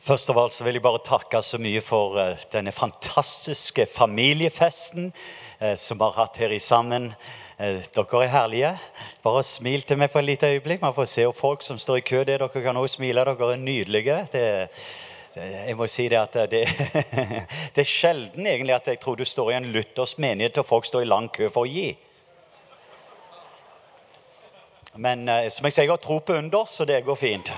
Først 0.00 0.30
av 0.32 0.38
alt 0.40 0.54
så 0.56 0.64
vil 0.64 0.78
jeg 0.78 0.82
bare 0.84 1.02
takke 1.04 1.42
så 1.44 1.58
mye 1.60 1.82
for 1.84 2.14
eh, 2.16 2.40
denne 2.54 2.72
fantastiske 2.72 3.84
familiefesten 3.92 5.10
eh, 5.60 5.74
som 5.76 5.98
vi 6.00 6.06
har 6.06 6.14
hatt 6.16 6.38
her 6.40 6.54
i 6.56 6.60
sammen. 6.64 7.10
Eh, 7.60 7.82
dere 7.92 8.20
er 8.24 8.30
herlige. 8.32 8.70
Bare 9.20 9.42
smil 9.44 9.82
til 9.84 9.98
meg 10.00 10.08
for 10.08 10.22
et 10.22 10.30
lite 10.30 10.48
øyeblikk. 10.48 10.80
Man 10.80 10.94
får 10.96 11.10
se 11.12 11.26
folk 11.36 11.60
som 11.62 11.76
står 11.78 12.00
i 12.00 12.04
kø. 12.08 12.22
Det 12.24 12.38
dere 12.40 12.62
kan 12.64 12.80
også 12.80 12.96
smile. 12.96 13.26
Dere 13.28 13.48
er 13.52 13.60
nydelige. 13.60 14.16
Det, 14.32 14.44
jeg 15.36 15.76
må 15.76 15.86
si 15.86 16.06
Det 16.08 16.18
at 16.18 16.38
det, 16.50 16.62
det 17.76 17.82
er 17.84 17.90
sjelden 17.90 18.48
egentlig 18.48 18.74
at 18.78 18.88
jeg 18.88 19.00
tror 19.02 19.20
du 19.20 19.24
står 19.28 19.50
i 19.50 19.58
en 19.58 19.68
luthersk 19.74 20.18
menighet 20.18 20.62
og 20.62 20.66
folk 20.66 20.88
står 20.88 21.04
i 21.04 21.10
lang 21.10 21.28
kø 21.28 21.50
for 21.52 21.68
å 21.68 21.70
gi. 21.70 21.92
Men 24.96 25.28
som 25.52 25.68
jeg 25.68 25.76
sier, 25.76 25.84
jeg 25.84 25.92
har 25.92 26.00
tro 26.00 26.18
på 26.24 26.40
under, 26.40 26.64
så 26.64 26.88
det 26.88 27.04
går 27.04 27.20
fint. 27.20 27.52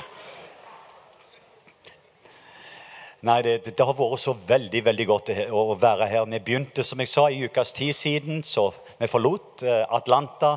Nei, 3.23 3.37
det, 3.47 3.61
det, 3.69 3.85
har 3.87 3.95
vært 3.95 4.19
så 4.19 4.33
veldig 4.35 4.81
veldig 4.83 5.05
godt 5.07 5.29
å 5.55 5.77
være 5.79 6.09
her. 6.11 6.25
Vi 6.27 6.41
begynte 6.43 6.83
som 6.83 6.99
jeg 6.99 7.11
sa, 7.11 7.29
i 7.31 7.45
ukas 7.47 7.71
tid 7.77 7.95
siden. 7.95 8.41
så 8.43 8.73
Vi 8.99 9.07
forlot 9.07 9.63
eh, 9.63 9.85
Atlanta, 9.95 10.57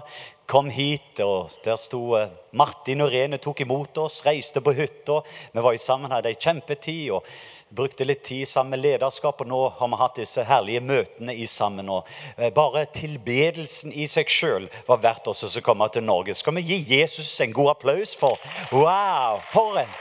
kom 0.49 0.71
hit, 0.73 1.21
og 1.21 1.53
der 1.61 1.77
sto 1.77 2.15
eh, 2.17 2.31
Martin 2.57 3.05
og 3.05 3.11
Rene 3.13 3.37
tok 3.37 3.61
imot 3.61 4.01
oss, 4.01 4.23
reiste 4.25 4.65
på 4.65 4.73
hytta. 4.73 5.19
Vi 5.53 5.61
var 5.61 5.77
sammen, 5.77 6.09
hadde 6.09 6.33
ei 6.33 6.41
kjempetid 6.41 7.13
og 7.13 7.29
brukte 7.69 8.09
litt 8.09 8.25
tid 8.25 8.49
sammen 8.49 8.73
med 8.73 8.81
lederskap. 8.87 9.45
Og 9.45 9.51
nå 9.53 9.61
har 9.77 9.93
vi 9.93 10.01
hatt 10.01 10.23
disse 10.23 10.49
herlige 10.49 10.81
møtene 10.89 11.37
i 11.37 11.45
sammen. 11.45 11.93
og 11.93 12.09
eh, 12.33 12.49
Bare 12.49 12.87
tilbedelsen 12.97 13.93
i 13.93 14.09
seg 14.09 14.25
sjøl 14.25 14.65
var 14.89 15.05
verdt 15.05 15.29
oss 15.29 15.45
å 15.45 15.65
komme 15.69 15.85
til 15.93 16.09
Norge. 16.09 16.33
Skal 16.33 16.57
vi 16.57 16.65
gi 16.73 16.81
Jesus 16.97 17.29
en 17.45 17.53
god 17.53 17.75
applaus 17.77 18.17
for 18.17 18.41
Wow! 18.73 19.37
For 19.53 19.83
en 19.85 19.99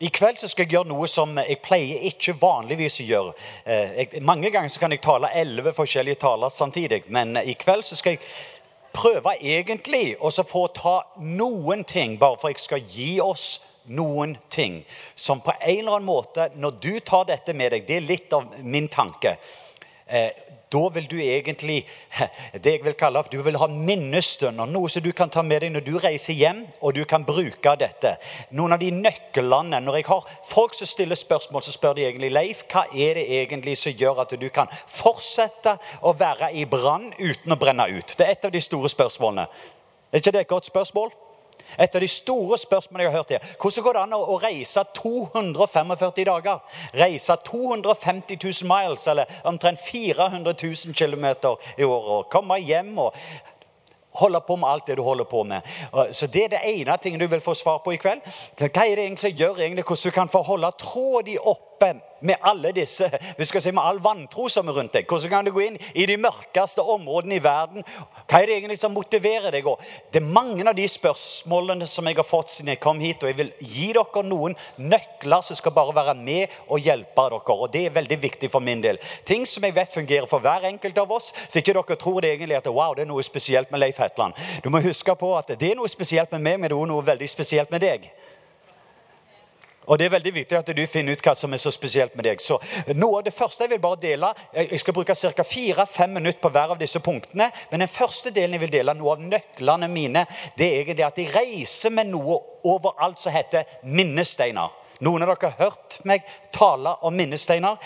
I 0.00 0.08
kveld 0.08 0.38
skal 0.40 0.64
jeg 0.64 0.72
gjøre 0.72 0.88
noe 0.88 1.08
som 1.12 1.34
jeg 1.36 1.58
pleier 1.60 2.06
ikke 2.08 2.32
vanligvis 2.40 3.02
å 3.02 3.04
gjøre. 3.04 3.32
Eh, 3.68 3.98
jeg, 3.98 4.22
mange 4.24 4.48
ganger 4.48 4.72
kan 4.80 4.94
jeg 4.94 5.02
tale 5.04 5.28
elleve 5.36 5.74
forskjellige 5.76 6.22
taler 6.22 6.48
samtidig, 6.48 7.02
men 7.12 7.36
i 7.36 7.52
kveld 7.52 7.84
skal 7.84 8.16
jeg 8.16 8.22
prøve 8.96 9.34
egentlig 9.36 10.14
å 10.16 10.32
få 10.32 10.62
ta 10.72 10.94
noen 11.20 11.84
ting, 11.84 12.16
bare 12.16 12.40
for 12.40 12.48
jeg 12.48 12.64
skal 12.64 12.86
gi 12.88 13.10
oss 13.20 13.60
noen 13.92 14.38
ting 14.48 14.80
som 15.14 15.44
på 15.44 15.52
en 15.58 15.82
eller 15.82 15.98
annen 15.98 16.08
måte 16.08 16.50
Når 16.54 16.74
du 16.80 16.92
tar 17.00 17.24
dette 17.28 17.54
med 17.56 17.72
deg 17.72 17.86
Det 17.88 17.96
er 17.96 18.04
litt 18.04 18.32
av 18.36 18.44
min 18.62 18.88
tanke. 18.92 19.32
Eh, 20.10 20.30
da 20.72 20.88
vil 20.94 21.06
du 21.10 21.16
egentlig 21.22 21.86
det 22.64 22.72
jeg 22.72 22.84
vil 22.84 22.94
kalle, 22.98 23.22
du 23.32 23.40
vil 23.42 23.58
ha 23.58 23.66
minnestunder. 23.70 24.66
Noe 24.70 24.90
som 24.90 25.02
du 25.02 25.10
kan 25.16 25.30
ta 25.30 25.42
med 25.46 25.62
deg 25.64 25.72
når 25.74 25.84
du 25.86 25.92
reiser 26.02 26.34
hjem, 26.34 26.64
og 26.80 26.94
du 26.94 27.04
kan 27.10 27.24
bruke 27.26 27.74
dette. 27.78 28.16
Noen 28.54 28.74
av 28.74 28.82
de 28.82 28.90
nøklene 28.94 29.80
Når 29.80 29.96
jeg 30.00 30.06
har 30.08 30.28
folk 30.46 30.74
som 30.74 30.86
stiller 30.86 31.18
spørsmål, 31.18 31.62
så 31.62 31.74
spør 31.74 31.94
de 31.98 32.06
egentlig 32.06 32.30
Leif, 32.32 32.64
hva 32.70 32.84
er 32.94 33.18
det 33.18 33.26
egentlig 33.40 33.76
som 33.78 33.92
gjør 33.92 34.22
at 34.24 34.34
du 34.40 34.48
kan 34.48 34.70
fortsette 34.86 35.76
å 36.02 36.14
være 36.14 36.52
i 36.54 36.66
brann 36.66 37.12
uten 37.18 37.52
å 37.52 37.58
brenne 37.58 37.86
ut? 37.90 38.14
Det 38.16 38.26
er 38.26 38.34
et 38.34 38.44
av 38.44 38.54
de 38.54 38.62
store 38.62 38.90
spørsmålene. 38.90 39.46
Er 40.10 40.22
ikke 40.22 40.34
det 40.34 40.46
et 40.46 40.54
godt 40.54 40.66
spørsmål? 40.66 41.14
Et 41.78 41.94
av 41.94 42.00
de 42.00 42.08
store 42.08 42.58
spørsmålene 42.58 43.06
jeg 43.06 43.12
har 43.12 43.18
hørt 43.18 43.34
her. 43.34 43.54
Hvordan 43.60 43.84
går 43.84 43.98
det 43.98 44.02
an 44.02 44.16
å 44.16 44.40
reise 44.42 44.84
245 44.96 46.24
dager? 46.24 46.58
Reise 46.94 47.36
250 47.46 48.38
000 48.42 48.70
miles, 48.70 49.06
eller 49.06 49.40
omtrent 49.44 49.80
400 49.80 50.54
000 50.62 50.94
km 50.94 51.26
i 51.78 51.84
året. 51.84 52.30
Komme 52.30 52.60
hjem 52.60 52.98
og 52.98 53.14
holde 54.20 54.40
på 54.46 54.56
med 54.56 54.68
alt 54.68 54.86
det 54.86 54.96
du 54.98 55.02
holder 55.02 55.24
på 55.24 55.42
med. 55.42 55.60
Så 56.12 56.26
Det 56.26 56.44
er 56.44 56.48
det 56.48 56.60
ene 56.64 56.96
tingen 56.96 57.20
du 57.20 57.26
vil 57.26 57.40
få 57.40 57.54
svar 57.54 57.78
på 57.78 57.92
i 57.92 57.96
kveld. 57.96 58.20
Hva 58.58 58.86
er 58.86 58.96
det 58.96 59.04
egentlig 59.04 59.34
gjør 59.38 59.60
egentlig 59.60 59.84
hvordan 59.84 60.10
du 60.10 60.14
kan 60.14 60.28
få 60.28 60.42
holde 60.42 60.70
tråden 60.78 61.38
oppe 61.38 61.94
med 62.20 62.36
alle 62.42 62.72
disse, 62.76 63.08
vi 63.38 63.48
skal 63.48 63.62
si 63.62 63.72
med 63.74 63.84
all 63.84 64.00
vantro 64.02 64.48
som 64.52 64.68
er 64.68 64.76
rundt 64.76 64.94
deg? 64.96 65.08
Hvordan 65.08 65.30
kan 65.30 65.46
du 65.46 65.52
gå 65.54 65.64
inn 65.66 65.78
i 65.94 66.06
de 66.08 66.16
mørkeste 66.20 66.82
områdene 66.82 67.38
i 67.38 67.44
verden? 67.44 67.86
Hva 68.26 68.40
er 68.40 68.48
det 68.48 68.58
egentlig 68.58 68.78
som 68.80 68.94
motiverer 68.96 69.50
deg? 69.54 69.68
det 70.12 70.20
er 70.20 70.26
mange 70.26 70.64
av 70.68 70.74
de 70.76 70.86
spørsmålene 70.88 71.86
som 71.88 72.06
jeg 72.08 72.18
har 72.18 72.26
fått 72.26 72.52
siden 72.54 72.72
jeg 72.72 72.80
kom 72.82 73.00
hit. 73.02 73.22
Og 73.22 73.30
jeg 73.30 73.38
vil 73.38 73.52
gi 73.60 73.90
dere 73.96 74.24
noen 74.26 74.56
nøkler 74.80 75.44
som 75.44 75.58
skal 75.58 75.74
bare 75.76 75.94
være 75.96 76.16
med 76.18 76.56
og 76.68 76.82
hjelpe 76.82 77.26
dere. 77.30 77.56
Og 77.56 77.68
det 77.72 77.84
er 77.86 77.96
veldig 77.96 78.20
viktig 78.22 78.50
for 78.52 78.64
min 78.64 78.82
del. 78.84 79.00
Ting 79.28 79.46
som 79.48 79.64
jeg 79.66 79.76
vet 79.76 79.94
fungerer 79.94 80.28
for 80.30 80.42
hver 80.42 80.66
enkelt 80.70 80.98
av 80.98 81.12
oss, 81.16 81.32
så 81.48 81.60
ikke 81.60 81.76
dere 81.76 82.00
tror 82.00 82.20
det 82.24 82.34
egentlig 82.34 82.58
at 82.58 82.70
wow, 82.70 82.94
det 82.94 83.06
er 83.06 83.12
noe 83.12 83.24
spesielt 83.26 83.70
med 83.70 83.84
Leif 83.84 84.00
Hetland. 84.02 84.34
Du 84.64 84.70
må 84.70 84.82
huske 84.84 85.14
på 85.18 85.34
at 85.38 85.52
det 85.54 85.72
er 85.72 85.78
noe 85.78 85.90
spesielt 85.90 86.32
med 86.32 86.44
meg, 86.44 86.58
men 86.58 86.70
det 86.70 86.76
er 86.76 86.80
også 86.80 86.92
noe 86.94 87.06
veldig 87.06 87.30
spesielt 87.30 87.70
med 87.74 87.84
deg. 87.84 88.10
Og 89.90 89.98
Det 89.98 90.06
er 90.06 90.12
veldig 90.14 90.34
viktig 90.34 90.54
at 90.54 90.68
du 90.76 90.82
finner 90.86 91.16
ut 91.18 91.24
hva 91.24 91.32
som 91.34 91.52
er 91.52 91.58
så 91.58 91.72
spesielt 91.74 92.14
med 92.14 92.22
deg. 92.28 92.40
Så 92.40 92.60
noe 92.94 93.18
av 93.18 93.24
det 93.26 93.34
første 93.34 93.64
Jeg 93.64 93.72
vil 93.72 93.82
bare 93.82 93.98
dele, 94.00 94.28
jeg 94.54 94.78
skal 94.80 94.94
bruke 94.94 95.14
ca. 95.14 95.42
fire-fem 95.42 96.10
minutter 96.10 96.40
på 96.40 96.48
hver 96.48 96.70
av 96.70 96.78
disse 96.78 97.00
punktene. 97.00 97.50
Men 97.70 97.80
den 97.80 97.88
første 97.88 98.30
delen 98.30 98.54
jeg 98.54 98.60
vil 98.60 98.72
dele, 98.72 98.94
noe 98.94 99.16
av 99.16 99.24
nøklene 99.24 99.88
mine, 99.88 100.26
det 100.56 100.66
er 100.66 100.84
egentlig 100.84 101.06
at 101.06 101.18
jeg 101.18 101.34
reiser 101.34 101.90
med 101.90 102.06
noe 102.06 102.38
overalt 102.64 103.18
som 103.18 103.32
heter 103.34 103.66
minnesteiner. 103.82 104.70
Noen 105.00 105.24
av 105.24 105.32
dere 105.32 105.50
har 105.50 105.70
hørt 105.70 105.98
meg 106.04 106.22
tale 106.52 106.92
om 107.02 107.14
minnesteiner. 107.16 107.76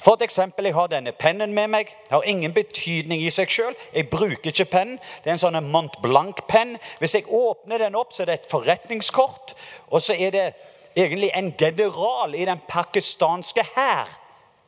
For 0.00 0.16
et 0.16 0.26
eksempel, 0.26 0.64
Jeg 0.64 0.74
har 0.74 0.88
denne 0.88 1.12
pennen 1.12 1.54
med 1.54 1.68
meg. 1.68 1.86
Det 1.86 2.10
har 2.10 2.22
ingen 2.24 2.52
betydning 2.52 3.22
i 3.22 3.30
seg 3.30 3.50
sjøl. 3.50 3.74
Jeg 3.94 4.10
bruker 4.10 4.50
ikke 4.50 4.64
pennen. 4.64 4.98
Det 5.22 5.30
er 5.30 5.32
en 5.36 5.38
sånn 5.38 5.70
Mont 5.70 6.00
Blanc-penn. 6.02 6.78
Hvis 6.98 7.14
jeg 7.14 7.28
åpner 7.28 7.78
den 7.78 7.94
opp, 7.94 8.12
så 8.12 8.22
er 8.22 8.26
det 8.26 8.34
et 8.34 8.50
forretningskort. 8.50 9.54
Og 9.90 10.02
så 10.02 10.16
er 10.18 10.30
det 10.30 10.54
egentlig 10.96 11.30
en 11.34 11.52
general 11.58 12.34
i 12.34 12.44
den 12.44 12.60
pakistanske 12.68 13.64
hær 13.74 14.10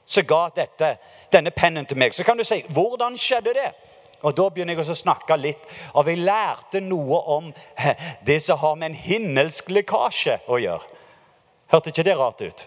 som 0.05 0.27
ga 0.29 0.49
dette, 0.57 0.97
denne 1.33 1.51
pennen 1.51 1.87
til 1.87 1.99
meg. 1.99 2.15
Så 2.15 2.25
kan 2.25 2.39
du 2.39 2.45
si 2.45 2.61
hvordan 2.75 3.19
skjedde 3.19 3.57
det? 3.57 3.71
Og 4.25 4.33
Da 4.37 4.49
begynner 4.49 4.73
jeg 4.73 4.89
å 4.89 4.97
snakke 4.97 5.37
litt, 5.37 5.65
og 5.93 6.07
vi 6.07 6.15
lærte 6.17 6.81
noe 6.81 7.19
om 7.29 7.51
det 8.29 8.39
som 8.43 8.59
har 8.59 8.79
med 8.81 8.93
en 8.93 9.03
himmelsk 9.07 9.69
lekkasje 9.69 10.39
å 10.49 10.61
gjøre. 10.63 10.95
Hørte 11.73 11.93
ikke 11.93 12.07
det 12.07 12.17
rart 12.17 12.41
ut? 12.41 12.65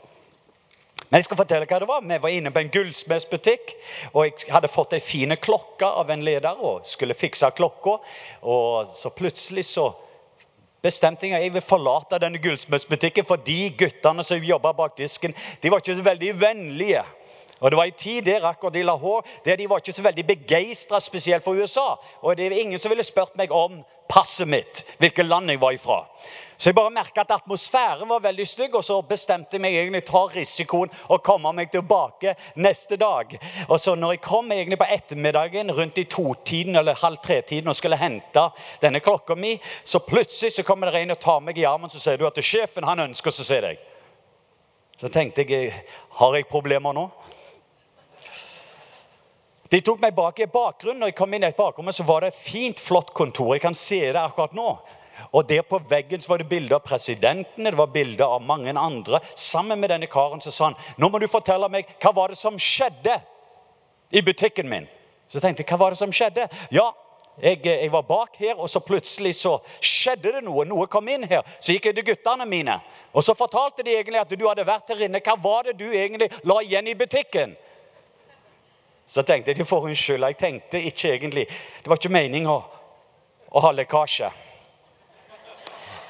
Men 1.07 1.22
jeg 1.22 1.28
skal 1.29 1.40
fortelle 1.40 1.67
hva 1.69 1.79
det 1.79 1.88
var. 1.88 2.03
Vi 2.03 2.17
var 2.19 2.34
inne 2.35 2.51
på 2.51 2.59
en 2.59 2.72
gullsmedsbutikk. 2.72 3.72
Og 4.12 4.25
jeg 4.28 4.51
hadde 4.51 4.69
fått 4.72 4.97
ei 4.97 5.00
fin 5.00 5.31
klokke 5.40 5.88
av 5.88 6.09
en 6.12 6.25
leder 6.25 6.59
og 6.59 6.84
skulle 6.85 7.16
fikse 7.16 7.47
klokka. 7.56 7.96
Og 8.44 8.91
så 8.91 9.13
plutselig 9.16 9.63
så 9.69 9.88
bestemte 10.83 11.27
jeg 11.27 11.41
jeg 11.43 11.53
vil 11.53 11.61
forlate 11.61 12.19
denne 12.21 12.41
gullsmedsbutikken, 12.41 13.25
for 13.25 13.35
de 13.35 13.69
guttene 13.77 14.23
som 14.23 14.43
jobba 14.43 14.71
bak 14.71 14.97
disken, 14.97 15.35
de 15.63 15.71
var 15.71 15.81
ikke 15.81 15.95
så 15.95 16.05
veldig 16.05 16.33
vennlige. 16.41 17.03
Og 17.59 17.71
Det 17.71 17.77
var 17.77 17.83
en 17.83 17.91
tid 17.91 18.21
der 18.21 18.45
akkurat 18.45 18.75
i 18.75 18.83
Lahore 18.83 19.23
der 19.45 19.55
de 19.55 19.69
var 19.69 19.77
ikke 19.77 19.93
så 19.93 20.03
veldig 20.03 20.27
begeistra 20.27 20.99
spesielt 20.99 21.43
for 21.43 21.51
USA. 21.53 21.95
Og 22.21 22.37
det 22.37 22.51
var 22.51 22.57
ingen 22.57 22.79
som 22.79 22.89
ville 22.89 23.03
spurt 23.03 23.37
meg 23.37 23.51
om 23.51 23.81
passet 24.09 24.47
mitt, 24.47 24.85
hvilket 24.99 25.25
land 25.25 25.49
jeg 25.49 25.61
var 25.61 25.71
ifra. 25.71 26.05
Så 26.57 26.72
jeg 26.72 26.75
bare 26.75 26.90
merka 26.90 27.22
at 27.22 27.31
atmosfæren 27.35 28.09
var 28.09 28.23
veldig 28.23 28.45
stygg, 28.47 28.75
og 28.75 28.84
så 28.85 28.95
bestemte 29.06 29.56
jeg 29.56 29.62
meg 29.62 29.75
egentlig 29.78 30.01
ta 30.07 30.23
risikoen 30.31 30.90
og 31.13 31.22
komme 31.25 31.51
meg 31.53 31.69
tilbake 31.69 32.34
neste 32.57 32.97
dag. 32.97 33.35
Og 33.68 33.78
så 33.79 33.94
når 33.95 34.16
jeg 34.16 34.23
kom 34.25 34.50
egentlig 34.51 34.79
på 34.81 34.88
ettermiddagen 34.96 35.69
rundt 35.78 36.01
i 36.01 36.07
totiden 36.09 36.75
eller 36.75 36.97
halv 36.97 37.22
tre-tiden 37.22 37.69
og 37.69 37.78
skulle 37.78 38.01
hente 38.01 38.47
denne 38.81 39.03
klokka 39.06 39.38
mi, 39.38 39.53
så 39.84 40.01
plutselig 40.01 40.56
så 40.56 40.66
kommer 40.66 40.90
det 40.90 41.03
en 41.03 41.13
og 41.13 41.22
tar 41.22 41.46
meg 41.46 41.62
i 41.62 41.67
armen 41.69 41.94
så 41.94 42.01
sier 42.01 42.17
du 42.17 42.25
at 42.25 42.41
sjefen 42.41 42.90
han 42.90 43.06
ønsker 43.06 43.29
å 43.29 43.47
se 43.51 43.62
deg. 43.62 43.85
Så 44.97 45.13
tenkte 45.13 45.46
jeg 45.46 45.73
har 46.17 46.35
jeg 46.35 46.50
problemer 46.50 46.97
nå? 46.97 47.06
De 49.69 49.81
tok 49.84 50.00
meg 50.01 50.16
bak 50.16 50.40
i 50.40 50.47
bakgrunnen. 50.50 51.03
Når 51.03 51.12
jeg 51.12 51.17
kom 51.19 51.34
inn 51.35 51.44
i 51.44 51.51
et 51.51 51.57
bakrom, 51.57 51.91
så 51.94 52.06
var 52.07 52.23
det 52.23 52.31
et 52.31 52.40
fint, 52.40 52.79
flott 52.79 53.11
kontor. 53.14 53.53
Jeg 53.53 53.61
kan 53.66 53.76
se 53.76 53.99
det 53.99 54.22
akkurat 54.22 54.55
nå. 54.55 54.72
Og 55.31 55.47
der 55.49 55.61
på 55.61 55.79
veggen 55.90 56.22
så 56.22 56.34
var 56.34 56.41
det 56.41 56.49
bilder 56.49 56.78
av 56.78 56.85
presidentene, 56.85 57.72
det 57.72 57.78
var 57.78 57.93
bilder 57.93 58.25
av 58.37 58.41
mange 58.41 58.73
andre. 58.73 59.19
Sammen 59.35 59.79
med 59.79 59.90
denne 59.90 60.09
karen 60.11 60.41
så 60.41 60.52
sa 60.52 60.69
han 60.69 60.78
nå 60.97 61.09
må 61.09 61.19
du 61.19 61.28
fortelle 61.31 61.69
meg 61.72 61.90
hva 62.02 62.14
var 62.16 62.34
det 62.34 62.40
som 62.40 62.59
skjedde 62.59 63.17
i 64.11 64.22
butikken 64.22 64.69
min. 64.69 64.87
Så 65.28 65.41
tenkte 65.43 65.64
jeg 65.64 65.72
hva 65.72 65.81
var 65.81 65.93
det 65.93 65.99
som 65.99 66.14
skjedde? 66.14 66.47
Ja, 66.72 66.91
jeg, 67.41 67.59
jeg, 67.66 67.91
var 67.91 68.02
bak 68.02 68.37
her, 68.40 68.55
og 68.55 68.69
så 68.69 68.79
plutselig 68.81 69.35
så 69.37 69.58
skjedde 69.84 70.31
det 70.37 70.43
noe. 70.46 70.66
Noe 70.66 70.87
kom 70.90 71.08
inn 71.11 71.28
her. 71.29 71.43
Så 71.59 71.75
gikk 71.75 71.90
jeg 71.90 71.97
til 71.99 72.08
guttene 72.08 72.47
mine. 72.49 72.79
Og 73.14 73.23
så 73.23 73.35
fortalte 73.37 73.85
de 73.85 73.93
egentlig 73.93 74.23
at 74.23 74.34
du 74.34 74.47
hadde 74.47 74.66
vært 74.66 74.90
her 74.93 75.03
inne. 75.05 75.22
Hva 75.22 75.35
var 75.41 75.67
det 75.67 75.78
du 75.78 75.85
egentlig 75.91 76.31
la 76.49 76.58
igjen 76.66 76.90
i 76.90 76.97
butikken? 76.97 77.53
Så 79.08 79.23
tenkte 79.23 79.52
jeg 79.52 79.61
de 79.61 79.67
får. 79.67 79.91
Jeg 79.93 80.37
tenkte 80.40 80.81
ikke 80.81 81.14
egentlig 81.14 81.46
Det 81.47 81.87
var 81.87 81.99
ikke 81.99 82.11
meninga 82.11 82.58
å 83.47 83.64
ha 83.64 83.72
lekkasje. 83.72 84.31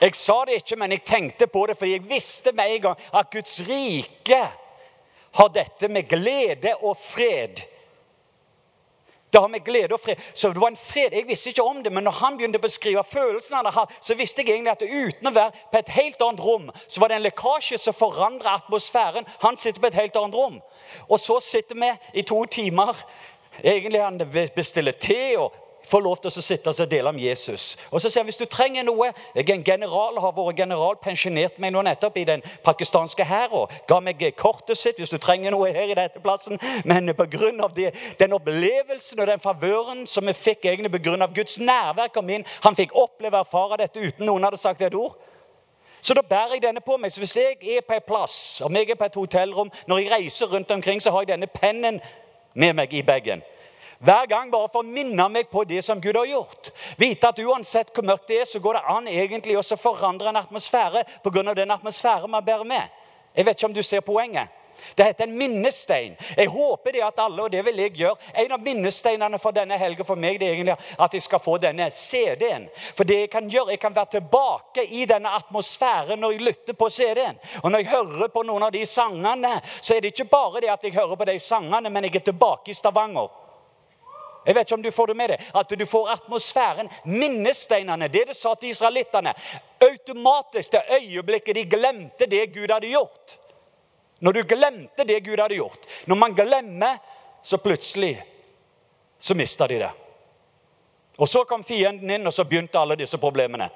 Jeg 0.01 0.15
sa 0.15 0.43
det 0.45 0.59
ikke, 0.61 0.75
men 0.77 0.91
jeg 0.93 1.03
tenkte 1.05 1.47
på 1.47 1.65
det 1.67 1.77
fordi 1.77 1.95
jeg 1.95 2.09
visste 2.09 2.51
med 2.55 2.75
en 2.75 2.81
gang 2.81 3.07
at 3.13 3.31
Guds 3.33 3.61
rike 3.69 4.43
har 5.37 5.49
dette 5.53 5.87
med 5.87 6.09
glede 6.09 6.75
og 6.81 6.97
fred. 6.97 7.63
Det 9.33 9.41
har 9.41 9.47
med 9.47 9.59
glede 9.59 9.93
og 9.93 9.99
fred. 9.99 10.15
Så 10.33 10.49
det 10.49 10.61
var 10.61 10.67
en 10.67 10.77
fred. 10.77 11.11
Jeg 11.11 11.27
visste 11.27 11.49
ikke 11.49 11.63
om 11.63 11.83
det, 11.83 11.91
men 11.93 12.03
når 12.03 12.11
han 12.21 12.37
begynte 12.37 12.61
å 12.61 12.63
beskrive 12.63 13.03
følelsene 13.03 13.59
han 13.59 13.73
hadde, 13.75 13.97
så 14.01 14.15
visste 14.15 14.41
jeg 14.41 14.55
egentlig 14.55 14.71
at 14.71 14.85
uten 14.87 15.27
å 15.27 15.35
være 15.35 15.65
på 15.71 15.81
et 15.81 15.93
helt 15.97 16.23
annet 16.23 16.43
rom, 16.45 16.71
så 16.87 17.01
var 17.01 17.11
det 17.11 17.19
en 17.19 17.25
lekkasje 17.27 17.77
som 17.81 17.97
forandra 17.97 18.55
atmosfæren. 18.61 19.27
Han 19.43 19.59
sitter 19.59 19.83
på 19.83 19.91
et 19.91 19.99
helt 19.99 20.15
annet 20.15 20.37
rom. 20.37 20.59
Og 21.09 21.19
så 21.19 21.39
sitter 21.43 21.75
vi 21.75 21.91
i 22.21 22.23
to 22.23 22.39
timer. 22.45 22.95
Egentlig 23.63 24.03
han 24.03 24.21
bestiller 24.55 24.95
te 24.95 25.35
og 25.37 25.53
får 25.89 26.03
lov 26.03 26.17
til 26.21 26.31
å 26.31 26.43
sitte 26.43 26.71
og 26.71 26.89
dele 26.91 27.09
om 27.09 27.19
Jesus. 27.19 27.77
Og 27.91 28.01
så 28.01 28.09
sier 28.09 28.21
han 28.21 28.27
hvis 28.29 28.39
du 28.39 28.45
trenger 28.45 28.83
noe 28.87 29.11
Jeg 29.35 29.49
er 29.49 29.53
en 29.53 29.63
general, 29.63 30.19
har 30.19 30.33
vært 30.35 30.57
general, 30.57 30.97
pensjonert 31.01 31.59
meg 31.59 31.73
nå 31.73 31.81
nettopp 31.85 32.17
i 32.17 32.25
den 32.27 32.43
pakistanske 32.63 33.23
hæren. 33.25 33.67
ga 33.87 33.99
meg 33.99 34.23
kortet 34.35 34.77
sitt 34.77 34.97
hvis 34.97 35.09
du 35.09 35.17
trenger 35.17 35.51
noe 35.51 35.71
her 35.71 35.91
i 35.91 35.95
dette 35.95 36.19
plassen. 36.19 36.59
Men 36.85 37.13
pga. 37.15 37.91
den 38.19 38.33
opplevelsen 38.33 39.19
og 39.19 39.27
den 39.27 39.39
favøren 39.39 40.07
som 40.07 40.25
vi 40.25 40.33
fikk 40.33 40.65
egentlig 40.65 40.91
pga. 40.91 41.27
Guds 41.27 41.59
nærvær 41.59 42.07
kom 42.13 42.29
inn 42.29 42.45
Han 42.63 42.75
fikk 42.75 42.95
oppleve 42.95 43.37
og 43.37 43.45
erfare 43.45 43.77
dette 43.77 43.99
uten 43.99 44.25
noen 44.25 44.43
hadde 44.43 44.57
sagt 44.57 44.81
et 44.81 44.95
ord. 44.95 45.17
Så 46.01 46.13
da 46.13 46.21
bærer 46.21 46.53
jeg 46.53 46.63
denne 46.63 46.81
på 46.81 46.97
meg. 46.97 47.11
Så 47.11 47.19
hvis 47.19 47.35
jeg 47.35 47.57
er 47.61 47.81
på 47.87 47.93
en 47.93 48.07
plass, 48.07 48.61
om 48.61 48.75
jeg 48.75 48.89
er 48.89 48.95
på 48.95 49.05
et 49.05 49.15
hotellrom, 49.15 49.71
når 49.87 49.97
jeg 49.97 50.11
reiser 50.11 50.47
rundt 50.47 50.71
omkring, 50.71 51.01
så 51.01 51.11
har 51.11 51.25
jeg 51.25 51.33
denne 51.35 51.47
pennen 51.47 51.99
med 52.53 52.73
meg 52.73 52.93
i 52.93 53.01
bagen. 53.01 53.43
Hver 53.99 54.27
gang 54.29 54.51
bare 54.51 54.69
for 54.69 54.85
å 54.85 54.87
minne 54.87 55.25
meg 55.33 55.49
på 55.49 55.63
det 55.65 55.81
som 55.85 56.01
Gud 56.01 56.17
har 56.19 56.27
gjort. 56.29 56.69
Vite 56.97 57.31
at 57.31 57.39
uansett 57.41 57.89
hvor 57.95 58.05
mørkt 58.05 58.27
det 58.29 58.41
er, 58.41 58.45
så 58.45 58.61
går 58.61 58.77
det 58.77 58.85
an 58.93 59.09
egentlig 59.09 59.57
også 59.57 59.77
å 59.77 59.81
forandre 59.81 60.29
en 60.29 60.43
atmosfære 60.43 61.03
pga. 61.23 61.53
den 61.53 61.71
atmosfæren 61.71 62.29
man 62.29 62.45
bærer 62.45 62.63
med. 62.63 62.89
Jeg 63.35 63.45
vet 63.45 63.57
ikke 63.57 63.65
om 63.65 63.73
du 63.73 63.83
ser 63.83 64.01
poenget. 64.01 64.53
Det 64.95 65.03
heter 65.03 65.23
en 65.23 65.37
minnestein. 65.37 66.15
Jeg 66.37 66.47
håper 66.47 66.91
det 66.91 67.03
at 67.03 67.19
alle, 67.19 67.43
og 67.43 67.51
det 67.51 67.65
vil 67.65 67.79
jeg 67.79 67.91
gjøre 67.97 68.15
En 68.33 68.51
av 68.51 68.61
minnesteinene 68.61 69.39
for 69.39 69.51
denne 69.51 69.77
helga 69.77 70.03
for 70.03 70.15
meg 70.15 70.39
det 70.39 70.47
er 70.47 70.53
egentlig 70.53 70.75
at 70.99 71.13
jeg 71.13 71.21
skal 71.21 71.39
få 71.39 71.57
denne 71.57 71.89
CD-en. 71.91 72.67
For 72.95 73.03
det 73.03 73.19
jeg 73.19 73.29
kan 73.29 73.49
gjøre, 73.49 73.71
jeg 73.73 73.79
kan 73.79 73.95
være 73.95 74.11
tilbake 74.19 74.85
i 74.85 75.05
denne 75.05 75.29
atmosfæren 75.29 76.19
når 76.19 76.31
jeg 76.31 76.41
lytter 76.41 76.73
på 76.73 76.89
CD-en. 76.89 77.39
Og 77.63 77.71
når 77.71 77.79
jeg 77.79 77.91
hører 77.95 78.27
på 78.27 78.43
noen 78.43 78.63
av 78.63 78.71
de 78.71 78.85
sangene, 78.85 79.57
så 79.81 79.95
er 79.95 80.01
det 80.01 80.13
ikke 80.13 80.29
bare 80.29 80.61
det 80.61 80.69
at 80.69 80.83
jeg 80.83 80.93
hører 80.93 81.15
på 81.15 81.25
de 81.25 81.39
sangene, 81.39 81.89
men 81.89 82.03
jeg 82.03 82.15
er 82.15 82.29
tilbake 82.29 82.71
i 82.71 82.77
Stavanger. 82.77 83.46
Jeg 84.47 84.55
vet 84.55 84.67
ikke 84.67 84.75
om 84.77 84.83
du 84.83 84.91
får 84.95 85.07
det 85.11 85.15
med 85.19 85.29
deg, 85.33 85.47
At 85.59 85.73
du 85.79 85.85
får 85.85 86.11
atmosfæren, 86.13 86.89
minnesteinene, 87.03 88.07
det 88.07 88.27
det 88.29 88.35
sa 88.35 88.53
til 88.55 88.69
israelittene. 88.69 89.33
Automatisk 89.83 90.71
det 90.71 90.83
øyeblikket 91.01 91.55
de 91.55 91.65
glemte 91.65 92.25
det 92.25 92.45
Gud 92.53 92.71
hadde 92.71 92.87
gjort. 92.87 93.37
Når 94.19 94.31
du 94.31 94.43
glemte 94.43 95.03
det 95.03 95.19
Gud 95.25 95.39
hadde 95.39 95.59
gjort. 95.59 95.87
Når 96.07 96.15
man 96.15 96.35
glemmer, 96.35 96.97
så 97.43 97.57
plutselig 97.57 98.23
så 99.19 99.35
mista 99.35 99.67
de 99.67 99.79
det. 99.79 99.91
Og 101.17 101.27
så 101.29 101.43
kom 101.45 101.63
fienden 101.63 102.09
inn, 102.09 102.27
og 102.27 102.33
så 102.33 102.45
begynte 102.45 102.79
alle 102.79 102.95
disse 102.95 103.17
problemene. 103.17 103.69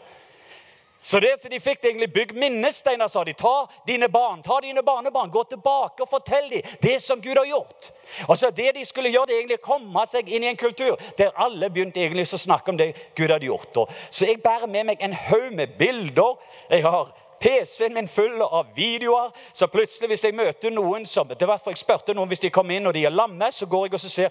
Så 1.03 1.19
det 1.19 1.41
så 1.41 1.49
de 1.49 1.59
fikk 1.59 1.85
egentlig 1.85 2.13
bygd 2.13 2.37
minnesteiner, 2.37 3.07
sa 3.07 3.23
de. 3.23 3.33
Ta 3.33 3.65
dine 3.87 4.09
barn, 4.09 4.43
ta 4.45 4.59
dine 4.61 4.83
barnebarn, 4.85 5.31
gå 5.33 5.43
tilbake 5.49 6.05
og 6.05 6.09
fortell 6.09 6.49
dem 6.49 6.75
det 6.81 6.99
som 7.01 7.21
Gud 7.21 7.37
har 7.37 7.45
gjort. 7.49 7.89
Og 8.27 8.37
så 8.37 8.51
Det 8.51 8.75
de 8.75 8.85
skulle 8.85 9.09
gjøre, 9.09 9.25
det 9.25 9.35
egentlig 9.35 9.61
komme 9.61 10.05
seg 10.07 10.29
inn 10.29 10.43
i 10.43 10.47
en 10.47 10.57
kultur 10.57 10.99
der 11.17 11.31
alle 11.35 11.69
begynte 11.69 11.99
egentlig 11.99 12.27
å 12.33 12.37
snakke 12.37 12.69
om 12.69 12.77
det 12.77 12.93
Gud 13.15 13.31
hadde 13.31 13.45
gjort. 13.45 13.77
Så 14.09 14.25
jeg 14.25 14.43
bærer 14.43 14.67
med 14.67 14.85
meg 14.85 15.01
en 15.01 15.13
haug 15.13 15.53
med 15.53 15.77
bilder. 15.79 16.37
Jeg 16.69 16.83
har 16.83 17.13
PC-en 17.41 17.93
min 17.93 18.07
full 18.07 18.41
av 18.41 18.67
videoer. 18.75 19.31
Så 19.53 19.67
plutselig, 19.67 20.07
hvis 20.07 20.23
jeg 20.23 20.35
møter 20.35 20.69
noen 20.69 21.05
som 21.05 21.27
det 21.27 21.47
var 21.47 21.57
for 21.57 21.71
Jeg 21.71 21.81
spurte 21.81 22.13
noen 22.13 22.29
hvis 22.29 22.43
de 22.45 22.53
kom 22.53 22.69
inn 22.71 22.87
og 22.87 22.93
de 22.93 23.05
er 23.05 23.15
lamme, 23.15 23.51
så 23.51 23.65
går 23.65 23.87
jeg 23.87 23.93
og 23.93 23.99
så 23.99 24.09
ser 24.09 24.29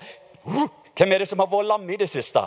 Hvem 0.97 1.13
er 1.13 1.19
det 1.19 1.29
som 1.29 1.39
har 1.39 1.51
vært 1.51 1.67
lamme 1.67 1.93
i 1.93 1.97
det 1.97 2.09
siste? 2.09 2.43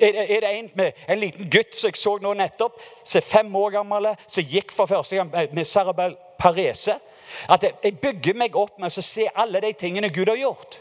Er 0.00 0.40
det, 0.40 0.58
en 0.58 0.70
med 0.74 0.92
en 1.08 1.20
liten 1.20 1.50
gutt 1.50 1.76
som 1.76 1.88
jeg 1.88 1.96
så 1.96 2.18
nå 2.20 2.34
nettopp, 2.36 2.80
som 3.04 3.18
er 3.18 3.24
fem 3.24 3.54
år 3.56 3.70
gammel, 3.78 4.10
som 4.28 4.44
gikk 4.44 4.72
for 4.72 4.86
første 4.86 5.16
gang 5.16 5.30
med 5.32 5.64
cerebral 5.64 6.16
parese? 6.38 6.98
At 7.48 7.64
jeg 7.64 7.98
bygger 8.02 8.36
meg 8.36 8.56
opp 8.56 8.76
med 8.78 8.92
å 8.92 9.02
se 9.02 9.28
alle 9.34 9.60
de 9.64 9.72
tingene 9.72 10.12
Gud 10.12 10.28
har 10.28 10.36
gjort. 10.36 10.80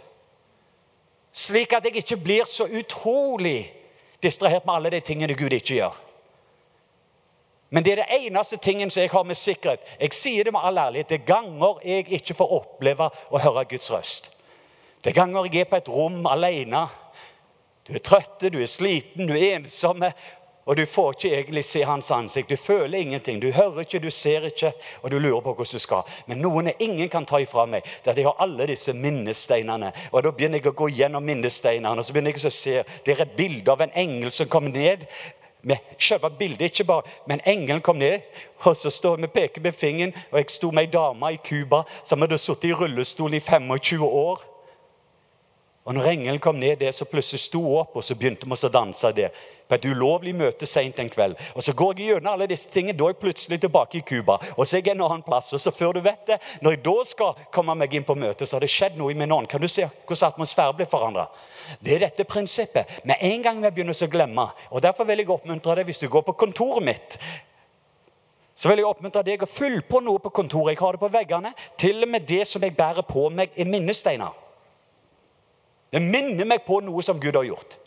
Slik 1.36 1.74
at 1.74 1.88
jeg 1.88 2.04
ikke 2.04 2.18
blir 2.18 2.48
så 2.48 2.68
utrolig 2.68 3.72
distrahert 4.24 4.66
med 4.66 4.76
alle 4.76 4.92
de 4.94 5.00
tingene 5.00 5.36
Gud 5.36 5.54
ikke 5.54 5.80
gjør. 5.80 5.96
Men 7.70 7.84
det 7.84 7.92
er 7.92 8.04
det 8.04 8.20
eneste 8.28 8.58
tingen 8.58 8.92
som 8.92 9.02
jeg 9.02 9.12
har 9.12 9.24
med 9.24 9.36
sikkerhet. 9.36 9.80
Jeg 10.00 10.14
sier 10.14 10.44
det 10.44 10.54
med 10.54 10.64
all 10.64 10.78
ærlighet. 10.78 11.10
Det 11.10 11.22
er 11.22 11.26
ganger 11.28 11.82
jeg 11.84 12.06
ikke 12.20 12.38
får 12.38 12.54
oppleve 12.60 13.10
å 13.32 13.42
høre 13.42 13.66
Guds 13.72 13.92
røst. 13.92 14.30
Det 15.04 15.12
er 15.12 15.18
ganger 15.18 15.50
jeg 15.50 15.66
er 15.66 15.70
på 15.70 15.80
et 15.82 15.90
rom 15.92 16.24
alene 16.30 16.86
du 17.88 17.94
er 17.94 18.02
trøtte, 18.02 18.50
du 18.50 18.58
er 18.62 18.70
sliten, 18.70 19.28
du 19.28 19.36
er 19.36 19.60
ensomme, 19.60 20.12
og 20.66 20.78
du 20.78 20.86
får 20.90 21.12
ikke 21.14 21.30
egentlig 21.36 21.66
se 21.66 21.84
hans 21.86 22.12
ansikt. 22.12 22.50
Du 22.50 22.58
føler 22.58 22.98
ingenting, 22.98 23.42
du 23.42 23.52
hører 23.52 23.80
ikke, 23.80 24.00
du 24.00 24.10
ser 24.10 24.48
ikke, 24.50 24.72
og 25.02 25.12
du 25.12 25.20
lurer 25.20 25.42
på 25.42 25.54
hvordan 25.54 25.78
du 25.78 25.80
skal. 25.80 26.02
Men 26.28 26.42
noen 26.42 26.72
ingen 26.80 27.10
kan 27.10 27.26
ta 27.26 27.38
ifra 27.38 27.68
meg, 27.70 27.86
det 27.86 28.10
er 28.10 28.16
at 28.16 28.18
jeg 28.18 28.26
har 28.26 28.42
alle 28.42 28.66
disse 28.72 28.94
minnesteinene. 28.94 29.92
Og 30.12 30.24
Da 30.24 30.32
begynner 30.32 30.58
jeg 30.58 30.72
å 30.72 30.78
gå 30.78 30.90
gjennom 30.90 31.24
minnesteinene, 31.24 31.94
og 32.00 32.06
så 32.06 32.14
begynner 32.14 32.34
jeg 32.34 32.50
å 32.50 32.54
se 32.54 32.82
det 33.06 33.20
er 33.20 33.36
bilde 33.38 33.72
av 33.72 33.86
en 33.86 33.94
engel 33.94 34.32
som 34.34 34.50
kom 34.50 34.72
ned. 34.74 35.06
Med 35.66 35.78
selve 35.98 36.30
bildet, 36.30 36.62
ikke 36.62 36.86
bare, 36.86 37.14
men 37.26 37.42
engelen 37.46 37.82
kom 37.82 37.98
ned, 37.98 38.26
og 38.66 38.76
så 38.78 38.90
står 38.90 39.22
vi 39.22 39.32
peker 39.34 39.62
med 39.62 39.74
fingeren. 39.74 40.14
Og 40.32 40.38
jeg 40.38 40.50
sto 40.54 40.72
med 40.72 40.86
ei 40.86 40.92
dame 40.94 41.32
i 41.34 41.40
Cuba 41.42 41.84
som 42.04 42.22
hadde 42.22 42.38
sittet 42.38 42.70
i 42.70 42.74
rullestol 42.74 43.34
i 43.34 43.42
25 43.42 44.06
år. 44.06 44.46
Og 45.86 45.94
når 45.94 46.08
engelen 46.10 46.40
kom 46.42 46.58
ned 46.58 46.80
der, 46.82 46.92
så 46.92 47.06
plutselig 47.06 47.44
sto 47.44 47.62
opp, 47.78 47.94
og 47.94 48.04
så 48.04 48.16
begynte 48.18 48.48
vi 48.50 48.58
å 48.58 48.70
danse 48.74 49.12
det. 49.14 49.28
På 49.70 49.78
et 49.78 49.86
ulovlig 49.86 50.34
møte 50.38 50.66
seint 50.70 50.98
en 51.02 51.10
kveld. 51.10 51.38
Og 51.54 51.64
Så 51.64 51.74
går 51.74 51.94
jeg 52.00 52.08
gjennom 52.08 52.32
alle 52.34 52.48
disse 52.50 52.70
tingene, 52.70 52.98
da 52.98 53.06
er 53.06 53.14
jeg 53.14 53.22
plutselig 53.22 53.60
tilbake 53.62 53.98
i 53.98 54.02
Cuba. 54.02 54.40
Og 54.58 54.66
så 54.66 54.78
er 54.78 54.82
jeg 54.82 54.96
en 54.96 55.04
annen 55.06 55.22
plass. 55.26 55.54
Og 55.54 55.62
så 55.62 55.72
før 55.72 55.94
du 55.94 56.02
vet 56.06 56.26
det, 56.26 56.40
når 56.62 56.72
jeg 56.72 56.84
da 56.86 56.96
skal 57.06 57.34
komme 57.54 57.76
meg 57.78 57.94
inn 57.94 58.06
på 58.06 58.18
møtet, 58.18 58.50
så 58.50 58.58
har 58.58 58.66
det 58.66 58.70
skjedd 58.74 58.98
noe 58.98 59.14
i 59.14 59.18
min 59.18 59.32
ånd. 59.32 59.50
Kan 59.50 59.62
du 59.62 59.68
se 59.68 59.86
hvordan 59.86 60.32
atmosfæren 60.32 60.78
blir 60.78 60.90
forandra? 60.90 61.28
Det 61.82 61.96
er 61.96 62.06
dette 62.08 62.26
prinsippet. 62.30 63.02
Med 63.06 63.22
en 63.22 63.44
gang 63.46 63.62
vi 63.62 63.72
begynner 63.72 63.94
å 63.98 64.10
glemme. 64.10 64.48
Og 64.72 64.82
Derfor 64.82 65.06
vil 65.06 65.22
jeg 65.22 65.30
oppmuntre 65.30 65.76
deg 65.80 65.90
hvis 65.90 66.02
du 66.02 66.10
går 66.10 66.26
på 66.26 66.38
kontoret 66.46 66.86
mitt 66.86 67.20
så 68.56 68.70
vil 68.70 68.80
jeg 68.80 68.88
oppmuntre 68.88 69.20
deg 69.28 69.42
å 69.44 69.50
fylle 69.52 69.82
på 69.84 70.00
noe 70.00 70.22
på 70.24 70.32
kontoret. 70.32 70.72
Jeg 70.72 70.80
har 70.80 70.96
det 70.96 71.02
på 71.02 71.12
veggene. 71.12 71.50
Til 71.76 72.06
og 72.06 72.08
med 72.08 72.24
det 72.24 72.46
som 72.48 72.64
jeg 72.64 72.72
bærer 72.78 73.04
på 73.04 73.28
meg, 73.28 73.52
er 73.52 73.68
minnesteiner. 73.68 74.45
Det 75.92 76.02
minner 76.02 76.48
meg 76.48 76.66
på 76.66 76.80
noe 76.84 77.04
som 77.06 77.20
Gud 77.22 77.36
har 77.38 77.46
gjort. 77.48 77.78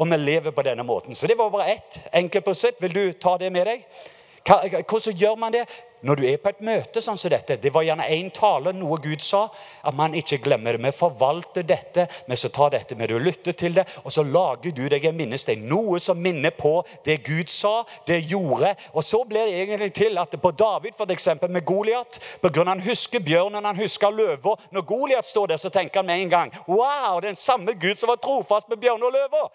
Og 0.00 0.08
vi 0.08 0.16
lever 0.16 0.54
på 0.56 0.64
denne 0.64 0.84
måten. 0.86 1.14
Så 1.14 1.28
det 1.28 1.36
var 1.38 1.50
bare 1.52 1.74
ett 1.74 1.98
enkelt 2.12 2.44
prinsipp. 2.44 2.82
Vil 2.82 2.94
du 2.94 3.12
ta 3.12 3.36
det 3.38 3.50
med 3.52 3.68
deg? 3.68 3.84
Hvordan 4.44 5.16
gjør 5.16 5.36
man 5.36 5.52
det? 5.52 5.66
Når 6.00 6.14
du 6.14 6.24
er 6.24 6.38
på 6.40 6.48
et 6.48 6.62
møte 6.64 7.00
sånn 7.04 7.18
som 7.20 7.28
dette 7.28 7.58
Det 7.60 7.72
var 7.74 7.84
gjerne 7.84 8.06
én 8.08 8.30
tale, 8.32 8.72
noe 8.72 8.96
Gud 9.04 9.20
sa. 9.20 9.42
At 9.84 9.96
man 9.96 10.14
ikke 10.16 10.38
glemmer 10.40 10.76
det. 10.76 10.84
Vi 10.86 10.92
forvalter 10.96 11.66
dette, 11.66 12.06
vi 12.26 12.38
så 12.40 12.48
tar 12.48 12.72
dette 12.72 12.96
med 12.96 13.10
det 13.12 13.20
lytter 13.20 13.52
til 13.52 13.76
det. 13.76 13.84
Og 14.04 14.12
så 14.12 14.24
lager 14.24 14.72
du 14.72 14.86
deg 14.88 15.04
en 15.04 15.16
minnestein. 15.16 15.66
Noe 15.68 16.00
som 16.00 16.20
minner 16.20 16.54
på 16.56 16.78
det 17.04 17.18
Gud 17.26 17.52
sa, 17.52 17.82
det 18.08 18.22
gjorde. 18.30 18.72
Og 18.94 19.04
så 19.04 19.22
blir 19.28 19.50
det 19.50 19.60
egentlig 19.60 19.92
til 19.96 20.18
at 20.18 20.36
på 20.40 20.50
David, 20.56 20.96
for 20.96 21.12
eksempel, 21.12 21.50
med 21.50 21.66
Goliat 21.68 22.20
Pga. 22.40 22.64
han 22.64 22.80
husker 22.80 23.20
bjørnen, 23.20 23.64
han 23.64 23.76
husker 23.76 24.10
løva. 24.10 24.56
Når 24.72 24.86
Goliat 24.88 25.26
står 25.26 25.52
der, 25.52 25.56
så 25.56 25.68
tenker 25.68 26.00
han 26.00 26.06
med 26.06 26.22
en 26.22 26.30
gang 26.30 26.54
Wow, 26.66 27.20
den 27.20 27.36
samme 27.36 27.74
Gud 27.74 27.94
som 27.96 28.08
var 28.08 28.16
trofast 28.16 28.68
med 28.68 28.80
bjørn 28.80 29.02
og 29.02 29.12
løver. 29.12 29.50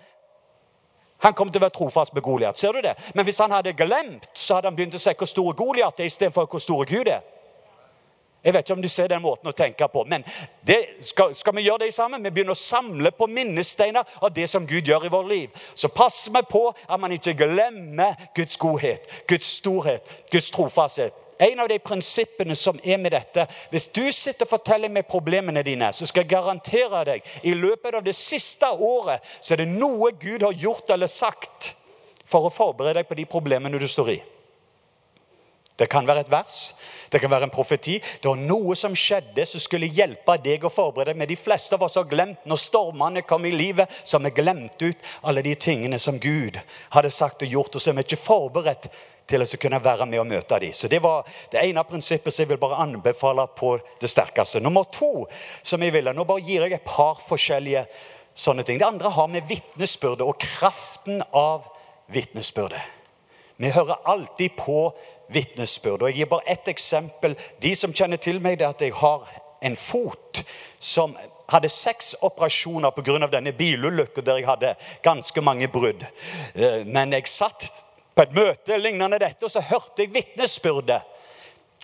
Han 1.24 1.34
kom 1.34 1.50
til 1.50 1.62
å 1.62 1.66
være 1.66 1.76
trofast 1.78 2.14
med 2.14 2.24
Goliat. 2.24 2.60
Ser 2.60 2.76
du 2.76 2.82
det? 2.84 2.96
Men 3.16 3.26
hvis 3.26 3.40
han 3.40 3.52
hadde 3.52 3.74
glemt, 3.74 4.28
så 4.34 4.58
hadde 4.58 4.70
han 4.70 4.76
begynt 4.76 4.98
å 4.98 5.02
se 5.02 5.16
hvor 5.18 5.30
stor 5.30 5.56
Goliat 5.58 6.00
er, 6.00 6.10
istedenfor 6.12 6.50
hvor 6.52 6.62
stor 6.64 6.86
Gud 6.90 7.08
er. 7.08 7.24
Jeg 8.46 8.54
vet 8.54 8.68
ikke 8.68 8.76
om 8.76 8.82
du 8.82 8.90
ser 8.94 9.08
den 9.10 9.24
måten 9.24 9.50
å 9.50 9.56
tenke 9.58 9.88
på, 9.90 10.04
men 10.06 10.22
det, 10.62 10.78
skal, 11.02 11.32
skal, 11.34 11.56
vi 11.58 11.64
gjøre 11.66 11.88
det 11.88 11.96
sammen? 11.96 12.22
Vi 12.22 12.30
begynner 12.30 12.54
å 12.54 12.60
samle 12.60 13.10
på 13.18 13.26
minnesteiner 13.26 14.06
av 14.22 14.30
det 14.36 14.46
som 14.52 14.68
Gud 14.70 14.86
gjør 14.86 15.08
i 15.08 15.10
vårt 15.10 15.32
liv. 15.32 15.64
Så 15.74 15.90
passer 15.90 16.36
vi 16.36 16.44
på 16.46 16.68
at 16.70 17.00
man 17.02 17.16
ikke 17.16 17.34
glemmer 17.40 18.14
Guds 18.38 18.60
godhet, 18.62 19.10
Guds 19.26 19.50
storhet, 19.64 20.12
Guds 20.30 20.52
trofasthet 20.54 21.25
en 21.38 21.60
av 21.60 21.70
de 21.70 21.80
prinsippene 21.80 22.56
som 22.56 22.80
er 22.84 23.00
med 23.02 23.12
dette 23.16 23.48
Hvis 23.72 23.90
du 23.96 24.04
sitter 24.12 24.46
og 24.46 24.54
forteller 24.56 24.92
meg 24.92 25.08
problemene 25.10 25.64
dine, 25.66 25.92
så 25.94 26.08
skal 26.08 26.24
jeg 26.24 26.34
garantere 26.36 27.04
deg 27.12 27.34
i 27.44 27.56
løpet 27.58 28.00
av 28.00 28.06
det 28.06 28.16
siste 28.16 28.70
året 28.70 29.24
så 29.42 29.54
er 29.54 29.64
det 29.64 29.74
noe 29.74 30.14
Gud 30.20 30.44
har 30.44 30.54
gjort 30.54 30.90
eller 30.96 31.12
sagt 31.12 31.74
for 32.26 32.48
å 32.48 32.54
forberede 32.54 33.02
deg 33.02 33.10
på 33.10 33.18
de 33.20 33.28
problemene 33.30 33.80
du 33.80 33.88
står 33.88 34.16
i. 34.16 34.22
Det 35.76 35.90
kan 35.92 36.08
være 36.08 36.24
et 36.24 36.32
vers, 36.32 36.60
det 37.12 37.20
kan 37.20 37.32
være 37.32 37.50
en 37.50 37.54
profeti. 37.54 37.98
Det 38.00 38.30
var 38.30 38.40
noe 38.40 38.78
som 38.80 38.96
skjedde 38.96 39.44
som 39.48 39.60
skulle 39.60 39.92
hjelpe 39.92 40.38
deg 40.44 40.64
å 40.64 40.72
forberede 40.72 41.12
deg. 41.12 41.20
Men 41.20 41.30
de 41.30 41.36
fleste 41.40 41.76
av 41.76 41.84
oss 41.84 41.98
har 42.00 42.08
glemt 42.08 42.48
når 42.48 42.62
stormene 42.64 43.26
kom 43.28 43.46
i 43.46 43.52
livet, 43.52 43.92
så 44.04 44.18
har 44.18 44.24
vi 44.24 44.38
glemt 44.40 44.80
ut 44.82 45.10
alle 45.28 45.44
de 45.44 45.56
tingene 45.60 46.00
som 46.00 46.20
Gud 46.20 46.62
hadde 46.96 47.12
sagt 47.12 47.44
og 47.44 47.58
gjort. 47.58 47.76
Og 47.76 47.84
så 47.84 47.92
er 47.92 48.00
vi 48.00 48.08
ikke 48.08 48.24
forberedt 48.24 48.88
til 49.28 49.42
å 49.42 49.48
kunne 49.62 49.84
være 49.84 50.06
med 50.06 50.20
og 50.20 50.28
møte 50.28 50.60
dem. 50.60 50.74
Så 50.74 50.88
Det 50.88 51.02
var 51.04 51.26
det 51.52 51.64
ene 51.64 51.84
prinsippet 51.84 52.34
som 52.34 52.44
jeg 52.44 52.50
vil 52.50 52.62
bare 52.62 52.82
anbefale 52.84 53.48
på 53.48 53.78
det 54.02 54.10
sterkeste. 54.10 54.60
Nummer 54.60 54.84
to 54.84 55.28
som 55.64 55.82
jeg 55.82 55.94
ville, 55.94 56.14
Nå 56.14 56.24
bare 56.24 56.42
gir 56.42 56.62
jeg 56.62 56.74
et 56.74 56.86
par 56.86 57.16
forskjellige 57.28 57.86
sånne 58.36 58.64
ting. 58.64 58.80
Det 58.80 58.88
andre 58.88 59.10
har 59.10 59.28
med 59.28 59.48
vitnesbyrdet 59.48 60.22
og 60.22 60.38
kraften 60.40 61.24
av 61.34 61.66
vitnesbyrdet. 62.08 62.82
Vi 63.58 63.72
hører 63.72 64.04
alltid 64.04 64.58
på 64.58 64.92
vitnesbyrd. 65.28 66.02
Og 66.02 66.10
Jeg 66.10 66.18
gir 66.18 66.26
bare 66.26 66.48
ett 66.48 66.68
eksempel. 66.68 67.36
De 67.62 67.76
som 67.76 67.94
kjenner 67.94 68.18
til 68.18 68.42
meg, 68.42 68.60
det 68.60 68.66
er 68.66 68.76
at 68.76 68.82
jeg 68.82 68.94
har 68.94 69.24
en 69.62 69.76
fot 69.76 70.44
som 70.80 71.16
hadde 71.48 71.70
seks 71.70 72.16
operasjoner 72.22 72.92
pga. 72.92 73.28
denne 73.28 73.54
bilulykken 73.54 74.26
der 74.26 74.38
jeg 74.38 74.48
hadde 74.48 74.76
ganske 75.04 75.42
mange 75.42 75.68
brudd. 75.68 76.06
Eh, 76.56 76.86
men 76.86 77.14
jeg 77.14 77.28
satt 77.28 77.85
på 78.16 78.24
et 78.24 78.36
møte 78.36 78.78
lignende 78.80 79.20
dette, 79.20 79.50
så 79.52 79.62
hørte 79.62 80.06
jeg 80.06 80.14
vitnesbyrdet 80.16 81.15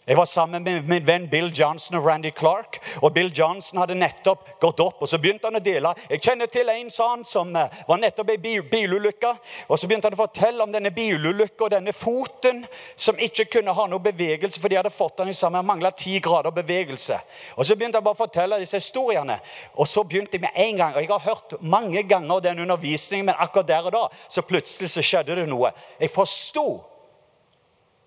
jeg 0.05 0.17
var 0.17 0.25
sammen 0.25 0.63
med 0.63 0.87
min 0.89 1.03
venn 1.05 1.27
Bill 1.29 1.51
Johnson 1.53 1.95
og 1.99 2.05
Randy 2.07 2.31
Clark. 2.37 2.79
og 3.01 3.13
Bill 3.13 3.31
Johnson 3.37 3.77
hadde 3.79 3.93
nettopp 3.95 4.47
gått 4.59 4.79
opp, 4.79 5.01
og 5.01 5.07
så 5.07 5.19
begynte 5.21 5.45
han 5.45 5.59
å 5.59 5.61
dele. 5.61 5.91
Jeg 6.09 6.23
kjenner 6.25 6.49
til 6.49 6.69
en 6.69 6.89
sånn 6.89 7.21
som 7.25 7.55
eh, 7.55 7.75
var 7.87 7.99
nettopp 8.01 8.31
i 8.33 8.37
bilulykka 8.71 9.35
og 9.67 9.77
Så 9.77 9.87
begynte 9.87 10.09
han 10.09 10.17
å 10.17 10.21
fortelle 10.23 10.63
om 10.63 10.71
denne 10.73 10.89
bilulykka 10.91 11.67
og 11.67 11.71
denne 11.71 11.93
foten 11.93 12.63
som 12.95 13.19
ikke 13.19 13.45
kunne 13.45 13.75
ha 13.77 13.85
noe 13.87 14.01
bevegelse, 14.01 14.59
for 14.59 14.69
de 14.69 14.79
hadde 14.79 14.89
fått 14.89 15.21
den 15.21 15.33
sammen, 15.37 15.65
mangla 15.65 15.91
ti 15.91 16.19
grader 16.19 16.51
bevegelse. 16.51 17.19
Og 17.55 17.65
Så 17.65 17.75
begynte 17.75 18.01
han 18.01 18.03
bare 18.03 18.17
å 18.17 18.23
fortelle 18.23 18.59
disse 18.59 18.81
historiene. 18.81 19.37
Og 19.75 19.87
så 19.87 20.03
begynte 20.03 20.39
jeg 20.39 20.41
med 20.41 20.57
en 20.65 20.77
gang, 20.77 20.95
og 20.95 21.01
jeg 21.01 21.11
har 21.11 21.27
hørt 21.29 21.61
mange 21.61 22.03
ganger 22.03 22.39
den 22.41 22.59
undervisningen, 22.65 23.25
men 23.25 23.35
akkurat 23.37 23.67
der 23.67 23.85
og 23.85 23.93
da 23.93 24.07
så 24.27 24.41
plutselig 24.41 24.89
så 24.89 25.05
skjedde 25.05 25.37
det 25.37 25.45
noe. 25.49 25.69
Jeg 25.99 26.09
forsto. 26.09 26.81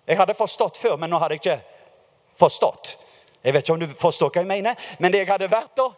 Jeg 0.05 0.19
hadde 0.19 0.35
forstått 0.35 0.77
før, 0.77 0.99
men 0.99 1.09
nå 1.09 1.23
hadde 1.23 1.39
jeg 1.39 1.45
ikke 1.45 1.74
forstått. 2.39 2.97
Jeg 3.45 3.53
vet 3.53 3.63
ikke 3.63 3.73
om 3.73 3.83
du 3.83 3.93
forstår 3.99 4.31
hva 4.33 4.41
jeg 4.41 4.49
mener, 4.49 4.87
men 4.99 5.13
det 5.13 5.21
jeg 5.21 5.29
hadde 5.29 5.51
vært 5.51 5.77
da 5.77 5.91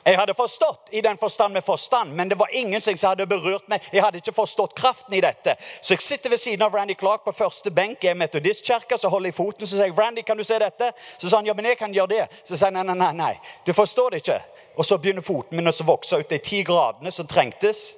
Jeg 0.00 0.16
hadde 0.16 0.32
forstått 0.32 0.94
i 0.96 1.02
den 1.04 1.18
forstand 1.20 1.52
med 1.52 1.64
forstand, 1.64 2.14
men 2.16 2.28
det 2.28 2.38
var 2.38 2.48
ingenting 2.56 2.96
som 2.98 3.10
hadde 3.10 3.26
berørt 3.28 3.66
meg. 3.68 3.84
Jeg 3.92 4.00
hadde 4.00 4.16
ikke 4.16 4.32
forstått 4.32 4.72
kraften 4.74 5.14
i 5.14 5.20
dette. 5.20 5.54
Så 5.82 5.92
jeg 5.92 6.00
sitter 6.00 6.30
ved 6.30 6.40
siden 6.40 6.62
av 6.64 6.74
Randy 6.74 6.94
Clark 6.96 7.20
på 7.24 7.34
første 7.36 7.70
benk 7.70 8.04
i 8.04 8.14
metodistkirka. 8.16 8.96
Så 8.96 9.10
holder 9.12 9.28
jeg 9.28 9.36
foten 9.36 9.66
så 9.66 9.76
sier 9.76 9.90
jeg, 9.90 9.98
Randy, 9.98 10.24
kan 10.24 10.40
du 10.40 10.44
se 10.44 10.56
dette? 10.58 10.88
Så 11.18 11.28
sa 11.28 11.36
han 11.36 11.46
ja, 11.46 11.54
men 11.54 11.68
jeg 11.68 11.78
kan 11.78 11.92
gjøre 11.92 12.14
det. 12.14 12.24
Så 12.44 12.56
sier 12.56 12.72
han 12.72 12.86
nei, 12.86 12.96
nei, 12.96 13.12
nei, 13.12 13.34
du 13.66 13.74
forstår 13.76 14.16
det 14.16 14.22
ikke. 14.24 14.38
Og 14.80 14.88
så 14.88 14.96
begynner 14.98 15.26
foten 15.26 15.60
min 15.60 15.68
å 15.68 15.76
vokse 15.84 16.16
ut 16.16 16.32
de 16.32 16.38
ti 16.40 16.62
gradene 16.64 17.12
som 17.12 17.28
trengtes. 17.28 17.90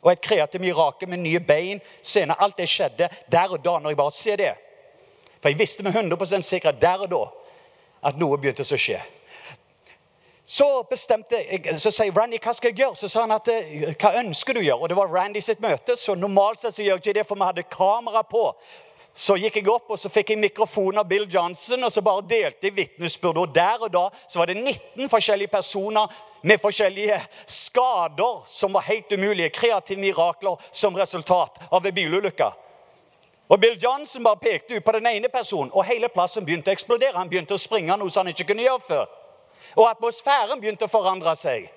Og 0.00 0.14
et 0.14 0.24
kreativt 0.24 0.64
mirakel 0.64 1.12
med 1.12 1.20
nye 1.26 1.44
bein. 1.44 1.84
Senere, 2.02 2.40
alt 2.40 2.56
det 2.56 2.70
skjedde 2.72 3.10
der 3.28 3.52
og 3.52 3.60
da 3.60 3.76
når 3.76 3.92
jeg 3.92 4.00
bare 4.00 4.16
ser 4.16 4.40
det. 4.40 4.54
For 5.38 5.52
jeg 5.52 5.58
visste 5.58 5.82
med 5.86 5.94
100 5.94 6.42
sikkerhet 6.42 6.82
der 6.82 7.06
og 7.06 7.10
da 7.12 7.22
at 8.08 8.18
noe 8.18 8.38
begynte 8.38 8.62
å 8.62 8.78
skje. 8.78 8.98
Så 10.48 10.64
bestemte 10.88 11.36
jeg, 11.36 11.74
så 11.76 11.90
sier 11.92 12.14
Randy 12.16 12.38
hva 12.40 12.54
skal 12.56 12.70
jeg 12.70 12.80
gjøre. 12.80 12.96
Så 12.96 13.10
sa 13.12 13.26
han 13.26 13.34
at 13.34 13.50
eh, 13.52 13.90
hva 14.00 14.14
ønsker 14.22 14.56
du 14.56 14.62
å 14.62 14.64
gjøre? 14.64 14.80
Og 14.80 14.88
det 14.88 14.96
var 14.96 15.10
Randy 15.12 15.42
sitt 15.44 15.60
møte, 15.60 15.96
så 15.96 16.14
normalt 16.16 16.62
sett 16.62 16.78
så 16.78 16.86
gjør 16.86 16.96
jeg 16.96 17.04
ikke 17.04 17.16
det, 17.18 17.24
for 17.28 17.36
vi 17.36 17.48
hadde 17.50 17.64
kamera 17.68 18.22
på. 18.24 18.46
Så 19.18 19.34
gikk 19.36 19.58
jeg 19.58 19.68
opp 19.68 19.90
og 19.92 19.98
så 20.00 20.08
fikk 20.12 20.30
jeg 20.32 20.40
mikrofon 20.40 21.00
av 21.00 21.08
Bill 21.10 21.26
Johnson 21.28 21.82
og 21.84 21.90
så 21.92 22.04
bare 22.06 22.24
delte 22.30 22.68
jeg 22.68 22.76
vitnesbyrd. 22.76 23.40
Og 23.42 23.52
der 23.52 23.82
og 23.82 23.92
da 23.92 24.04
så 24.24 24.40
var 24.40 24.48
det 24.48 24.56
19 24.60 25.10
forskjellige 25.10 25.52
personer 25.52 26.14
med 26.46 26.62
forskjellige 26.62 27.18
skader 27.44 28.44
som 28.48 28.72
var 28.72 28.86
helt 28.86 29.12
umulige. 29.12 29.50
Kreative 29.52 30.00
mirakler 30.00 30.56
som 30.70 30.96
resultat 30.96 31.58
av 31.68 31.84
en 31.84 31.96
bilulykke. 31.98 32.48
Og 33.48 33.60
Bill 33.60 33.78
Johnson 33.82 34.24
bare 34.24 34.36
pekte 34.36 34.76
ut 34.76 34.84
på 34.84 34.92
den 34.92 35.06
ene 35.06 35.28
personen, 35.28 35.70
og 35.72 35.84
hele 35.84 36.08
plassen 36.08 36.44
begynte 36.44 36.68
å 36.70 36.76
eksplodere. 36.76 37.16
Han 37.16 37.30
begynte 37.30 37.56
å 37.56 37.60
springe 37.60 37.96
noe 37.96 38.12
som 38.12 38.26
han 38.26 38.34
ikke 38.34 38.50
kunne 38.50 38.66
gjøre 38.66 38.84
før. 38.88 39.06
Og 39.76 39.88
atmosfæren 39.88 40.60
begynte 40.60 40.84
å 40.84 40.92
forandre 40.92 41.32
seg. 41.36 41.70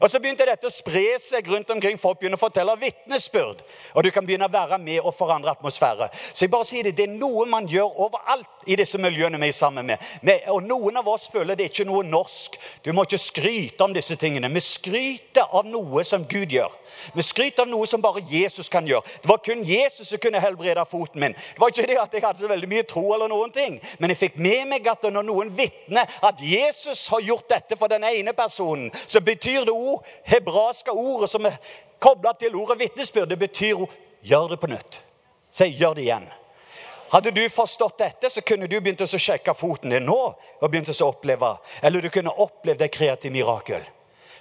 Og 0.00 0.10
Så 0.10 0.20
begynte 0.20 0.44
dette 0.44 0.68
å 0.68 0.72
spre 0.72 1.16
seg 1.20 1.46
rundt 1.48 1.70
omkring. 1.72 1.96
Folk 1.98 2.20
begynner 2.20 2.36
å 2.36 2.42
fortelle 2.42 2.74
vitnesbyrd. 2.80 3.62
Og 3.94 4.04
du 4.04 4.10
kan 4.12 4.26
begynne 4.26 4.48
å 4.48 4.52
være 4.52 4.78
med 4.78 5.00
og 5.00 5.14
forandre 5.16 5.54
atmosfære. 5.54 6.10
Så 6.32 6.44
jeg 6.44 6.50
bare 6.52 6.68
sier 6.68 6.84
Det 6.86 6.96
det 6.96 7.04
er 7.04 7.18
noe 7.18 7.44
man 7.46 7.66
gjør 7.68 7.98
overalt 8.06 8.66
i 8.66 8.76
disse 8.76 8.98
miljøene 8.98 9.38
vi 9.40 9.48
er 9.48 9.56
sammen 9.56 9.86
med. 9.86 10.02
Og 10.48 10.62
Noen 10.66 10.96
av 10.96 11.08
oss 11.08 11.28
føler 11.32 11.54
det 11.54 11.64
er 11.64 11.72
ikke 11.72 11.88
noe 11.88 12.04
norsk. 12.04 12.56
Du 12.84 12.92
må 12.92 13.04
ikke 13.06 13.20
skryte 13.20 13.84
om 13.84 13.94
disse 13.94 14.16
tingene. 14.16 14.50
Vi 14.52 14.60
skryter 14.64 15.52
av 15.52 15.66
noe 15.68 16.04
som 16.04 16.24
Gud 16.28 16.52
gjør. 16.52 16.72
Vi 17.14 17.22
skryter 17.22 17.64
av 17.64 17.70
noe 17.70 17.86
som 17.86 18.02
bare 18.02 18.24
Jesus 18.30 18.68
kan 18.72 18.86
gjøre. 18.86 19.04
Det 19.22 19.30
var 19.30 19.42
kun 19.44 19.64
Jesus 19.64 20.08
som 20.08 20.22
kunne 20.22 20.40
helbrede 20.42 20.84
foten 20.88 21.20
min. 21.20 21.36
Det 21.36 21.62
var 21.62 21.72
ikke 21.72 21.86
det 21.86 21.98
at 22.00 22.14
jeg 22.16 22.24
hadde 22.24 22.42
så 22.42 22.50
veldig 22.50 22.70
mye 22.70 22.86
tro, 22.88 23.04
eller 23.14 23.28
noen 23.30 23.52
ting. 23.54 23.80
men 23.98 24.10
jeg 24.10 24.18
fikk 24.18 24.36
med 24.36 24.66
meg 24.68 24.88
at 24.88 25.06
når 25.12 25.24
noen 25.26 25.52
vitner 25.56 26.08
at 26.22 26.40
Jesus 26.42 27.06
har 27.08 27.20
gjort 27.20 27.48
dette 27.48 27.76
for 27.76 27.88
den 27.88 28.04
ene 28.04 28.32
personen, 28.32 28.90
så 29.06 29.20
betyr 29.20 29.64
det 29.64 29.74
ord, 29.86 30.06
hebraiske 30.24 30.92
ordet 30.92 31.30
som 31.30 31.46
er 31.46 31.58
kobla 32.02 32.32
til 32.38 32.56
ordet 32.56 32.78
vitnesbyrd, 32.84 33.30
det 33.30 33.38
betyr 33.38 33.86
gjør 34.26 34.50
det 34.52 34.60
på 34.60 34.70
nytt. 34.72 35.02
Si 35.50 35.64
'gjør 35.64 35.94
det 35.94 36.04
igjen'. 36.04 36.32
Hadde 37.12 37.30
du 37.30 37.48
forstått 37.48 37.98
dette, 37.98 38.30
så 38.30 38.42
kunne 38.42 38.66
du 38.66 38.80
begynt 38.80 39.00
å 39.00 39.06
sjekke 39.06 39.54
foten 39.54 39.90
din 39.90 40.06
nå. 40.06 40.34
og 40.60 40.70
begynt 40.70 40.88
å 40.88 41.06
oppleve, 41.06 41.58
Eller 41.82 42.00
du 42.00 42.08
kunne 42.10 42.30
opplevd 42.30 42.82
et 42.82 42.90
kreativt 42.90 43.32
mirakel. 43.32 43.82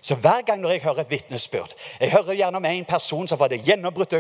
Så 0.02 0.16
hver 0.16 0.42
gang 0.42 0.62
når 0.62 0.70
jeg 0.70 0.82
hører 0.84 1.00
et 1.00 1.10
vitnesbyrd 1.10 1.74
Jeg 2.00 2.12
hører 2.12 2.34
gjerne 2.34 2.58
om 2.58 2.66
en 2.66 2.86
person 2.86 3.28
som 3.28 3.40
var 3.40 3.48
det 3.48 3.64
gjennombrutt 3.66 4.14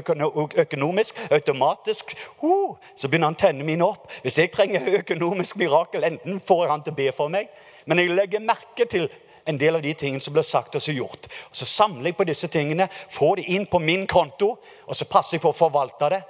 økonomisk, 0.57 1.19
automatisk. 1.31 2.15
Uh, 2.43 2.75
så 2.95 3.07
begynner 3.07 3.27
antennene 3.27 3.65
mine 3.65 3.85
opp. 3.85 4.11
Hvis 4.21 4.37
jeg 4.37 4.51
trenger 4.51 4.97
økonomisk 4.99 5.55
mirakel, 5.55 6.03
enten 6.03 6.41
får 6.47 6.63
jeg 6.63 6.71
han 6.71 6.83
til 6.83 6.93
å 6.93 6.95
be 6.95 7.11
for 7.11 7.27
meg, 7.27 7.49
men 7.85 8.01
jeg 8.01 8.15
legger 8.17 8.41
merke 8.41 8.85
til 8.89 9.09
en 9.45 9.59
del 9.59 9.75
av 9.75 9.81
de 9.81 9.93
tingene 9.93 10.21
som 10.21 10.33
blir 10.33 10.43
sagt 10.43 10.75
og 10.75 10.81
så 10.81 10.93
gjort. 10.95 11.27
Og 11.49 11.55
Så 11.55 11.65
samler 11.65 12.11
jeg 12.11 12.17
på 12.17 12.23
disse 12.23 12.47
tingene, 12.47 12.89
får 13.09 13.35
det 13.35 13.49
inn 13.55 13.65
på 13.65 13.79
min 13.79 14.07
konto, 14.07 14.57
og 14.87 14.95
så 14.95 15.05
passer 15.05 15.37
jeg 15.37 15.41
på 15.41 15.53
å 15.53 15.57
forvalte 15.57 16.09
det. 16.09 16.23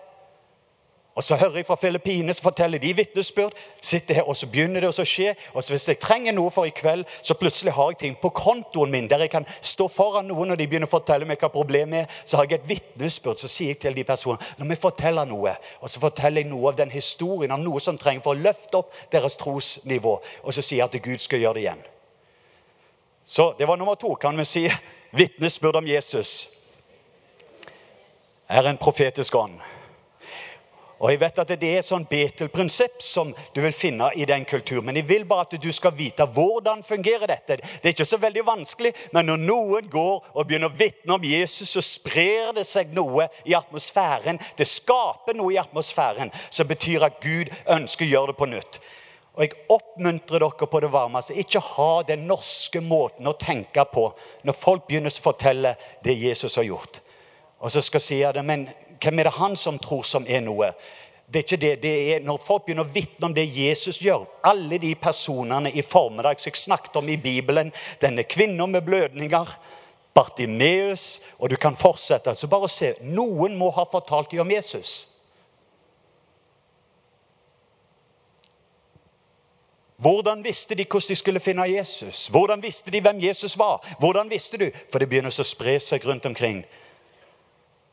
Og 1.16 1.24
Så 1.24 1.36
hører 1.36 1.56
jeg 1.56 1.66
fra 1.66 1.76
Filippinene, 1.76 2.34
så 2.34 2.44
forteller 2.44 2.78
de 2.78 2.94
vitnesbyrd. 2.94 3.52
sitter 3.82 4.14
her, 4.14 4.30
og 4.30 4.36
Så 4.38 4.48
begynner 4.48 4.80
det 4.80 4.90
å 4.90 5.06
skje. 5.06 5.36
Og 5.54 5.64
så 5.64 5.74
Hvis 5.74 5.88
jeg 5.88 6.00
trenger 6.00 6.32
noe 6.32 6.52
for 6.52 6.66
i 6.66 6.70
kveld, 6.70 7.06
så 7.22 7.34
plutselig 7.34 7.74
har 7.74 7.90
jeg 7.90 7.98
ting 7.98 8.18
på 8.22 8.30
kontoen 8.30 8.92
min 8.92 9.08
der 9.08 9.18
jeg 9.18 9.30
kan 9.30 9.46
stå 9.62 9.88
foran 9.88 10.26
noen 10.26 10.48
når 10.48 10.56
de 10.56 10.68
begynner 10.68 10.88
å 10.88 11.00
fortelle 11.00 11.26
meg 11.26 11.40
hva 11.40 11.48
problemet 11.48 12.00
er. 12.00 12.06
Så 12.26 12.38
har 12.38 12.46
jeg 12.50 12.60
et 12.60 12.70
vitnesbyrd. 12.70 13.38
Så 13.38 13.48
sier 13.48 13.68
jeg 13.68 13.80
til 13.80 13.96
de 13.96 14.04
personene 14.04 14.40
når 14.58 14.68
vi 14.68 14.76
forteller 14.76 15.26
noe, 15.26 15.56
og 15.82 15.90
så 15.90 16.00
forteller 16.00 16.42
jeg 16.42 16.52
noe 16.52 16.70
av 16.70 16.76
den 16.76 16.92
historien 16.92 17.52
om 17.52 17.64
noe 17.64 17.80
som 17.80 17.98
trenger 17.98 18.22
for 18.22 18.36
å 18.36 18.40
løfte 18.40 18.78
opp 18.78 18.94
deres 19.12 19.36
trosnivå. 19.36 20.22
Og 20.44 20.54
så 20.54 20.62
sier 20.62 20.78
jeg 20.78 20.86
at 20.86 21.04
Gud 21.04 21.18
skal 21.18 21.40
gjøre 21.40 21.54
det 21.54 21.62
igjen. 21.62 21.95
Så 23.28 23.56
det 23.58 23.66
var 23.66 23.78
nummer 23.78 23.96
to, 23.96 24.16
kan 24.16 24.38
vi 24.38 24.46
si. 24.46 24.72
Vitnesbyrd 25.12 25.76
om 25.76 25.88
Jesus 25.88 26.48
er 28.48 28.68
en 28.70 28.78
profetisk 28.78 29.36
ånd. 29.36 29.56
Og 31.00 31.10
jeg 31.12 31.20
vet 31.20 31.40
at 31.40 31.48
Det 31.48 31.70
er 31.70 31.80
et 31.80 31.88
sånn 31.88 32.06
Betel-prinsipp 32.06 33.02
som 33.04 33.32
du 33.54 33.62
vil 33.62 33.74
finne 33.74 34.12
i 34.16 34.28
den 34.30 34.46
kulturen. 34.46 34.86
Men 34.86 35.00
jeg 35.00 35.08
vil 35.10 35.26
bare 35.26 35.48
at 35.48 35.56
du 35.62 35.72
skal 35.74 35.96
vite 35.98 36.26
hvordan 36.26 36.84
fungerer 36.84 37.28
dette. 37.28 37.58
Det 37.58 37.90
er 37.90 37.96
ikke 37.96 38.06
så 38.06 38.22
veldig 38.22 38.46
vanskelig, 38.46 38.94
men 39.12 39.26
når 39.26 39.42
noen 39.42 39.90
går 39.90 40.30
og 40.34 40.46
begynner 40.46 40.70
å 40.70 40.78
vitne 40.78 41.18
om 41.18 41.26
Jesus, 41.26 41.74
så 41.74 41.82
sprer 41.82 42.54
det 42.54 42.68
seg 42.70 42.94
noe 42.94 43.28
i 43.44 43.58
atmosfæren. 43.58 44.40
Det 44.58 44.68
skaper 44.70 45.34
noe 45.34 45.54
i 45.54 45.60
atmosfæren 45.60 46.32
som 46.50 46.68
betyr 46.70 47.10
at 47.10 47.18
Gud 47.24 47.50
ønsker 47.66 48.06
å 48.06 48.14
gjøre 48.14 48.34
det 48.34 48.40
på 48.40 48.50
nytt. 48.54 48.80
Og 49.36 49.44
Jeg 49.44 49.52
oppmuntrer 49.70 50.40
dere 50.40 50.68
på 50.68 50.80
det 50.80 50.92
varmeste. 50.92 51.36
Ikke 51.36 51.60
ha 51.60 52.04
den 52.08 52.28
norske 52.28 52.80
måten 52.82 53.28
å 53.28 53.36
tenke 53.36 53.84
på 53.92 54.08
når 54.48 54.56
folk 54.56 54.88
begynner 54.88 55.12
å 55.12 55.24
fortelle 55.26 55.76
det 56.04 56.16
Jesus 56.16 56.56
har 56.56 56.64
gjort. 56.64 57.02
Og 57.60 57.72
så 57.72 57.82
skal 57.82 58.00
jeg 58.00 58.08
si 58.08 58.20
det, 58.22 58.44
men 58.46 58.68
hvem 59.02 59.20
er 59.20 59.28
det 59.28 59.40
han 59.40 59.56
som 59.60 59.80
tror 59.80 60.04
som 60.08 60.28
er 60.28 60.44
noe? 60.46 60.72
Det 61.26 61.40
er 61.40 61.46
ikke 61.48 61.62
det. 61.62 61.72
det 61.82 61.94
er 62.14 62.20
Når 62.24 62.38
folk 62.38 62.66
begynner 62.66 62.86
å 62.86 62.94
vitne 62.94 63.26
om 63.26 63.34
det 63.34 63.48
Jesus 63.50 63.98
gjør 63.98 64.28
Alle 64.46 64.78
de 64.78 64.92
personene 64.96 65.72
i 65.74 65.82
formiddag 65.82 66.38
som 66.38 66.52
jeg 66.52 66.62
snakket 66.62 67.00
om 67.02 67.10
i 67.10 67.18
Bibelen, 67.18 67.72
denne 68.02 68.24
kvinnen 68.24 68.72
med 68.72 68.86
blødninger, 68.86 69.56
Bartimeus 70.14 71.24
Og 71.40 71.50
du 71.50 71.56
kan 71.58 71.76
fortsette. 71.76 72.36
Så 72.36 72.48
bare 72.48 72.70
se. 72.70 72.94
Noen 73.02 73.58
må 73.58 73.72
ha 73.74 73.88
fortalt 73.90 74.32
dem 74.32 74.46
om 74.46 74.52
Jesus. 74.54 75.15
Hvordan 80.06 80.44
visste 80.44 80.76
de 80.76 80.86
hvordan 80.86 81.08
de 81.10 81.16
skulle 81.16 81.40
finne 81.40 81.64
Jesus? 81.66 82.28
Hvordan 82.28 82.64
visste 82.64 82.92
de 82.92 83.00
hvem 83.02 83.22
Jesus 83.22 83.58
var? 83.58 83.96
Hvordan 84.00 84.30
visste 84.30 84.58
du? 84.58 84.70
For 84.92 85.00
det 85.00 85.10
begynner 85.10 85.34
å 85.34 85.46
spre 85.46 85.80
seg 85.82 86.06
rundt 86.06 86.26
omkring 86.26 86.66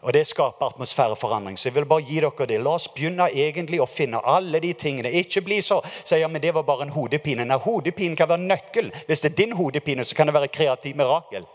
Og 0.02 0.12
det 0.12 0.26
skaper 0.26 0.66
atmosfæreforandring. 0.66 1.57
Så 1.59 1.69
jeg 1.69 1.75
vil 1.75 1.87
bare 1.87 2.02
gi 2.02 2.21
dere 2.21 2.47
det. 2.47 2.59
La 2.61 2.75
oss 2.75 2.88
begynne 2.88 3.31
egentlig 3.31 3.81
å 3.81 3.87
finne 3.87 4.19
alle 4.19 4.61
de 4.61 4.73
tingene. 4.73 5.12
Ikke 5.14 5.40
bli 5.40 5.61
så 5.62 5.78
sier 6.04 6.19
ja, 6.19 6.28
men 6.28 6.42
det 6.42 6.52
var 6.54 6.66
bare 6.66 6.83
en 6.83 6.92
hodepine. 6.92 7.47
Nei, 7.47 7.59
hodepinen 7.62 8.16
kan 8.19 8.28
være 8.28 8.42
nøkkel. 8.42 8.90
Hvis 9.07 9.23
det 9.23 9.31
er 9.31 9.37
din 9.37 9.57
hodepine, 9.57 10.04
så 10.04 10.19
kan 10.19 10.26
det 10.26 10.35
være 10.35 10.50
et 10.50 10.57
kreativt 10.59 10.99
mirakel. 10.99 11.47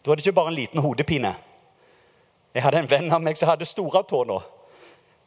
Da 0.00 0.10
er 0.10 0.16
det 0.16 0.26
ikke 0.26 0.38
bare 0.40 0.54
en 0.54 0.58
liten 0.58 0.80
hodepine. 0.80 1.34
Jeg 2.54 2.64
hadde 2.64 2.82
en 2.82 2.90
venn 2.90 3.12
av 3.12 3.22
meg 3.22 3.36
som 3.36 3.52
hadde 3.52 3.68
store 3.68 4.02
tå 4.08 4.24
nå. 4.24 4.40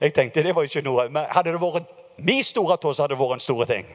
Jeg 0.01 0.17
tenkte 0.17 0.43
det 0.43 0.55
var 0.55 0.65
ikke 0.65 0.81
noe. 0.81 1.07
Men 1.13 1.29
hadde 1.29 1.53
det 1.53 1.61
vært 1.61 1.93
min 2.17 2.43
store 2.43 2.81
tå, 2.81 2.89
så 2.89 3.05
hadde 3.05 3.13
det 3.13 3.21
vært 3.21 3.37
en 3.37 3.47
stor 3.47 3.69
ting. 3.69 3.93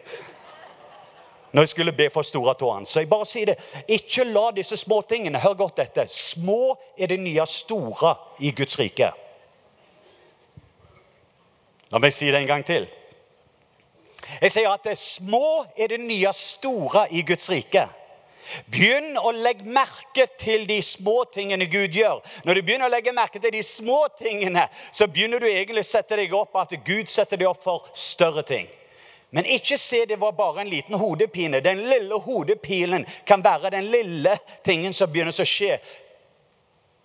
Når 1.52 1.62
jeg 1.62 1.68
skulle 1.68 1.92
be 1.92 2.08
for 2.10 2.22
store 2.22 2.54
tårene. 2.54 2.86
Så 2.86 3.00
jeg 3.00 3.10
bare 3.10 3.28
sier 3.28 3.52
det. 3.52 3.58
Ikke 3.88 4.24
la 4.24 4.48
disse 4.56 4.76
små 4.80 5.02
tingene 5.08 5.40
Hør 5.42 5.54
godt 5.54 5.76
dette. 5.76 6.06
Små 6.08 6.76
er 6.98 7.12
det 7.12 7.20
nye 7.20 7.46
store 7.46 8.14
i 8.40 8.54
Guds 8.56 8.78
rike. 8.80 9.12
La 11.92 12.00
meg 12.00 12.14
si 12.16 12.30
det 12.32 12.40
en 12.40 12.48
gang 12.48 12.64
til. 12.64 12.88
Jeg 14.40 14.52
sier 14.54 14.70
at 14.72 14.86
det 14.86 14.96
små 14.98 15.66
er 15.76 15.92
det 15.92 16.00
nye 16.00 16.32
store 16.32 17.04
i 17.12 17.20
Guds 17.26 17.50
rike. 17.52 17.84
Begynn 18.72 19.16
å 19.20 19.30
legge 19.36 19.68
merke 19.68 20.26
til 20.40 20.64
de 20.66 20.80
små 20.82 21.22
tingene 21.32 21.68
Gud 21.70 21.94
gjør. 21.94 22.22
Når 22.46 22.58
du 22.58 22.62
begynner 22.62 22.88
å 22.88 22.92
legge 22.92 23.14
merke 23.14 23.40
til 23.42 23.52
de 23.54 23.62
små 23.62 24.06
tingene, 24.18 24.66
så 24.90 25.06
begynner 25.06 25.42
du 25.42 25.46
egentlig 25.50 25.84
å 25.84 25.90
sette 25.92 26.18
deg 26.18 26.32
opp 26.36 26.56
at 26.60 26.74
Gud 26.86 27.12
setter 27.12 27.38
deg 27.38 27.50
opp 27.50 27.62
for 27.62 27.86
større 27.94 28.44
ting. 28.46 28.70
Men 29.32 29.48
ikke 29.48 29.78
se 29.80 30.04
det 30.04 30.18
var 30.20 30.34
bare 30.36 30.60
en 30.60 30.68
liten 30.68 30.94
hodepine. 30.94 31.60
Den 31.64 31.78
lille 31.88 32.18
hodepilen 32.20 33.06
kan 33.24 33.44
være 33.44 33.70
den 33.72 33.88
lille 33.90 34.36
tingen 34.64 34.92
som 34.92 35.08
begynner 35.08 35.32
å 35.32 35.46
skje. 35.48 35.78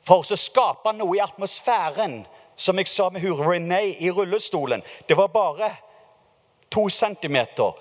For 0.04 0.28
å 0.28 0.40
skape 0.40 0.92
noe 0.96 1.16
i 1.16 1.24
atmosfæren, 1.24 2.26
som 2.56 2.80
jeg 2.80 2.90
sa 2.92 3.08
med 3.14 3.24
hun 3.24 3.40
René 3.40 3.94
i 4.04 4.12
rullestolen. 4.12 4.84
Det 5.08 5.16
var 5.16 5.32
bare 5.32 5.72
to 6.70 6.90
centimeter 6.90 7.80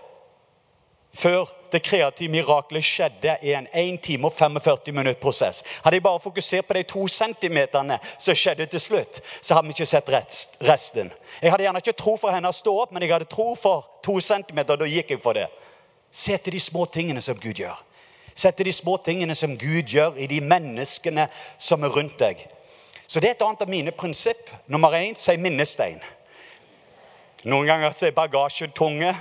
før 1.16 1.50
det 1.76 1.82
kreative 1.84 2.32
miraklet 2.32 2.84
skjedde 2.84 3.36
i 3.44 3.52
en 3.52 3.66
1 3.72 4.00
time 4.02 4.30
og 4.30 4.32
45 4.32 4.94
minutt 4.96 5.20
prosess. 5.20 5.62
Hadde 5.84 5.98
jeg 5.98 6.02
bare 6.06 6.22
fokusert 6.24 6.66
på 6.66 6.76
de 6.78 6.82
to 6.88 7.06
centimeterne 7.08 7.98
som 8.18 8.34
skjedde 8.34 8.66
til 8.72 8.80
slutt, 8.80 9.20
så 9.42 9.54
hadde 9.54 9.68
vi 9.68 9.76
ikke 9.76 9.86
sett 9.86 10.10
resten. 10.64 11.12
Jeg 11.42 11.52
hadde 11.52 11.66
gjerne 11.66 11.82
ikke 11.84 11.98
tro 12.00 12.16
for 12.16 12.32
henne 12.32 12.48
å 12.48 12.56
stå 12.56 12.72
opp, 12.82 12.94
men 12.96 13.04
jeg 13.04 13.12
hadde 13.12 13.28
tro 13.28 13.52
for 13.54 13.84
to 14.04 14.16
centimeter. 14.20 14.80
Da 14.80 14.88
gikk 14.88 15.12
jeg 15.12 15.22
for 15.22 15.36
det. 15.36 15.46
Se 16.10 16.36
til 16.36 16.56
de 16.56 16.60
små 16.60 16.86
tingene 16.88 17.20
som 17.20 17.36
Gud 17.36 17.60
gjør. 17.60 17.76
Se 18.34 18.50
til 18.50 18.68
de 18.68 18.72
små 18.72 18.96
tingene 18.96 19.34
som 19.34 19.58
Gud 19.58 19.92
gjør 19.92 20.16
i 20.16 20.26
de 20.26 20.40
menneskene 20.40 21.28
som 21.58 21.84
er 21.84 21.92
rundt 21.92 22.18
deg. 22.20 22.40
Så 23.06 23.20
det 23.20 23.28
er 23.28 23.36
et 23.36 23.44
annet 23.44 23.62
av 23.62 23.70
mine 23.70 23.92
prinsipp. 23.92 24.50
Nummer 24.66 24.96
én 24.96 25.14
sier 25.16 25.38
minnestein. 25.40 26.00
Noen 27.44 27.68
ganger 27.68 27.92
sier 27.94 28.10
er 28.10 28.16
bagasjen 28.16 28.72
tunge, 28.74 29.12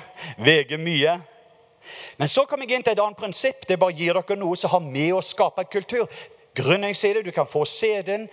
veier 0.42 0.80
mye. 0.82 1.20
Men 2.18 2.32
så 2.32 2.46
kom 2.46 2.62
jeg 2.64 2.76
inn 2.76 2.84
til 2.86 2.94
et 2.96 3.02
annet 3.04 3.20
prinsipp. 3.20 3.66
Det 3.68 3.80
bare 3.80 3.96
gir 3.96 4.18
dere 4.18 4.40
noe 4.40 4.58
som 4.60 4.74
har 4.74 4.84
med 4.84 5.14
å 5.16 5.24
skape 5.24 5.66
en 5.66 5.72
kultur. 5.72 6.08
Det, 6.56 7.24
Du 7.24 7.32
kan 7.32 7.48
få 7.48 7.66
CD-en, 7.66 8.30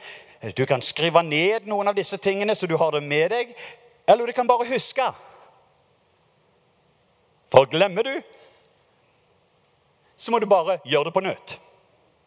du 0.57 0.67
kan 0.67 0.83
skrive 0.83 1.23
ned 1.23 1.67
noen 1.67 1.89
av 1.89 1.95
disse 1.95 2.19
tingene 2.19 2.55
så 2.55 2.67
du 2.67 2.77
har 2.77 2.93
det 2.93 3.03
med 3.03 3.31
deg. 3.31 3.55
Eller 4.07 4.27
du 4.27 4.33
kan 4.33 4.47
bare 4.47 4.67
huske. 4.67 5.13
For 7.51 7.67
glemmer 7.67 8.03
du, 8.03 8.23
så 10.17 10.31
må 10.31 10.39
du 10.39 10.47
bare 10.47 10.79
gjøre 10.85 11.11
det 11.11 11.15
på 11.15 11.21
nytt. 11.21 11.59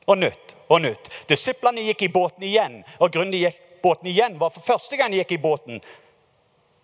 Og 0.07 0.17
nytt 0.17 0.55
og 0.69 0.81
nytt. 0.81 1.09
Disiplene 1.29 1.81
gikk 1.87 2.05
i 2.05 2.11
båten 2.13 2.43
igjen. 2.43 2.83
Og 2.99 3.11
grunnen 3.11 3.33
de 3.33 3.45
gikk 3.47 3.61
båten 3.85 4.09
igjen, 4.09 4.39
var 4.39 4.49
for 4.53 4.65
første 4.65 4.97
gang 4.97 5.13
de 5.13 5.21
gikk 5.21 5.35
i 5.35 5.41
båten, 5.41 5.81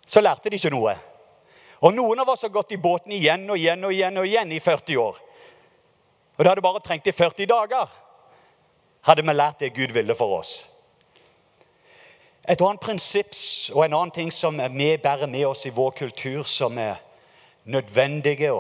så 0.06 0.22
lærte 0.22 0.50
de 0.50 0.60
ikke 0.60 0.74
noe. 0.74 0.94
Og 1.82 1.94
noen 1.96 2.20
av 2.22 2.30
oss 2.30 2.46
har 2.46 2.54
gått 2.54 2.72
i 2.72 2.78
båten 2.78 3.14
igjen 3.16 3.50
og 3.50 3.58
igjen 3.58 3.86
og 3.86 3.94
igjen 3.94 4.18
og 4.22 4.28
igjen 4.28 4.52
i 4.54 4.60
40 4.62 4.98
år. 5.02 5.18
Og 6.38 6.44
det 6.44 6.50
hadde 6.52 6.64
bare 6.66 6.82
trengt 6.86 7.08
i 7.10 7.14
40 7.14 7.50
dager, 7.50 7.90
hadde 9.02 9.26
vi 9.26 9.34
lært 9.34 9.60
det 9.60 9.74
Gud 9.74 9.94
ville 9.94 10.16
for 10.16 10.38
oss. 10.40 10.68
Et 12.50 12.62
annet 12.62 12.82
prinsipp 12.82 13.34
og 13.74 13.86
en 13.86 13.94
annen 13.94 14.14
ting 14.14 14.32
som 14.34 14.58
vi 14.58 14.96
bærer 14.98 15.30
med 15.30 15.46
oss 15.46 15.66
i 15.66 15.74
vår 15.74 15.92
kultur, 15.98 16.44
som 16.44 16.78
er 16.78 16.96
nødvendige. 17.66 18.54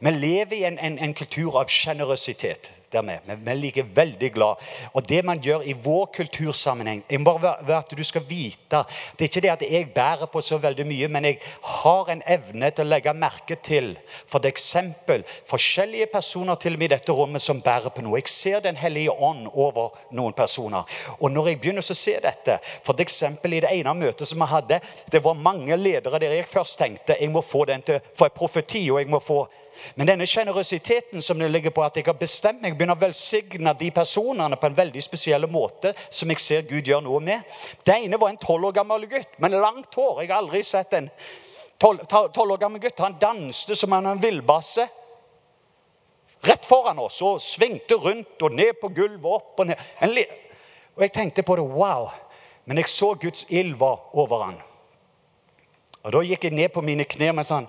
Vi 0.00 0.10
lever 0.10 0.56
i 0.56 0.64
en, 0.64 0.78
en, 0.78 0.98
en 0.98 1.14
kultur 1.14 1.58
av 1.60 1.68
sjenerøsitet 1.68 2.72
der 2.92 3.02
med. 3.02 3.18
Men 3.26 3.40
vi 3.44 3.54
liker 3.54 3.88
veldig 3.94 4.32
glad. 4.32 4.62
Og 4.92 5.08
det 5.08 5.24
man 5.24 5.40
gjør 5.42 5.64
i 5.66 5.72
vår 5.72 6.06
kultursammenheng 6.14 7.04
jeg 7.10 7.20
må 7.20 7.36
være 7.38 7.78
at 7.78 7.94
du 7.96 8.04
skal 8.04 8.22
vite, 8.28 8.84
Det 9.18 9.24
er 9.24 9.28
ikke 9.30 9.40
det 9.40 9.50
at 9.50 9.62
jeg 9.70 9.90
bærer 9.94 10.26
på 10.26 10.40
så 10.40 10.58
veldig 10.58 10.86
mye, 10.86 11.08
men 11.08 11.24
jeg 11.24 11.38
har 11.62 12.10
en 12.10 12.22
evne 12.26 12.70
til 12.70 12.84
å 12.84 12.88
legge 12.88 13.14
merke 13.14 13.56
til 13.62 13.96
for 14.26 14.46
eksempel 14.46 15.24
forskjellige 15.48 16.06
personer 16.12 16.54
til 16.54 16.72
og 16.72 16.78
med 16.78 16.90
i 16.90 16.94
dette 16.94 17.12
rommet 17.12 17.42
som 17.42 17.60
bærer 17.60 17.90
på 17.90 18.02
noe. 18.02 18.18
Jeg 18.18 18.28
ser 18.28 18.60
Den 18.60 18.76
hellige 18.76 19.10
ånd 19.10 19.48
over 19.54 19.90
noen 20.10 20.32
personer. 20.32 20.82
Og 21.20 21.30
når 21.30 21.48
jeg 21.48 21.60
begynner 21.60 21.84
å 21.84 21.94
se 21.94 22.16
dette, 22.22 22.58
for 22.84 23.00
eksempel 23.00 23.54
i 23.54 23.60
det 23.60 23.70
ene 23.72 23.94
møtet 23.94 24.28
som 24.28 24.40
vi 24.40 24.48
hadde, 24.50 24.80
det 25.12 25.22
var 25.24 25.34
mange 25.34 25.76
ledere 25.76 26.18
der 26.18 26.32
jeg 26.32 26.48
først 26.48 26.78
tenkte 26.78 27.16
jeg 27.20 27.30
må 27.30 27.40
få 27.40 27.64
den 27.64 27.82
til 27.82 28.00
for 28.14 28.26
en 28.26 28.36
profeti, 28.36 28.90
og 28.90 29.00
jeg 29.00 29.10
må 29.10 29.20
få 29.20 29.46
men 29.94 30.08
denne 30.08 30.26
sjenerøsiteten 30.28 31.22
som 31.22 31.38
det 31.38 31.48
ligger 31.50 31.74
på 31.74 31.84
at 31.84 31.96
jeg 31.96 32.06
har 32.06 32.18
bestemt 32.18 32.62
meg, 32.62 32.76
begynner 32.76 32.96
å 32.96 33.02
velsigne 33.04 33.74
de 33.78 33.90
personene 33.94 34.58
på 34.60 34.70
en 34.70 34.78
veldig 34.78 35.02
spesiell 35.04 35.48
måte 35.50 35.94
som 36.08 36.30
jeg 36.32 36.42
ser 36.42 36.68
Gud 36.68 36.88
gjør 36.88 37.04
noe 37.06 37.20
med. 37.24 37.56
Det 37.84 37.96
ene 37.96 38.20
var 38.20 38.32
en 38.32 38.40
tolv 38.42 38.70
år 38.70 38.76
gammel 38.80 39.08
gutt 39.10 39.38
med 39.42 39.56
langt 39.56 39.94
hår. 39.94 40.22
Jeg 40.22 40.32
har 40.32 40.42
aldri 40.42 40.62
sett 40.66 40.94
en 40.98 41.10
tolv 41.78 42.54
år 42.56 42.62
gammel 42.62 42.82
gutt. 42.82 43.02
Han 43.04 43.18
danste 43.20 43.76
som 43.76 43.92
en 43.96 44.22
villbasse 44.22 44.88
rett 46.46 46.66
foran 46.66 47.00
oss 47.02 47.18
og 47.26 47.40
svingte 47.42 47.98
rundt 48.00 48.42
og 48.42 48.54
ned 48.54 48.78
på 48.80 48.92
gulvet. 48.94 49.32
opp 49.32 49.60
Og 49.60 49.66
ned. 49.72 50.38
Og 50.96 51.04
jeg 51.04 51.12
tenkte 51.12 51.42
på 51.42 51.56
det. 51.56 51.66
Wow! 51.68 52.10
Men 52.66 52.80
jeg 52.80 52.88
så 52.88 53.14
Guds 53.14 53.46
ild 53.50 53.76
var 53.78 54.16
over 54.16 54.42
han. 54.44 54.56
Og 56.02 56.12
Da 56.12 56.22
gikk 56.22 56.44
jeg 56.44 56.54
ned 56.54 56.70
på 56.74 56.82
mine 56.86 57.04
knær 57.04 57.34
mens 57.34 57.50
han 57.50 57.66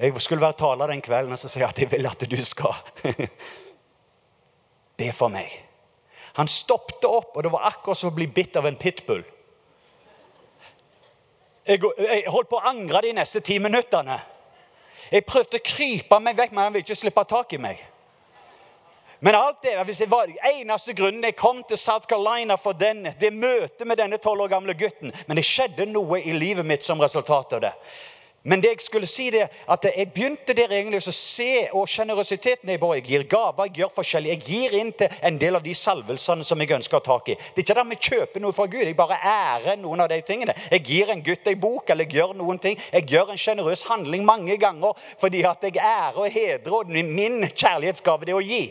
jeg 0.00 0.22
skulle 0.24 0.40
være 0.40 0.56
taler 0.56 0.88
den 0.88 1.02
kvelden 1.04 1.34
og 1.36 1.38
så 1.38 1.48
sier 1.48 1.66
jeg 1.66 1.74
at 1.74 1.82
jeg 1.82 1.90
vil 1.92 2.08
at 2.08 2.22
du 2.30 2.38
skal 2.44 2.76
be 5.00 5.10
for 5.12 5.32
meg. 5.32 5.52
Han 6.38 6.48
stoppet 6.48 7.04
opp, 7.04 7.36
og 7.36 7.44
det 7.44 7.52
var 7.52 7.68
akkurat 7.68 7.98
som 7.98 8.12
å 8.12 8.16
bli 8.16 8.28
bitt 8.30 8.56
av 8.56 8.68
en 8.68 8.78
pitbull. 8.80 9.24
Jeg, 11.66 11.80
holdt 12.32 12.50
på 12.50 12.58
å 12.58 12.68
angre 12.70 13.02
de 13.04 13.12
neste 13.18 13.42
ti 13.44 13.58
minuttene. 13.62 14.16
Jeg 15.10 15.26
prøvde 15.26 15.58
å 15.58 15.64
krype 15.64 16.20
meg 16.22 16.38
vekk, 16.38 16.54
men 16.54 16.64
han 16.64 16.74
ville 16.74 16.86
ikke 16.86 16.98
slippe 16.98 17.24
tak 17.28 17.52
i 17.54 17.60
meg. 17.60 17.82
Men 19.20 19.36
alt 19.36 19.60
det, 19.66 19.74
hvis 19.84 20.00
jeg 20.00 20.08
var, 20.08 20.30
eneste 20.48 20.94
grunnen 20.96 21.26
jeg 21.28 21.36
kom 21.36 21.60
til 21.68 21.76
South 21.76 22.08
Carolina 22.08 22.56
for 22.56 22.72
den, 22.72 23.04
det 23.20 23.34
møtet 23.36 23.84
med 23.84 24.00
denne 24.00 24.16
tolv 24.22 24.46
år 24.46 24.54
gamle 24.54 24.72
gutten 24.72 25.12
Men 25.28 25.36
det 25.36 25.44
skjedde 25.44 25.84
noe 25.90 26.22
i 26.22 26.32
livet 26.32 26.64
mitt 26.64 26.86
som 26.86 27.02
resultat 27.02 27.52
av 27.58 27.66
det. 27.66 27.74
Men 28.42 28.62
det 28.62 28.70
jeg 28.70 28.80
skulle 28.80 29.08
si 29.10 29.26
det, 29.30 29.42
at 29.68 29.84
jeg 29.84 30.12
begynte 30.14 30.54
der 30.56 30.72
egentlig 30.72 31.02
å 31.04 31.12
se 31.12 31.66
og 31.76 31.88
sjenerøsiteten 31.92 32.70
jeg, 32.72 32.80
jeg 32.80 33.04
gir 33.04 33.26
gaver, 33.28 33.68
jeg 33.68 33.82
gjør 33.82 33.92
forskjellig. 33.98 34.30
Jeg 34.32 34.46
gir 34.46 34.76
inn 34.78 34.92
til 34.96 35.12
en 35.28 35.36
del 35.40 35.58
av 35.58 35.66
de 35.66 35.74
salvelsene 35.76 36.46
som 36.46 36.64
jeg 36.64 36.72
ønsker 36.78 36.96
å 36.96 37.02
ha 37.02 37.06
tak 37.10 37.28
i. 37.28 37.36
Det 37.36 37.60
er 37.60 37.66
ikke 37.66 37.76
der 37.76 37.90
vi 37.90 38.00
kjøper 38.08 38.44
noe 38.44 38.56
fra 38.56 38.64
Gud. 38.72 38.86
Jeg 38.86 38.96
bare 38.96 39.20
ærer 39.20 39.76
noen 39.82 40.00
av 40.06 40.08
de 40.08 40.22
tingene. 40.24 40.56
Jeg 40.72 40.86
gir 40.88 41.12
en 41.12 41.24
gutt 41.26 41.52
en 41.52 41.60
bok, 41.60 41.92
eller 41.92 42.08
jeg 42.08 42.16
gjør 42.16 42.32
noen 42.40 42.62
ting. 42.62 42.80
Jeg 42.94 43.10
gjør 43.12 43.34
en 43.34 43.44
sjenerøs 43.44 43.84
handling 43.90 44.24
mange 44.24 44.56
ganger 44.60 44.96
fordi 45.20 45.44
at 45.44 45.68
jeg 45.68 45.76
ærer 45.76 46.16
og 46.24 46.32
hedrer, 46.32 46.78
og 46.80 46.88
min 46.88 47.42
kjærlighetsgave 47.50 48.24
det 48.24 48.36
å 48.38 48.44
gi. 48.44 48.64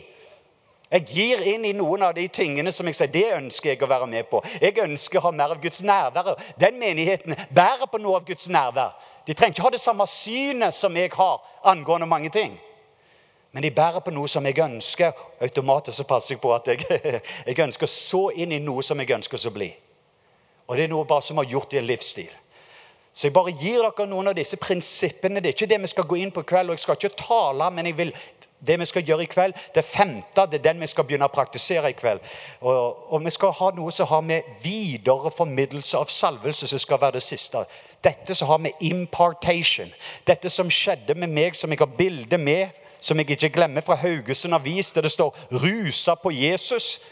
Jeg 0.90 1.04
gir 1.06 1.42
inn 1.46 1.64
i 1.68 1.74
noen 1.76 2.02
av 2.02 2.16
de 2.16 2.24
tingene 2.34 2.72
som 2.74 2.88
jeg 2.90 2.96
sier, 2.98 3.10
det 3.14 3.28
ønsker 3.36 3.72
jeg 3.72 3.82
å 3.84 3.88
være 3.90 4.08
med 4.10 4.26
på. 4.26 4.40
Jeg 4.58 4.74
ønsker 4.82 5.20
å 5.20 5.28
ha 5.28 5.30
mer 5.30 5.54
av 5.54 5.60
Guds 5.62 5.84
nærvær. 5.86 6.32
Den 6.58 6.80
menigheten 6.80 7.36
bærer 7.54 7.86
på 7.86 8.00
noe 8.02 8.18
av 8.18 8.26
Guds 8.26 8.48
nærvær. 8.50 8.96
De 9.26 9.36
trenger 9.36 9.54
ikke 9.54 9.68
ha 9.68 9.70
det 9.70 9.82
samme 9.82 10.06
synet 10.10 10.74
som 10.74 10.96
jeg 10.98 11.12
har 11.14 11.38
angående 11.70 12.10
mange 12.10 12.32
ting. 12.34 12.58
Men 13.52 13.62
de 13.62 13.70
bærer 13.74 14.02
på 14.02 14.10
noe 14.14 14.30
som 14.30 14.46
jeg 14.46 14.58
ønsker. 14.62 15.14
Automatisk 15.42 16.00
så 16.00 16.08
passer 16.10 16.34
jeg 16.34 16.42
på 16.42 16.54
at 16.54 16.66
jeg, 16.70 16.82
jeg 17.46 17.62
ønsker 17.62 17.90
så 17.90 18.28
inn 18.34 18.54
i 18.54 18.62
noe 18.62 18.82
som 18.86 18.98
jeg 18.98 19.14
ønsker 19.14 19.46
å 19.46 19.54
bli. 19.54 19.70
Og 20.66 20.78
det 20.78 20.86
er 20.88 20.92
noe 20.92 21.06
bare 21.06 21.22
som 21.26 21.38
har 21.38 21.50
gjort 21.50 21.74
i 21.74 21.78
en 21.78 21.86
livsstil. 21.86 22.30
Så 23.20 23.26
jeg 23.26 23.34
bare 23.36 23.52
gir 23.52 23.82
dere 23.84 24.04
noen 24.08 24.30
av 24.30 24.36
disse 24.38 24.56
prinsippene. 24.56 25.42
Det 25.44 25.50
er 25.50 25.52
ikke 25.52 25.66
det 25.68 25.78
vi 25.82 25.88
skal 25.92 26.06
gå 26.08 26.16
inn 26.22 26.30
på 26.32 26.40
i 26.40 26.46
kveld. 26.48 26.70
og 26.70 26.78
jeg 26.78 26.80
skal 26.86 26.96
ikke 26.96 27.18
tale, 27.20 27.66
men 27.70 27.86
jeg 27.86 27.96
vil, 27.98 28.12
det 28.66 28.78
vi 28.80 28.86
skal 28.88 29.04
gjøre 29.04 29.26
i 29.26 29.28
kveld, 29.28 29.58
det 29.74 29.84
femte, 29.84 30.46
det 30.48 30.60
er 30.60 30.64
den 30.70 30.80
vi 30.80 30.88
skal 30.88 31.04
begynne 31.04 31.28
å 31.28 31.34
praktisere 31.34 31.90
i 31.92 31.98
kveld. 31.98 32.24
Og, 32.64 33.12
og 33.12 33.24
vi 33.26 33.34
skal 33.36 33.52
ha 33.60 33.70
noe 33.76 33.92
som 33.92 34.08
har 34.08 34.24
med 34.24 34.48
videre 34.64 35.34
formidlelse 35.36 36.00
av 36.00 36.08
salvelse 36.08 36.70
som 36.72 36.80
skal 36.80 37.02
være 37.02 37.18
det 37.18 37.26
siste. 37.28 37.66
Dette 38.00 38.34
som 38.34 38.48
har 38.48 38.64
med 38.64 38.80
impartation 38.80 39.92
Dette 40.24 40.48
som 40.48 40.72
skjedde 40.72 41.12
med 41.12 41.28
meg, 41.28 41.52
som 41.54 41.68
jeg 41.68 41.84
har 41.84 41.92
bilde 41.98 42.38
med, 42.40 42.72
som 43.00 43.20
jeg 43.20 43.36
ikke 43.36 43.52
glemmer 43.52 43.84
fra 43.84 44.00
Haugesund 44.00 44.56
Avis, 44.56 44.92
der 44.92 45.02
det 45.02 45.12
står 45.12 45.36
'Rusa 45.50 46.14
på 46.14 46.30
Jesus'. 46.32 47.02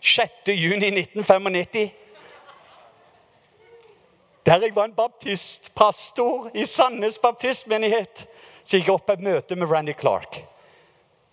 6. 0.00 0.32
juni 0.54 0.86
1995. 0.86 1.90
Der 4.48 4.62
jeg 4.62 4.74
var 4.74 4.84
en 4.84 4.92
baptistpastor 4.92 6.50
i 6.54 6.64
Sandnes 6.64 7.18
baptistmenighet, 7.18 8.22
så 8.64 8.78
gikk 8.78 8.86
jeg 8.88 8.94
opp 8.94 9.04
på 9.04 9.16
et 9.18 9.24
møte 9.26 9.56
med 9.60 9.68
Randy 9.68 9.92
Clark. 10.00 10.38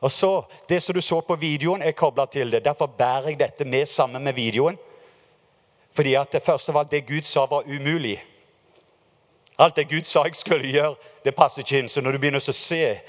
Og 0.03 0.11
så, 0.11 0.43
Det 0.69 0.83
som 0.83 0.95
du 0.95 1.01
så 1.01 1.21
på 1.21 1.35
videoen, 1.35 1.81
er 1.81 1.91
kobla 1.91 2.25
til 2.25 2.51
det. 2.51 2.65
Derfor 2.65 2.85
bærer 2.85 3.29
jeg 3.29 3.39
dette 3.39 3.65
med 3.65 3.85
sammen 3.85 4.23
med 4.23 4.33
videoen. 4.33 4.77
Fordi 5.93 6.13
at 6.13 6.31
det 6.31 6.43
første 6.43 6.73
var 6.73 6.79
alt, 6.79 6.91
det 6.91 7.07
Gud 7.07 7.21
sa, 7.21 7.45
var 7.45 7.63
umulig. 7.63 8.23
Alt 9.59 9.75
det 9.75 9.89
Gud 9.89 10.03
sa 10.03 10.23
jeg 10.23 10.35
skulle 10.35 10.71
gjøre, 10.71 10.95
det 11.25 11.35
passer 11.35 11.61
ikke 11.61 11.79
inn. 11.79 11.89
Så 11.89 12.01
når 12.01 12.11
du 12.11 12.17
begynner 12.17 12.39
å 12.39 12.53
se 12.53 12.99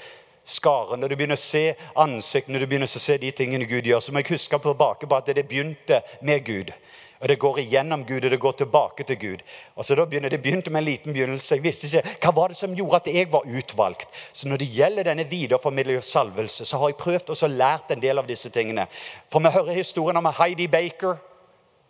skaren, 0.43 0.99
når 0.99 1.07
du 1.07 1.15
begynner 1.15 1.35
å 1.35 1.49
se 1.51 1.75
ansikt, 1.95 2.47
når 2.47 2.59
du 2.59 2.67
begynner 2.67 2.87
å 2.87 2.99
se 2.99 3.17
de 3.17 3.31
tingene 3.31 3.65
Gud 3.65 3.83
gjør, 3.83 3.99
så 3.99 4.11
må 4.11 4.19
jeg 4.23 4.31
huske 4.31 4.59
tilbake 4.59 5.07
på 5.07 5.15
at 5.15 5.35
det 5.35 5.47
begynte 5.47 6.01
med 6.21 6.45
Gud. 6.45 6.71
Og 7.19 7.29
det 7.29 7.39
går 7.39 7.59
igjennom 7.59 8.05
Gud, 8.05 8.25
og 8.25 8.31
det 8.31 8.39
går 8.39 8.51
tilbake 8.51 9.03
til 9.03 9.19
Gud. 9.19 9.45
Og 9.75 9.85
så 9.85 9.95
da 9.95 10.05
begynner, 10.05 10.29
Det 10.29 10.41
begynte 10.41 10.69
med 10.69 10.79
en 10.79 10.85
liten 10.85 11.13
begynnelse. 11.13 11.55
Jeg 11.55 11.63
visste 11.63 11.87
ikke, 11.87 12.17
Hva 12.21 12.31
var 12.35 12.47
det 12.47 12.57
som 12.57 12.75
gjorde 12.75 12.95
at 12.95 13.07
jeg 13.07 13.31
var 13.31 13.41
utvalgt? 13.45 14.07
Så 14.33 14.47
når 14.47 14.57
det 14.57 14.67
gjelder 14.67 15.03
denne 15.03 15.29
videreformidling 15.29 16.03
salvelse, 16.03 16.65
så 16.65 16.77
har 16.77 16.89
jeg 16.89 16.95
prøvd 16.95 17.43
og 17.43 17.49
lært 17.49 17.91
en 17.91 18.01
del 18.01 18.17
av 18.17 18.27
disse 18.27 18.49
tingene. 18.49 18.87
For 19.31 19.39
vi 19.39 19.49
hører 19.49 19.73
historien 19.73 20.17
om 20.17 20.25
Heidi 20.25 20.67
Baker 20.67 21.15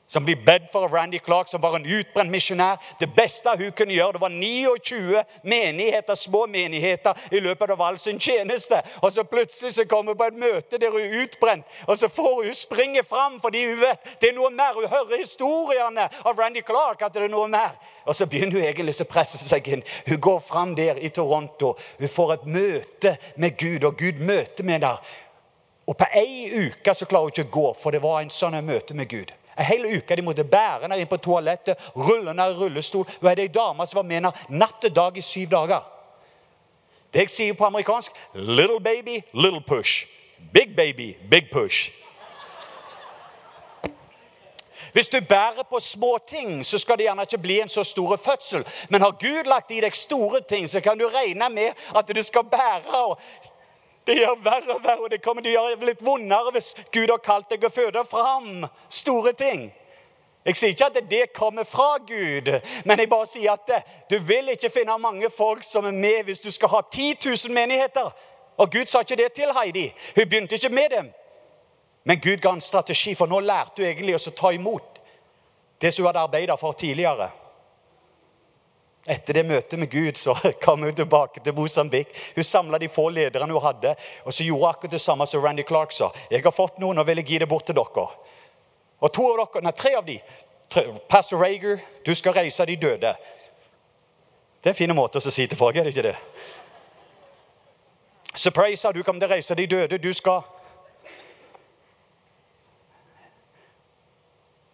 som 0.08 0.26
blir 0.26 0.40
bedt 0.46 0.72
for 0.72 0.88
av 0.88 0.94
Randy 0.94 1.20
Clark, 1.20 1.48
som 1.48 1.62
var 1.62 1.76
en 1.76 1.86
utbrent 1.86 2.32
misjonær. 2.32 2.80
Det 3.00 3.10
beste 3.16 3.52
hun 3.60 3.72
kunne 3.76 3.94
gjøre, 3.94 4.16
det 4.16 4.22
var 4.22 4.30
29 4.30 5.24
menigheter, 5.44 6.16
små 6.16 6.46
menigheter 6.48 7.14
i 7.32 7.42
løpet 7.44 7.74
av 7.76 7.82
all 7.82 8.00
sin 8.00 8.20
tjeneste. 8.20 8.80
Og 9.02 9.12
så 9.12 9.24
plutselig 9.28 9.74
så 9.76 9.86
kommer 9.86 10.16
hun 10.16 10.22
på 10.22 10.30
et 10.32 10.40
møte 10.40 10.80
der 10.80 10.96
hun 10.96 11.04
er 11.04 11.20
utbrent, 11.24 11.68
og 11.88 11.98
så 11.98 12.08
får 12.08 12.44
hun 12.46 12.56
springe 12.56 13.04
fram 13.04 13.40
fordi 13.44 13.66
hun 13.68 13.82
vet 13.82 14.08
det 14.22 14.32
er 14.32 14.38
noe 14.38 14.50
mer. 14.54 14.74
Hun 14.80 14.88
hører 14.88 15.20
historiene 15.20 16.08
av 16.24 16.40
Randy 16.40 16.64
Clark 16.66 17.04
at 17.04 17.14
det 17.14 17.26
er 17.28 17.34
noe 17.34 17.50
mer. 17.52 17.76
Og 18.08 18.16
så 18.16 18.26
begynner 18.26 18.62
hun 18.62 18.68
egentlig 18.68 18.96
å 19.04 19.10
presse 19.10 19.40
seg 19.42 19.68
inn. 19.68 19.84
Hun 20.08 20.22
går 20.24 20.40
fram 20.48 20.76
der 20.76 21.02
i 21.04 21.12
Toronto. 21.12 21.76
Hun 22.00 22.12
får 22.12 22.34
et 22.34 22.46
møte 22.58 23.18
med 23.36 23.58
Gud, 23.60 23.84
og 23.84 23.98
Gud 24.00 24.24
møter 24.24 24.64
med 24.64 24.80
henne. 24.80 24.94
Og 25.88 25.96
på 26.00 26.08
ei 26.16 26.48
uke 26.68 26.96
så 26.96 27.08
klarer 27.08 27.28
hun 27.28 27.36
ikke 27.36 27.48
å 27.48 27.56
gå, 27.60 27.68
for 27.80 27.96
det 27.96 28.04
var 28.04 28.22
en 28.22 28.32
sånn 28.34 28.58
møte 28.66 28.96
med 28.96 29.12
Gud. 29.12 29.36
En 29.58 29.66
hel 29.66 29.86
uke 29.98 30.16
de 30.16 30.22
måtte 30.22 30.44
bære 30.46 30.86
henne 30.86 31.00
inn 31.02 31.10
på 31.10 31.18
toalettet, 31.18 31.80
rulle 31.96 32.30
henne 32.30 32.50
i 32.52 32.58
rullestol. 32.58 33.08
Hun 33.22 33.30
er 33.32 33.42
ei 33.42 33.52
dame 33.54 33.88
som 33.88 34.02
var 34.02 34.08
med 34.08 34.20
henne 34.20 34.34
natt 34.50 34.86
og 34.86 34.96
dag 34.96 35.18
i 35.18 35.26
syv 35.26 35.50
dager. 35.50 35.86
Det 37.14 37.24
jeg 37.26 37.34
sier 37.34 37.56
på 37.58 37.66
amerikansk 37.66 38.12
little 38.34 38.80
baby, 38.84 39.22
little 39.34 39.62
push. 39.62 40.06
Big 40.54 40.76
baby, 40.76 41.16
big 41.30 41.50
push. 41.52 41.90
Hvis 44.94 45.10
du 45.10 45.20
bærer 45.30 45.64
på 45.70 45.80
små 45.80 46.18
ting, 46.28 46.66
så 46.66 46.78
skal 46.78 46.98
det 46.98 47.04
gjerne 47.06 47.22
ikke 47.22 47.38
bli 47.38 47.60
en 47.62 47.70
så 47.70 47.84
stor 47.84 48.16
fødsel. 48.18 48.66
Men 48.90 49.02
har 49.02 49.12
Gud 49.12 49.46
lagt 49.46 49.72
i 49.72 49.82
deg 49.82 49.96
store 49.96 50.42
ting, 50.42 50.70
så 50.70 50.82
kan 50.82 50.98
du 50.98 51.08
regne 51.08 51.50
med 51.50 51.74
at 51.96 52.16
du 52.16 52.24
skal 52.24 52.44
bære. 52.44 53.04
og 53.04 53.20
det 54.08 54.16
gjør 54.18 54.38
verre 54.44 54.76
og 54.78 54.84
verre, 54.84 55.04
og 55.04 55.12
det 55.12 55.22
kommer 55.24 55.44
til 55.44 55.58
å 55.58 55.66
gjøre 55.68 55.90
litt 55.90 56.06
vondere 56.06 56.54
hvis 56.56 56.74
Gud 56.96 57.12
har 57.12 57.20
kalt 57.24 57.50
deg 57.52 57.66
å 57.68 57.74
føde 57.74 58.04
fram 58.08 58.66
store 58.90 59.34
ting. 59.38 59.68
Jeg 60.48 60.56
sier 60.56 60.72
ikke 60.72 60.88
at 60.88 61.10
det 61.10 61.24
kommer 61.36 61.68
fra 61.68 61.98
Gud, 62.08 62.48
men 62.88 63.00
jeg 63.02 63.10
bare 63.12 63.28
sier 63.28 63.52
at 63.52 63.72
du 64.08 64.16
vil 64.24 64.54
ikke 64.54 64.72
finne 64.72 64.96
mange 65.04 65.28
folk 65.30 65.66
som 65.68 65.86
er 65.90 65.96
med 65.96 66.30
hvis 66.30 66.40
du 66.40 66.48
skal 66.56 66.72
ha 66.72 66.82
10 66.88 67.18
000 67.26 67.56
menigheter. 67.56 68.14
Og 68.58 68.72
Gud 68.72 68.88
sa 68.88 69.04
ikke 69.04 69.20
det 69.20 69.34
til 69.36 69.52
Heidi. 69.54 69.90
Hun 70.16 70.30
begynte 70.30 70.56
ikke 70.56 70.72
med 70.72 70.90
dem. 70.96 71.10
Men 72.08 72.22
Gud 72.24 72.40
ga 72.40 72.54
en 72.56 72.64
strategi, 72.64 73.12
for 73.14 73.28
nå 73.28 73.42
lærte 73.44 73.84
hun 73.84 73.90
egentlig 73.90 74.16
å 74.16 74.32
ta 74.32 74.54
imot 74.56 75.02
det 75.82 75.92
som 75.92 76.06
hun 76.06 76.14
hadde 76.14 76.24
arbeidet 76.24 76.60
for 76.60 76.72
tidligere. 76.80 77.28
Etter 79.08 79.40
det 79.40 79.46
møtet 79.48 79.80
med 79.80 79.90
Gud 79.92 80.18
så 80.20 80.36
kom 80.64 80.84
hun 80.84 80.96
tilbake 80.96 81.40
til 81.44 81.56
Mosambik. 81.56 82.10
Hun 82.36 82.44
samla 82.44 82.78
de 82.78 82.90
få 82.92 83.10
lederne 83.10 83.54
hun 83.54 83.64
hadde, 83.64 83.96
og 84.26 84.34
så 84.34 84.44
gjorde 84.44 84.70
akkurat 84.70 84.92
det 84.92 85.02
samme 85.02 85.28
som 85.28 85.44
Randy 85.44 85.64
Clark 85.68 85.92
sa. 85.92 86.12
'Jeg 86.32 86.44
har 86.44 86.52
fått 86.52 86.80
noen 86.80 87.00
og 87.00 87.08
vil 87.08 87.18
jeg 87.18 87.26
gi 87.26 87.38
det 87.38 87.50
bort 87.50 87.66
til 87.66 87.76
dere.' 87.76 88.10
Og 89.00 89.14
to 89.14 89.24
av 89.30 89.38
dere, 89.38 89.64
nei, 89.64 89.72
tre 89.72 89.96
av 89.96 90.06
de, 90.06 90.20
Pastor 91.10 91.38
Rager, 91.38 91.80
du 92.06 92.16
skal 92.16 92.34
reise 92.34 92.66
de 92.66 92.76
døde. 92.76 93.16
Det 94.64 94.70
er 94.70 94.74
en 94.74 94.76
fin 94.76 94.96
måte 94.96 95.22
å 95.22 95.32
si 95.32 95.48
til 95.48 95.58
folk, 95.58 95.78
er 95.78 95.84
det 95.84 95.94
ikke 95.96 96.10
det? 96.10 96.16
Surprise, 98.36 98.92
du 98.92 99.04
kommer 99.04 99.22
til 99.22 99.30
å 99.30 99.34
reise 99.34 99.56
de 99.56 99.68
døde. 99.68 99.98
Du 99.98 100.14
skal 100.14 100.42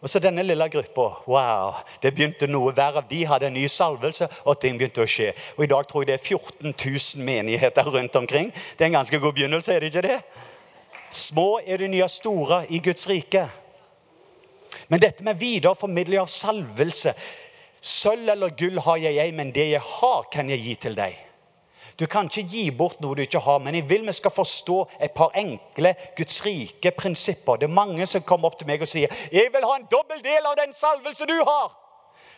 Og 0.04 0.12
så 0.12 0.20
denne 0.20 0.44
lille 0.44 0.66
gruppa. 0.68 1.06
Wow, 1.32 1.78
det 2.04 2.12
begynte 2.12 2.50
noe 2.52 2.74
verre. 2.76 3.06
De 3.08 3.22
hadde 3.24 3.48
en 3.48 3.56
ny 3.56 3.64
salvelse, 3.72 4.28
og 4.44 4.60
ting 4.60 4.76
begynte 4.76 5.06
å 5.06 5.08
skje. 5.08 5.30
Og 5.56 5.64
I 5.64 5.70
dag 5.72 5.88
tror 5.88 6.04
jeg 6.04 6.10
det 6.10 6.18
er 6.18 6.26
14 6.26 6.74
000 6.76 7.24
menigheter 7.24 7.88
rundt 7.88 8.20
omkring. 8.20 8.52
Det 8.52 8.84
er 8.84 8.92
en 8.92 9.00
ganske 9.00 9.20
god 9.24 9.38
begynnelse, 9.38 9.72
er 9.72 9.80
det 9.80 9.94
ikke 9.94 10.08
det? 10.10 10.20
Små 11.14 11.62
er 11.64 11.80
de 11.80 11.88
nye 11.94 12.10
store 12.12 12.66
i 12.68 12.82
Guds 12.84 13.08
rike. 13.08 13.46
Men 14.92 15.00
dette 15.00 15.24
med 15.24 15.40
videreformidling 15.40 16.20
av 16.20 16.32
salvelse 16.32 17.16
Sølv 17.84 18.30
eller 18.32 18.54
gull 18.56 18.78
har 18.80 19.02
jeg 19.04 19.32
men 19.36 19.50
det 19.52 19.66
jeg 19.74 19.84
har, 19.84 20.22
kan 20.32 20.48
jeg 20.48 20.62
gi 20.64 20.76
til 20.86 20.94
deg. 20.96 21.18
Du 22.00 22.06
kan 22.08 22.26
ikke 22.26 22.50
gi 22.50 22.64
bort 22.72 23.02
noe 23.02 23.16
du 23.16 23.22
ikke 23.22 23.40
har, 23.46 23.60
men 23.62 23.76
jeg 23.76 23.90
vil 23.90 24.06
vi 24.08 24.14
skal 24.18 24.32
forstå 24.34 24.78
et 25.06 25.12
par 25.14 25.30
enkle 25.38 25.94
Guds 26.18 26.46
rike 26.46 26.92
prinsipper. 26.92 27.56
Det 27.56 27.70
er 27.70 27.74
mange 27.74 28.06
som 28.10 28.22
kommer 28.26 28.50
opp 28.50 28.58
til 28.58 28.68
meg 28.68 28.82
og 28.82 28.88
sier 28.88 29.08
'Jeg 29.32 29.54
vil 29.54 29.66
ha 29.66 29.76
en 29.76 29.88
dobbel 29.92 30.24
del 30.24 30.46
av 30.46 30.56
den 30.58 30.74
salvelse 30.74 31.26
du 31.26 31.38
har'. 31.46 31.76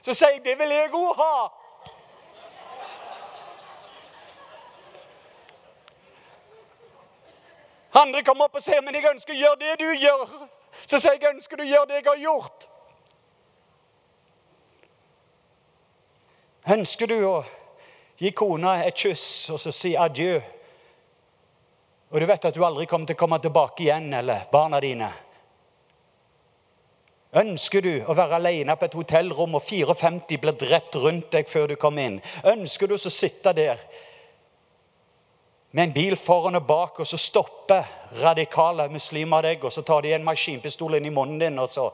Så 0.01 0.13
sier 0.13 0.29
jeg 0.29 0.43
'Det 0.43 0.59
vil 0.59 0.69
jeg 0.69 0.89
òg 0.93 1.15
ha'. 1.15 1.49
Andre 7.95 8.23
kommer 8.23 8.43
opp 8.43 8.55
og 8.55 8.61
sier 8.61 8.81
'Men 8.81 8.95
jeg 8.95 9.11
ønsker 9.11 9.33
å 9.33 9.37
gjøre 9.37 9.59
det 9.59 9.79
du 9.79 9.85
gjør'. 9.85 10.47
Så 10.85 10.99
sier 10.99 11.11
jeg 11.11 11.21
'Jeg 11.21 11.35
ønsker 11.35 11.57
du 11.57 11.63
gjør 11.63 11.85
det 11.85 11.93
jeg 11.93 12.03
har 12.05 12.17
gjort'. 12.17 12.67
Ønsker 16.73 17.05
du 17.07 17.27
å 17.29 17.43
Gi 18.17 18.31
kona 18.31 18.77
et 18.85 18.95
kyss 18.95 19.49
og 19.51 19.59
så 19.59 19.73
si 19.75 19.95
adjø. 19.99 20.39
Og 22.13 22.21
du 22.21 22.25
vet 22.29 22.45
at 22.47 22.55
du 22.55 22.63
aldri 22.63 22.85
kommer 22.87 23.09
til 23.09 23.17
å 23.17 23.19
komme 23.19 23.39
tilbake 23.43 23.83
igjen, 23.83 24.13
eller 24.13 24.45
barna 24.51 24.79
dine. 24.79 25.09
Ønsker 27.35 27.83
du 27.83 27.91
å 28.07 28.15
være 28.15 28.37
alene 28.37 28.77
på 28.79 28.87
et 28.87 28.93
hotellrom 28.95 29.57
og 29.57 29.63
54 29.65 30.37
blir 30.39 30.55
drept 30.55 30.95
rundt 31.03 31.33
deg 31.35 31.49
før 31.51 31.73
du 31.73 31.75
kommer 31.75 32.07
inn? 32.07 32.21
Ønsker 32.47 32.87
du 32.87 32.95
å 32.95 33.01
sitte 33.11 33.51
der 33.57 33.81
med 35.75 35.89
en 35.89 35.95
bil 35.97 36.15
foran 36.15 36.55
og 36.55 36.63
bak, 36.63 37.01
og 37.03 37.07
så 37.09 37.19
stopper 37.19 37.83
radikale 38.21 38.85
muslimer 38.87 39.43
deg, 39.43 39.65
og 39.67 39.73
så 39.75 39.83
tar 39.83 40.05
de 40.05 40.13
en 40.15 40.23
maskinpistol 40.23 40.95
inn 40.95 41.09
i 41.09 41.11
munnen 41.11 41.41
din, 41.41 41.59
og 41.59 41.67
så 41.67 41.89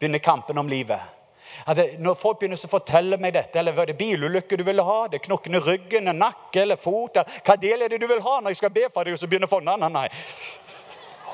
begynner 0.00 0.24
kampen 0.24 0.58
om 0.58 0.66
livet? 0.66 1.15
At 1.64 1.80
Når 1.98 2.18
folk 2.20 2.40
begynner 2.40 2.60
å 2.60 2.70
fortelle 2.70 3.18
meg 3.20 3.34
dette, 3.34 3.58
eller 3.58 3.72
var 3.76 3.88
det 3.88 3.96
bilulykke 3.98 4.58
du 4.58 4.64
ville 4.66 4.84
ha, 4.84 4.98
det 5.08 5.20
er 5.20 5.26
knokken 5.26 5.58
i 5.58 5.62
ryggen, 5.62 6.12
nakke 6.16 6.62
eller 6.62 6.80
fot 6.80 7.18
Hva 7.46 7.56
del 7.60 7.82
er 7.82 7.92
det 7.92 8.00
du 8.02 8.06
vil 8.06 8.22
ha 8.22 8.38
når 8.40 8.54
jeg 8.54 8.62
skal 8.62 8.74
be 8.74 8.86
for 8.92 9.04
deg, 9.04 9.16
og 9.16 9.20
så 9.20 9.30
begynner 9.30 9.50
folk 9.50 9.64
nei, 9.66 9.76
nei. 9.88 10.08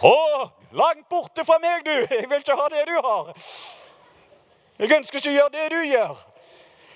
Å, 0.03 0.17
langt 0.75 1.07
borte 1.11 1.45
fra 1.47 1.59
meg, 1.63 1.87
du! 1.87 1.95
Jeg 2.11 2.29
vil 2.31 2.43
ikke 2.43 2.59
ha 2.59 2.69
det 2.73 2.85
du 2.89 2.97
har. 2.99 3.33
Jeg 4.83 4.97
ønsker 4.99 5.21
ikke 5.21 5.31
å 5.31 5.37
gjøre 5.37 5.55
det 5.55 5.69
du 5.71 5.81
gjør. 5.87 6.27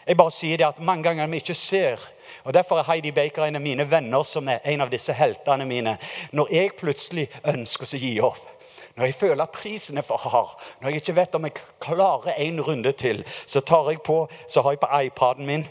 Jeg 0.06 0.18
bare 0.18 0.34
sier 0.34 0.58
det 0.58 0.66
at 0.66 0.82
mange 0.82 1.06
ganger 1.06 1.30
vi 1.30 1.42
ikke 1.42 1.54
ser 1.58 2.02
og 2.46 2.54
Derfor 2.54 2.78
er 2.78 2.86
Heidi 2.86 3.10
Baker 3.10 3.44
en 3.44 3.58
av 3.58 3.62
mine 3.62 3.86
venner 3.90 4.22
som 4.22 4.48
er 4.48 4.60
en 4.70 4.84
av 4.84 4.90
disse 4.90 5.14
heltene 5.14 5.66
mine. 5.66 5.96
Når 6.30 6.52
jeg 6.54 6.74
plutselig 6.78 7.26
ønsker 7.42 7.90
å 7.90 7.98
gi 7.98 8.12
opp, 8.22 8.56
når 8.96 9.04
jeg 9.04 9.14
føler 9.14 9.52
prisen 9.52 9.98
er 9.98 10.06
for 10.06 10.16
hard, 10.16 10.56
når 10.80 10.88
jeg 10.88 11.02
ikke 11.02 11.16
vet 11.16 11.35
om 11.37 11.44
jeg 11.44 11.59
klarer 11.80 12.32
en 12.38 12.61
runde 12.61 12.92
til, 12.92 13.24
så, 13.46 13.61
tar 13.61 13.90
jeg 13.90 14.00
på, 14.00 14.28
så 14.48 14.62
har 14.62 14.72
jeg 14.72 14.80
på 14.80 15.00
iPaden 15.04 15.46
min 15.46 15.66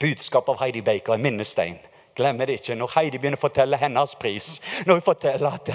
budskap 0.00 0.48
av 0.48 0.58
Heidi 0.58 0.80
Baker, 0.80 1.14
en 1.14 1.22
minnestein. 1.22 1.78
Glemmer 2.16 2.46
det 2.46 2.58
ikke. 2.58 2.74
Når 2.76 2.90
Heidi 2.96 3.18
begynner 3.18 3.38
å 3.38 3.44
fortelle 3.46 3.78
hennes 3.80 4.14
pris, 4.20 4.48
når 4.84 4.98
hun 4.98 5.04
forteller 5.06 5.54
at 5.54 5.70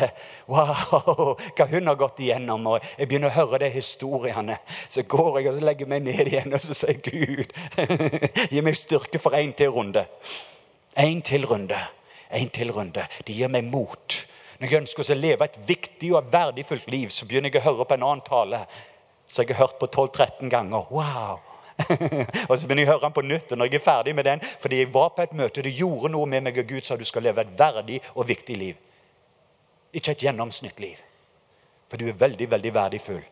wow, 0.52 1.34
hva 1.58 1.70
hun 1.72 1.90
har 1.90 1.98
gått 1.98 2.20
igjennom, 2.22 2.68
og 2.74 2.86
jeg 2.98 3.08
begynner 3.08 3.32
å 3.32 3.38
høre 3.40 3.64
de 3.64 3.72
historiene, 3.74 4.60
så 4.90 5.02
går 5.08 5.40
jeg 5.40 5.54
og 5.54 5.66
legger 5.66 5.90
meg 5.90 6.06
ned 6.06 6.30
igjen 6.30 6.54
og 6.54 6.62
så 6.62 6.76
sier 6.78 7.00
Gud, 7.02 7.56
gi 8.54 8.62
meg 8.62 8.78
styrke 8.78 9.24
for 9.24 9.40
en 9.40 9.56
til 9.58 9.72
runde. 9.74 10.04
En 11.00 11.22
til 11.26 11.48
runde. 11.48 11.80
En 12.30 12.50
til 12.54 12.76
runde. 12.76 13.08
Det 13.26 13.34
gir 13.34 13.50
meg 13.50 13.72
mot 13.72 14.20
når 14.58 14.72
jeg 14.72 14.82
ønsker 14.82 15.12
å 15.14 15.18
leve 15.18 15.46
et 15.46 15.60
viktig 15.68 16.14
og 16.18 16.32
verdifullt 16.34 16.88
liv, 16.90 17.12
så 17.14 17.28
begynner 17.30 17.54
jeg 17.54 17.62
å 17.62 17.68
høre 17.70 17.86
på 17.86 17.98
en 17.98 18.06
annen 18.08 18.24
tale 18.26 18.64
som 19.28 19.44
jeg 19.44 19.54
har 19.54 19.68
hørt 19.68 19.78
på 19.80 19.90
12-13 19.92 20.50
ganger. 20.50 20.88
Wow! 20.90 21.40
og 22.50 22.54
så 22.58 22.66
begynner 22.66 22.84
jeg 22.84 22.90
å 22.90 22.94
høre 22.96 23.06
den 23.06 23.14
på 23.14 23.26
nytt 23.28 23.52
og 23.54 23.60
når 23.60 23.70
jeg 23.70 23.78
er 23.78 23.86
ferdig 23.86 24.16
med 24.18 24.26
den. 24.26 24.42
Fordi 24.64 24.82
jeg 24.82 24.92
var 24.94 25.12
på 25.14 25.26
et 25.28 25.36
møte, 25.38 25.62
det 25.62 25.76
gjorde 25.78 26.12
noe 26.14 26.30
med 26.30 26.48
meg, 26.48 26.58
og 26.58 26.72
Gud 26.72 26.88
sa 26.88 26.98
du 26.98 27.06
skal 27.06 27.28
leve 27.28 27.44
et 27.44 27.54
verdig 27.60 28.00
og 28.16 28.28
viktig 28.30 28.58
liv. 28.58 28.80
Ikke 29.94 30.16
et 30.16 30.26
gjennomsnittliv. 30.26 31.04
For 31.88 32.02
du 32.02 32.10
er 32.10 32.18
veldig, 32.20 32.50
veldig 32.52 32.74
verdifull. 32.76 33.26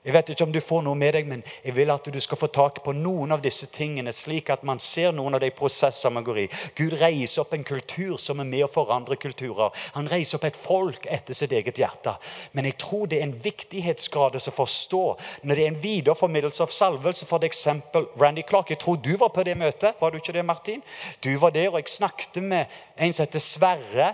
Jeg 0.00 0.14
vet 0.14 0.30
ikke 0.32 0.44
om 0.46 0.52
du 0.52 0.62
får 0.64 0.80
noe 0.86 0.96
med 0.96 1.12
deg, 1.12 1.26
men 1.28 1.42
jeg 1.60 1.74
vil 1.76 1.90
at 1.92 2.06
du 2.08 2.16
skal 2.24 2.38
få 2.40 2.48
tak 2.48 2.78
på 2.80 2.94
noen 2.96 3.34
av 3.34 3.42
disse 3.44 3.66
tingene, 3.68 4.14
slik 4.16 4.48
at 4.48 4.62
man 4.64 4.78
ser 4.80 5.10
noen 5.12 5.34
av 5.36 5.42
de 5.42 5.50
prosesser 5.52 6.12
man 6.14 6.24
går 6.24 6.38
i. 6.40 6.44
Gud 6.78 6.94
reiser 6.96 7.42
opp 7.42 7.52
en 7.52 7.66
kultur 7.68 8.14
som 8.16 8.38
er 8.40 8.46
med 8.48 8.64
å 8.64 8.70
forandre 8.72 9.18
kulturer. 9.20 9.74
Han 9.98 10.08
reiser 10.08 10.38
opp 10.38 10.46
et 10.48 10.56
folk 10.56 11.04
etter 11.04 11.36
sitt 11.36 11.52
eget 11.52 11.76
hjerte. 11.82 12.14
Men 12.56 12.70
jeg 12.70 12.78
tror 12.80 13.10
det 13.10 13.18
er 13.18 13.26
en 13.26 13.34
viktighetsgrad 13.44 14.38
å 14.40 14.54
forstå 14.56 15.02
når 15.44 15.60
det 15.60 15.66
er 15.66 15.72
en 15.74 15.82
videreformidlelse 15.82 16.64
av 16.64 16.72
salvelse. 16.72 17.28
For 17.28 17.44
eksempel 17.44 18.08
Randy 18.16 18.46
Clark. 18.48 18.72
Jeg 18.72 18.80
tror 18.80 18.96
du 19.04 19.12
var 19.20 19.34
på 19.34 19.44
det 19.44 19.58
møtet. 19.60 20.00
Var 20.00 20.14
du 20.14 20.16
ikke 20.16 20.32
det, 20.38 20.46
Martin? 20.48 20.80
Du 21.20 21.28
var 21.42 21.52
der, 21.52 21.68
og 21.74 21.76
jeg 21.76 21.92
snakket 21.92 22.40
med 22.40 22.72
en 22.96 23.12
som 23.12 23.28
heter 23.28 23.44
Sverre 23.44 24.08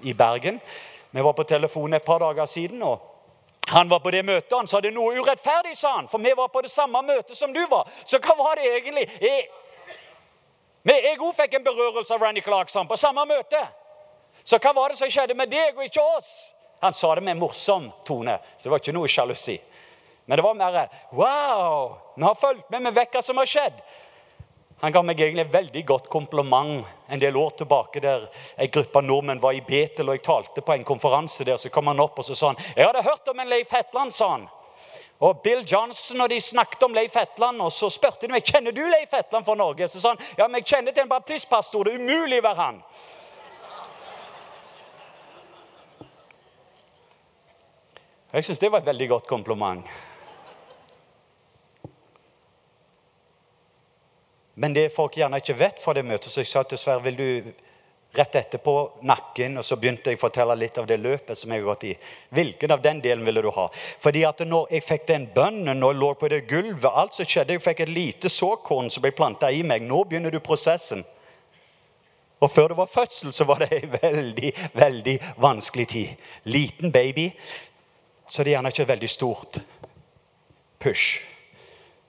i 0.00 0.16
Bergen. 0.16 0.62
Vi 1.12 1.26
var 1.28 1.36
på 1.36 1.44
telefonen 1.44 2.00
et 2.00 2.08
par 2.08 2.24
dager 2.24 2.48
siden. 2.48 2.80
og 2.88 3.15
han 3.68 3.88
var 3.88 4.00
på 4.00 4.10
det 4.10 4.22
møtet, 4.22 4.52
han 4.52 4.68
sa 4.70 4.80
det 4.80 4.92
noe 4.94 5.16
urettferdig, 5.18 5.74
sa 5.76 5.96
han. 5.96 6.08
For 6.08 6.22
vi 6.22 6.32
var 6.38 6.48
på 6.54 6.62
det 6.62 6.70
samme 6.70 7.02
møtet 7.02 7.34
som 7.34 7.52
du 7.52 7.64
var. 7.66 7.88
Så 8.04 8.20
hva 8.22 8.36
var 8.38 8.60
det 8.60 8.68
egentlig? 8.76 9.06
Jeg, 9.20 9.48
jeg 10.86 11.18
òg 11.18 11.32
fikk 11.34 11.56
en 11.58 11.64
berørelse 11.66 12.14
av 12.14 12.22
Randy 12.22 12.44
Clarkson 12.46 12.86
på 12.86 12.98
samme 13.00 13.24
møte. 13.26 13.64
Så 14.46 14.60
hva 14.62 14.70
var 14.76 14.94
det 14.94 15.00
som 15.00 15.10
skjedde 15.10 15.34
med 15.34 15.50
deg 15.50 15.74
og 15.74 15.82
ikke 15.82 16.04
oss? 16.14 16.30
Han 16.84 16.94
sa 16.94 17.14
det 17.18 17.24
med 17.26 17.34
en 17.34 17.42
morsom 17.42 17.88
tone, 18.06 18.36
så 18.54 18.68
det 18.68 18.74
var 18.74 18.84
ikke 18.84 18.94
noe 18.94 19.10
sjalusi. 19.10 19.56
Men 20.26 20.38
det 20.38 20.44
var 20.46 20.54
mer 20.54 20.78
Wow! 21.10 21.96
Vi 22.16 22.22
har 22.22 22.34
fulgt 22.38 22.70
med, 22.70 22.86
vi 22.86 22.94
vet 23.00 23.14
hva 23.14 23.22
som 23.22 23.38
har 23.42 23.50
skjedd. 23.50 23.82
Han 24.80 24.92
ga 24.92 25.00
meg 25.02 25.20
egentlig 25.20 25.46
et 25.46 25.54
veldig 25.54 25.82
godt 25.88 26.08
kompliment 26.12 26.84
en 27.08 27.20
del 27.20 27.36
år 27.36 27.54
tilbake. 27.56 28.00
der 28.00 28.28
En 28.56 28.70
gruppe 28.70 29.02
nordmenn 29.02 29.40
var 29.40 29.52
i 29.52 29.60
Betel, 29.60 30.08
og 30.08 30.18
jeg 30.18 30.22
talte 30.22 30.60
på 30.60 30.72
en 30.72 30.84
konferanse 30.84 31.44
der. 31.44 31.56
Så 31.56 31.70
kom 31.70 31.86
han 31.86 32.00
opp 32.00 32.18
og 32.18 32.24
så 32.24 32.34
sa 32.34 32.46
han, 32.46 32.56
'Jeg 32.76 32.86
hadde 32.86 33.02
hørt 33.02 33.28
om 33.28 33.40
en 33.40 33.48
Leif 33.48 33.72
Hetland', 33.72 34.10
sa 34.10 34.28
han. 34.30 34.48
Og 35.20 35.40
Bill 35.42 35.64
Johnson 35.72 36.20
og 36.20 36.28
de 36.28 36.40
snakket 36.40 36.82
om 36.82 36.94
Leif 36.94 37.14
Hetland, 37.14 37.62
og 37.62 37.72
så 37.72 37.88
spurte 37.90 38.26
de 38.26 38.32
meg 38.32 38.44
kjenner 38.44 38.72
du 38.72 38.82
Leif 38.86 39.10
Hetland 39.12 39.44
fra 39.44 39.54
Norge. 39.54 39.88
Så 39.88 40.00
sa 40.00 40.08
han 40.08 40.18
ja, 40.38 40.48
men 40.48 40.60
jeg 40.60 40.66
kjenner 40.66 40.92
til 40.92 41.02
en 41.02 41.08
baptistpastor. 41.08 41.84
Det 41.84 41.94
er 41.94 41.98
umulig 41.98 42.38
å 42.38 42.42
være 42.42 42.60
han. 42.60 42.82
Jeg 48.32 48.44
syns 48.44 48.58
det 48.58 48.72
var 48.72 48.78
et 48.78 48.90
veldig 48.90 49.08
godt 49.08 49.26
kompliment. 49.26 49.86
Men 54.56 54.72
det 54.76 54.88
folk 54.94 55.16
gjerne 55.18 55.40
ikke 55.42 55.58
vet 55.58 55.80
fra 55.82 55.92
det 55.96 56.04
møtet, 56.08 56.30
så 56.32 56.40
jeg 56.40 56.48
sa 56.48 56.62
til 56.64 56.80
Sverre 56.80 57.04
vil 57.04 57.18
du 57.18 57.50
rett 58.16 58.36
etterpå 58.40 58.74
nakken, 59.04 59.58
og 59.60 59.64
så 59.64 59.76
begynte 59.76 60.10
jeg 60.10 60.16
å 60.16 60.22
fortelle 60.22 60.54
litt 60.56 60.78
av 60.80 60.86
det 60.88 60.96
løpet 61.00 61.36
som 61.36 61.52
jeg 61.52 61.60
har 61.60 61.66
gått 61.66 61.84
i. 61.90 61.92
Hvilken 62.32 62.72
av 62.72 62.80
den 62.84 63.02
delen 63.04 63.26
ville 63.26 63.42
du 63.44 63.50
ha? 63.52 63.66
Fordi 63.74 64.24
at 64.24 64.40
når 64.48 64.72
jeg 64.72 64.86
fikk 64.86 65.04
den 65.10 65.28
bønnen 65.34 65.84
og 65.84 66.00
lå 66.00 66.14
på 66.16 66.30
det 66.32 66.46
gulvet, 66.48 66.88
alt 66.88 67.18
som 67.18 67.28
skjedde, 67.28 67.58
jeg 67.58 67.64
fikk 67.66 67.84
et 67.84 67.92
lite 67.92 68.32
såkorn 68.32 68.88
som 68.92 69.04
ble 69.04 69.12
planta 69.16 69.52
i 69.52 69.60
meg. 69.66 69.84
Nå 69.84 70.04
begynner 70.08 70.32
du 70.32 70.40
prosessen. 70.40 71.04
Og 72.40 72.52
før 72.52 72.72
det 72.72 72.80
var 72.80 72.92
fødsel, 72.92 73.32
så 73.32 73.44
var 73.48 73.64
det 73.64 73.82
en 73.82 73.94
veldig, 74.00 74.52
veldig 74.76 75.16
vanskelig 75.40 75.88
tid. 75.88 76.26
Liten 76.48 76.92
baby, 76.92 77.30
så 78.26 78.42
det 78.42 78.52
er 78.52 78.56
gjerne 78.58 78.72
ikke 78.72 78.92
veldig 78.92 79.10
stort 79.12 79.60
push. 80.80 81.35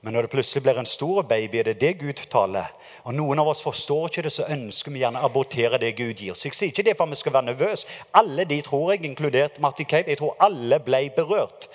Men 0.08 0.14
når 0.16 0.24
det 0.24 0.30
plutselig 0.32 0.62
blir 0.64 0.78
en 0.80 0.88
stor 0.88 1.26
baby, 1.28 1.58
er 1.60 1.64
det 1.68 1.82
det 1.82 1.98
Gud 2.00 2.22
taler. 2.32 2.70
Og 3.04 3.12
Noen 3.18 3.42
av 3.42 3.50
oss 3.52 3.60
forstår 3.60 4.06
ikke 4.08 4.22
det, 4.24 4.30
så 4.32 4.46
ønsker 4.48 4.94
vi 4.94 5.02
gjerne 5.02 5.20
å 5.20 5.28
abortere 5.28 5.76
det 5.82 5.90
Gud 5.98 6.22
gir. 6.24 6.32
Så 6.32 6.46
jeg 6.48 6.56
sier 6.56 6.70
ikke 6.72 6.86
det 6.88 6.94
for 6.96 7.04
at 7.04 7.12
vi 7.12 7.18
skal 7.20 7.34
være 7.36 7.48
nervøse. 7.50 7.90
Alle 8.16 8.46
de 8.48 8.62
tror 8.64 8.94
jeg, 8.94 9.02
inkludert 9.04 9.58
Marty 9.60 9.84
Cave, 9.84 10.08
jeg 10.08 10.22
tror 10.22 10.38
alle 10.40 10.78
ble 10.86 11.02
berørt. 11.12 11.68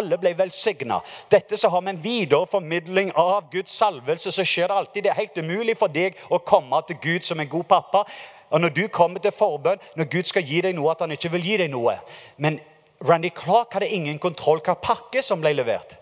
Alle 0.00 0.16
ble 0.16 0.32
velsigna. 0.38 1.02
Dette 1.28 1.58
så 1.60 1.68
har 1.74 1.84
vi 1.84 1.92
en 1.92 2.00
videreformidling 2.06 3.10
av 3.20 3.50
Guds 3.52 3.76
salvelse. 3.76 4.32
Så 4.32 4.46
skjer 4.48 4.72
det 4.72 4.78
alltid. 4.78 5.04
Det 5.04 5.10
er 5.12 5.18
helt 5.18 5.36
umulig 5.44 5.74
for 5.76 5.92
deg 5.92 6.16
å 6.32 6.38
komme 6.40 6.80
til 6.88 6.96
Gud 7.02 7.26
som 7.28 7.42
en 7.44 7.50
god 7.52 7.66
pappa. 7.74 8.06
Og 8.48 8.64
når 8.64 8.72
du 8.78 8.86
kommer 8.88 9.20
til 9.20 9.36
forbønn, 9.36 9.84
når 10.00 10.08
Gud 10.08 10.32
skal 10.32 10.48
gi 10.48 10.62
deg 10.64 10.72
noe, 10.80 10.88
at 10.96 11.04
han 11.04 11.12
ikke 11.12 11.34
vil 11.36 11.44
gi 11.50 11.60
deg 11.66 11.68
noe. 11.76 11.98
Men 12.40 12.56
Randy 13.04 13.28
Clark 13.28 13.76
hadde 13.76 13.92
ingen 13.92 14.16
kontroll 14.24 14.64
hva 14.64 14.72
pakke 14.80 15.20
som 15.20 15.44
ble 15.44 15.52
levert. 15.60 15.98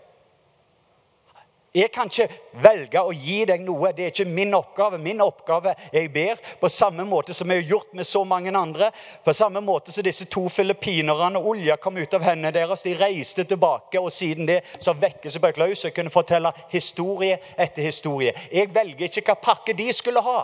Jeg 1.73 1.89
kan 1.89 2.05
ikke 2.05 2.27
velge 2.61 3.01
å 3.01 3.13
gi 3.17 3.39
deg 3.49 3.63
noe. 3.65 3.89
Det 3.97 4.03
er 4.05 4.11
ikke 4.11 4.29
min 4.29 4.53
oppgave. 4.53 4.99
Min 5.01 5.23
oppgave 5.25 5.71
er 5.73 6.03
jeg 6.03 6.11
ber, 6.13 6.41
på 6.61 6.69
samme 6.69 7.01
måte 7.09 7.33
som 7.33 7.49
jeg 7.49 7.63
har 7.63 7.71
gjort 7.71 7.95
med 7.97 8.05
så 8.05 8.19
mange 8.29 8.51
andre. 8.53 8.91
På 9.25 9.33
samme 9.33 9.61
måte 9.65 9.89
som 9.91 10.05
disse 10.05 10.27
to 10.29 10.43
filippinerne. 10.53 11.39
Olja 11.41 11.79
kom 11.81 11.97
ut 11.97 12.13
av 12.13 12.27
hendene 12.27 12.51
deres. 12.53 12.83
De 12.85 12.93
reiste 12.93 13.47
tilbake, 13.49 13.97
og 13.97 14.13
siden 14.13 14.45
det 14.45 14.59
så 14.77 14.93
vekkes 14.93 15.39
jeg 15.39 15.57
løs. 15.57 15.85
og 15.85 15.93
kunne 15.95 16.13
fortelle 16.13 16.51
historie 16.69 17.39
etter 17.57 17.81
historie. 17.81 18.35
Jeg 18.51 18.69
velger 18.69 19.09
ikke 19.09 19.23
hva 19.31 19.35
pakke 19.41 19.73
de 19.73 19.87
skulle 19.93 20.21
ha. 20.21 20.43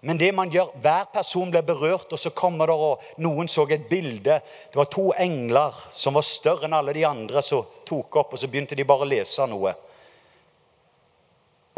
Men 0.00 0.18
det 0.18 0.32
man 0.34 0.50
gjør, 0.50 0.72
hver 0.82 1.04
person 1.12 1.50
ble 1.52 1.62
berørt, 1.62 2.10
og 2.10 2.18
så 2.18 2.30
kommer 2.30 2.66
det 2.66 2.74
og 2.74 3.22
noen 3.22 3.46
så 3.46 3.68
et 3.70 3.86
bilde. 3.86 4.40
Det 4.72 4.74
var 4.74 4.90
to 4.90 5.12
engler 5.12 5.78
som 5.90 6.18
var 6.18 6.26
større 6.26 6.66
enn 6.66 6.74
alle 6.74 6.96
de 6.96 7.06
andre, 7.06 7.42
som 7.42 7.62
tok 7.86 8.16
opp, 8.16 8.34
og 8.34 8.38
så 8.42 8.48
begynte 8.50 8.74
de 8.74 8.84
bare 8.88 9.06
å 9.06 9.12
lese 9.12 9.46
noe 9.46 9.76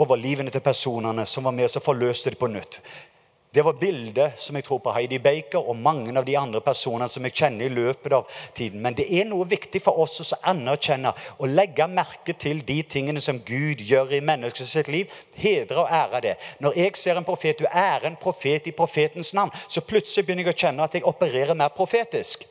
over 0.00 0.16
livene 0.16 0.50
til 0.50 0.64
personene 0.64 1.26
som 1.26 1.44
var 1.44 1.56
med 1.56 1.76
og 1.76 1.84
forløste 1.84 2.32
det 2.32 2.40
på 2.40 2.50
nytt. 2.50 2.80
Det 3.54 3.62
var 3.62 3.72
bildet 3.72 4.38
som 4.40 4.56
jeg 4.56 4.64
tror 4.64 4.78
på 4.80 4.92
Heidi 4.96 5.18
Baker 5.20 5.66
og 5.68 5.76
mange 5.76 6.14
av 6.16 6.24
de 6.24 6.38
andre 6.40 6.62
personene 6.64 7.04
som 7.12 7.26
jeg 7.28 7.34
kjenner 7.36 7.66
i 7.66 7.74
løpet 7.74 8.14
av 8.16 8.30
tiden. 8.56 8.80
Men 8.80 8.96
det 8.96 9.04
er 9.12 9.26
noe 9.28 9.44
viktig 9.44 9.82
for 9.84 10.00
oss 10.00 10.22
å 10.24 10.38
anerkjenne 10.54 11.12
og 11.36 11.52
legge 11.52 11.84
merke 11.92 12.32
til 12.32 12.62
de 12.64 12.78
tingene 12.94 13.20
som 13.20 13.42
Gud 13.44 13.84
gjør 13.84 14.14
i 14.16 14.22
menneskets 14.24 14.88
liv. 14.88 15.12
Hedre 15.36 15.84
og 15.84 15.92
ære 15.92 16.22
det. 16.24 16.34
Når 16.64 16.80
jeg 16.80 16.96
ser 16.96 17.20
en 17.20 17.28
profet, 17.28 17.60
du 17.60 17.68
er 17.68 18.08
en 18.08 18.16
profet 18.16 18.72
i 18.72 18.72
profetens 18.72 19.34
navn, 19.36 19.52
så 19.68 19.84
plutselig 19.84 20.24
begynner 20.24 20.48
jeg 20.48 20.56
å 20.56 20.60
kjenne 20.64 20.88
at 20.88 20.96
jeg 20.96 21.08
opererer 21.12 21.52
mer 21.52 21.76
profetisk. 21.76 22.48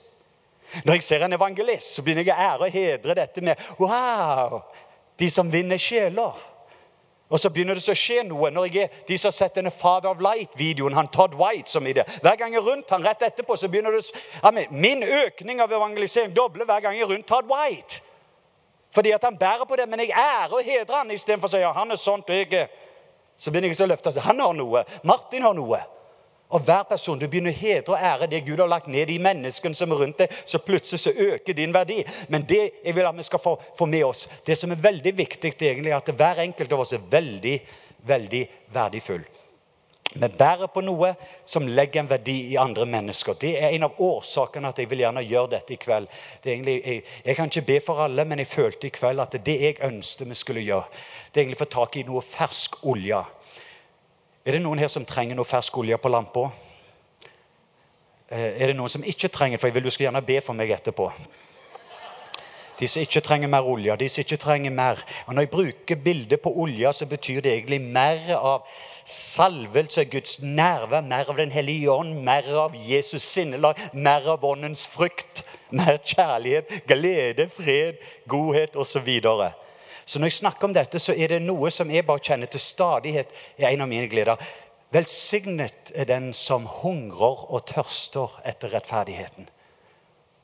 Når 0.85 0.99
jeg 0.99 1.09
ser 1.09 1.25
en 1.25 1.33
evangelist, 1.33 1.95
så 1.95 2.05
begynner 2.05 2.29
jeg 2.29 2.37
å 2.37 2.45
ære 2.45 2.69
og 2.69 2.77
hedre 2.77 3.17
dette 3.23 3.41
med 3.41 3.67
Wow! 3.81 4.61
De 5.17 5.33
som 5.33 5.49
vinner 5.49 5.81
sjeler. 5.81 6.50
Og 7.31 7.39
så 7.39 7.49
begynner 7.49 7.79
det 7.79 7.87
å 7.87 7.95
skje 7.95 8.25
noe 8.27 8.49
når 8.51 8.67
jeg 8.67 8.83
er 8.83 9.03
de 9.07 9.17
som 9.17 9.29
har 9.29 9.35
sett 9.37 9.55
denne 9.55 9.71
Father 9.71 10.11
of 10.11 10.19
Light-videoen, 10.23 10.97
han 10.97 11.07
Todd 11.07 11.37
White 11.39 11.71
som 11.71 11.85
i 11.87 11.93
det. 11.95 12.03
Hver 12.19 12.35
gang 12.35 12.51
jeg 12.51 12.59
er 12.59 12.67
rundt 12.67 12.91
han 12.91 13.05
rett 13.07 13.23
etterpå, 13.23 13.55
så 13.55 13.69
begynner 13.71 13.95
det 13.95 14.03
ja, 14.11 14.51
Min 14.69 15.05
økning 15.07 15.63
av 15.63 15.71
evangelisering 15.71 16.35
dobler 16.35 16.67
hver 16.67 16.83
gang 16.83 16.97
jeg 16.99 17.07
er 17.07 17.13
rundt 17.13 17.29
Todd 17.31 17.47
White. 17.47 18.01
Fordi 18.91 19.13
at 19.15 19.23
han 19.23 19.39
bærer 19.39 19.63
på 19.63 19.79
det, 19.79 19.87
men 19.87 20.03
jeg 20.03 20.11
ærer 20.11 20.57
og 20.57 20.67
hedrer 20.67 20.97
han 20.97 21.15
istedenfor 21.15 21.47
å 21.47 21.53
si 21.53 21.63
ja, 21.63 21.71
han 21.71 21.95
er 21.95 21.99
sånt 22.01 22.27
og 22.27 22.35
jeg 22.35 22.51
er 22.65 22.67
Så 23.39 23.49
begynner 23.49 23.71
jeg 23.71 23.79
så 23.79 23.87
å 23.87 23.89
løfte 23.89 24.21
Han 24.21 24.39
har 24.39 24.53
noe. 24.53 24.83
Martin 25.07 25.41
har 25.41 25.55
noe. 25.57 25.79
Og 26.51 26.61
hver 26.67 26.83
person, 26.89 27.19
Du 27.19 27.27
begynner 27.27 27.53
å 27.53 27.59
hedre 27.59 27.95
og 27.95 27.99
ære 27.99 28.29
det 28.31 28.45
Gud 28.45 28.59
har 28.59 28.67
lagt 28.67 28.87
ned 28.91 29.09
i 29.09 29.19
menneskene 29.21 29.75
som 29.75 29.91
er 29.91 30.01
rundt 30.03 30.23
deg, 30.23 30.31
så 30.45 30.59
plutselig 30.59 30.99
så 30.99 31.11
øker 31.11 31.53
din 31.55 31.73
verdi. 31.73 32.03
Men 32.29 32.45
det 32.47 32.61
jeg 32.83 32.95
vil 32.95 33.07
at 33.07 33.17
vi 33.17 33.23
skal 33.23 33.39
få, 33.39 33.57
få 33.77 33.85
med 33.85 34.03
oss, 34.05 34.27
det 34.45 34.57
som 34.59 34.71
er 34.71 34.83
veldig 34.83 35.17
viktig, 35.17 35.53
egentlig, 35.61 35.91
er 35.91 36.01
at 36.01 36.15
hver 36.15 36.43
enkelt 36.43 36.73
av 36.73 36.83
oss 36.83 36.93
er 36.93 37.05
veldig, 37.11 37.59
veldig 38.07 38.47
verdifull. 38.73 39.23
Vi 40.11 40.27
bærer 40.27 40.67
på 40.67 40.81
noe 40.83 41.13
som 41.47 41.69
legger 41.71 42.01
en 42.01 42.09
verdi 42.09 42.33
i 42.51 42.57
andre 42.59 42.83
mennesker. 42.85 43.37
Det 43.39 43.53
er 43.55 43.71
en 43.71 43.85
av 43.87 43.99
årsakene 44.03 44.67
at 44.67 44.79
jeg 44.81 44.89
vil 44.91 45.05
gjerne 45.05 45.23
gjøre 45.23 45.53
dette 45.53 45.71
i 45.71 45.79
kveld. 45.79 46.09
Egentlig, 46.43 46.73
jeg, 46.83 47.03
jeg, 47.23 47.35
kan 47.37 47.47
ikke 47.47 47.67
be 47.69 47.77
for 47.85 48.03
alle, 48.03 48.25
men 48.27 48.43
jeg 48.43 48.51
følte 48.51 48.89
i 48.89 48.91
kveld 48.91 49.23
at 49.23 49.37
det 49.45 49.55
jeg 49.61 49.77
ønsket 49.87 50.27
vi 50.27 50.35
skulle 50.35 50.65
gjøre, 50.67 50.89
det 51.31 51.39
er 51.39 51.45
egentlig 51.45 51.61
å 51.61 51.63
få 51.63 51.69
tak 51.77 51.95
i 51.95 52.03
noe 52.09 52.25
fersk 52.27 52.81
olje. 52.91 53.21
Er 54.45 54.51
det 54.51 54.63
noen 54.63 54.79
her 54.81 54.89
som 54.89 55.05
trenger 55.05 55.37
noe 55.37 55.45
fersk 55.45 55.75
olje 55.77 55.97
på 56.01 56.09
lampa? 56.09 56.47
Eh, 58.25 58.57
er 58.57 58.71
det 58.71 58.75
noen 58.77 58.89
som 58.89 59.03
ikke 59.05 59.29
trenger 59.29 59.61
For 59.61 59.69
jeg 59.69 59.75
vil 59.75 59.85
du 59.85 59.93
skal 59.93 60.07
gjerne 60.07 60.25
be 60.25 60.39
for 60.41 60.57
meg 60.57 60.73
etterpå. 60.73 61.11
De 62.79 62.87
som 62.89 63.03
ikke 63.03 63.21
trenger 63.21 63.51
mer 63.51 63.67
olje. 63.69 63.95
de 63.95 64.09
som 64.09 64.21
ikke 64.21 64.37
trenger 64.41 64.71
mer. 64.71 65.03
Og 65.27 65.35
Når 65.35 65.41
jeg 65.41 65.49
bruker 65.49 65.95
bildet 65.95 66.41
på 66.41 66.49
olje, 66.49 66.93
så 66.93 67.05
betyr 67.05 67.41
det 67.41 67.51
egentlig 67.53 67.81
mer 67.81 68.35
av 68.35 68.65
salvelse, 69.05 70.05
Guds 70.05 70.41
nerve, 70.41 71.01
mer 71.01 71.29
av 71.29 71.37
Den 71.37 71.51
hellige 71.51 71.91
ånd, 71.91 72.23
mer 72.23 72.43
av 72.55 72.73
Jesus 72.73 73.21
sinnelag, 73.21 73.77
mer 73.93 74.25
av 74.25 74.43
åndens 74.45 74.87
frukt, 74.87 75.45
mer 75.69 75.97
kjærlighet, 75.97 76.87
glede, 76.87 77.49
fred, 77.49 78.01
godhet 78.27 78.75
osv. 78.75 79.21
Så 80.05 80.19
når 80.19 80.31
jeg 80.31 80.39
snakker 80.39 80.67
om 80.67 80.73
dette, 80.73 80.99
så 80.99 81.13
er 81.13 81.33
det 81.33 81.41
noe 81.43 81.69
som 81.71 81.91
jeg 81.91 82.05
bare 82.07 82.23
kjenner 82.23 82.49
til 82.51 82.63
stadighet 82.63 83.31
er 83.57 83.69
en 83.69 83.85
av 83.85 83.89
mine 83.91 84.09
gleder. 84.11 84.41
Velsignet 84.91 85.93
er 85.95 86.09
den 86.09 86.33
som 86.35 86.65
hungrer 86.81 87.45
og 87.47 87.65
tørster 87.69 88.41
etter 88.45 88.73
rettferdigheten, 88.75 89.47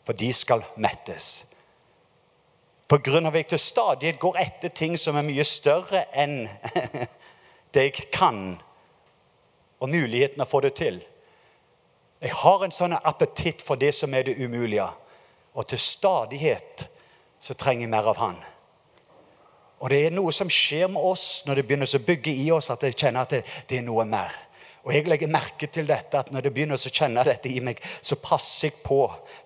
for 0.08 0.15
de 0.15 0.32
skal 0.34 0.63
mettes. 0.80 1.43
På 2.88 3.02
grunn 3.04 3.28
av 3.28 3.36
at 3.36 3.43
jeg 3.43 3.50
til 3.52 3.63
stadighet 3.65 4.20
går 4.22 4.39
etter 4.39 4.72
ting 4.72 4.96
som 4.96 5.17
er 5.20 5.28
mye 5.28 5.43
større 5.43 6.06
enn 6.15 6.46
det 7.76 7.84
jeg 7.89 8.08
kan, 8.15 8.56
og 9.78 9.91
muligheten 9.91 10.41
å 10.41 10.48
få 10.48 10.63
det 10.63 10.78
til. 10.80 11.02
Jeg 12.24 12.34
har 12.34 12.63
en 12.63 12.74
sånn 12.74 12.96
appetitt 12.98 13.62
for 13.62 13.78
det 13.78 13.91
som 13.93 14.13
er 14.15 14.26
det 14.26 14.38
umulige. 14.39 14.88
Og 15.58 15.67
til 15.70 15.82
stadighet 15.82 16.88
så 17.41 17.54
trenger 17.54 17.86
jeg 17.86 17.91
mer 17.91 18.10
av 18.10 18.17
Han. 18.22 18.39
Og 19.77 19.91
det 19.93 20.07
er 20.07 20.13
noe 20.15 20.33
som 20.33 20.49
skjer 20.49 20.89
med 20.89 21.03
oss 21.05 21.43
når 21.45 21.59
det 21.59 21.67
begynner 21.69 21.95
å 21.99 22.05
bygge 22.07 22.33
i 22.33 22.49
oss, 22.53 22.71
at 22.73 22.83
jeg 22.87 22.97
kjenner 22.97 23.27
at 23.27 23.35
det, 23.37 23.43
det 23.69 23.79
er 23.79 23.85
noe 23.85 24.05
mer. 24.09 24.33
Og 24.87 24.93
jeg 24.95 25.03
legger 25.03 25.27
merke 25.27 25.67
til 25.67 25.83
dette, 25.89 26.15
at 26.15 26.29
når 26.31 26.45
det 26.45 26.51
begynner 26.55 26.79
å 26.79 26.91
kjenne 26.95 27.25
dette 27.27 27.49
i 27.51 27.59
meg, 27.59 27.81
så 27.99 28.15
passer 28.23 28.69
jeg 28.69 28.77
på. 28.85 29.01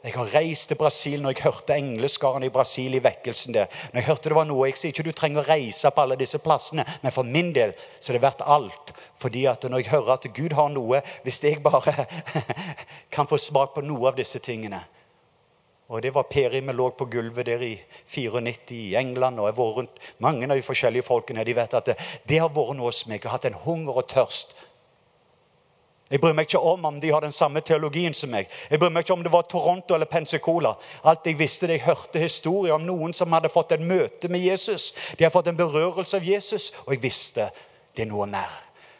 Jeg 0.05 0.13
har 0.13 0.35
reist 0.35 0.69
til 0.69 0.77
Brasil 0.77 1.23
når 1.23 1.33
jeg 1.33 1.45
hørte 1.47 1.77
engleskaren 1.81 2.45
i 2.45 2.51
Brasil 2.53 2.93
i 2.93 3.01
vekkelsen 3.01 3.57
der. 3.57 3.79
Når 3.89 4.03
jeg 4.03 4.09
hørte 4.11 4.29
det 4.29 4.37
var 4.37 4.45
noe, 4.45 4.67
Jeg 4.69 4.77
sier 4.77 4.93
ikke 4.93 5.07
du 5.09 5.11
trenger 5.17 5.41
å 5.41 5.47
reise 5.49 5.89
på 5.89 6.05
alle 6.05 6.19
disse 6.21 6.37
plassene, 6.37 6.85
men 7.01 7.11
for 7.11 7.25
min 7.25 7.49
del 7.57 7.73
så 7.99 8.11
er 8.11 8.19
det 8.19 8.25
verdt 8.27 8.45
alt. 8.45 8.93
Fordi 9.17 9.47
at 9.49 9.65
når 9.65 9.81
jeg 9.81 9.93
hører 9.95 10.13
at 10.13 10.29
Gud 10.29 10.53
har 10.53 10.69
noe, 10.69 11.01
hvis 11.25 11.43
jeg 11.43 11.63
bare 11.63 12.05
kan 13.15 13.25
få 13.25 13.41
smak 13.41 13.73
på 13.73 13.81
noe 13.81 14.13
av 14.13 14.21
disse 14.21 14.39
tingene 14.39 14.85
og 15.91 15.99
det 16.01 16.13
var 16.15 16.29
Peri 16.31 16.61
vi 16.63 16.73
lå 16.73 16.87
på 16.95 17.05
gulvet 17.11 17.45
der 17.45 17.61
i 17.67 17.73
94 18.07 18.71
i 18.71 18.95
England. 18.95 19.39
og 19.39 19.49
jeg 19.49 19.57
var 19.57 19.71
rundt 19.77 19.99
Mange 20.19 20.47
av 20.47 20.55
de 20.55 20.63
forskjellige 20.63 21.03
folkene 21.03 21.43
de 21.43 21.55
vet 21.55 21.73
at 21.73 21.85
det, 21.85 21.97
det 22.27 22.39
har 22.39 22.49
vært 22.49 22.77
noe 22.77 22.87
hos 22.87 23.05
meg. 23.07 23.19
Jeg 23.19 23.27
har 23.27 23.35
hatt 23.37 23.49
en 23.51 23.63
hunger 23.65 23.99
og 23.99 24.07
tørst 24.07 24.55
jeg 26.11 26.19
bryr 26.19 26.33
meg 26.35 26.49
ikke 26.49 26.59
om 26.59 26.85
om 26.85 26.97
de 26.99 27.09
har 27.13 27.23
den 27.23 27.31
samme 27.31 27.61
teologien 27.63 28.13
som 28.13 28.33
meg. 28.33 28.49
Jeg 28.69 28.79
bryr 28.81 28.91
meg 28.91 29.05
ikke 29.05 29.13
om 29.15 29.21
det 29.23 29.31
var 29.31 29.45
Toronto 29.47 29.95
eller 29.95 30.09
Pensacola. 30.11 30.73
Alt 31.07 31.29
jeg 31.29 31.37
visste, 31.39 31.69
det 31.69 31.77
jeg 31.77 31.85
hørte 31.85 32.19
historier 32.19 32.75
om 32.75 32.83
noen 32.83 33.15
som 33.15 33.31
hadde 33.31 33.51
fått 33.53 33.71
en 33.71 33.85
møte 33.87 34.27
med 34.27 34.43
Jesus. 34.43 34.89
De 35.15 35.23
har 35.23 35.31
fått 35.31 35.47
en 35.47 35.55
berørelse 35.55 36.19
av 36.19 36.27
Jesus, 36.27 36.73
og 36.83 36.97
jeg 36.97 37.03
visste 37.05 37.47
det 37.95 38.03
er 38.03 38.11
noe 38.11 38.27
mer. 38.27 38.51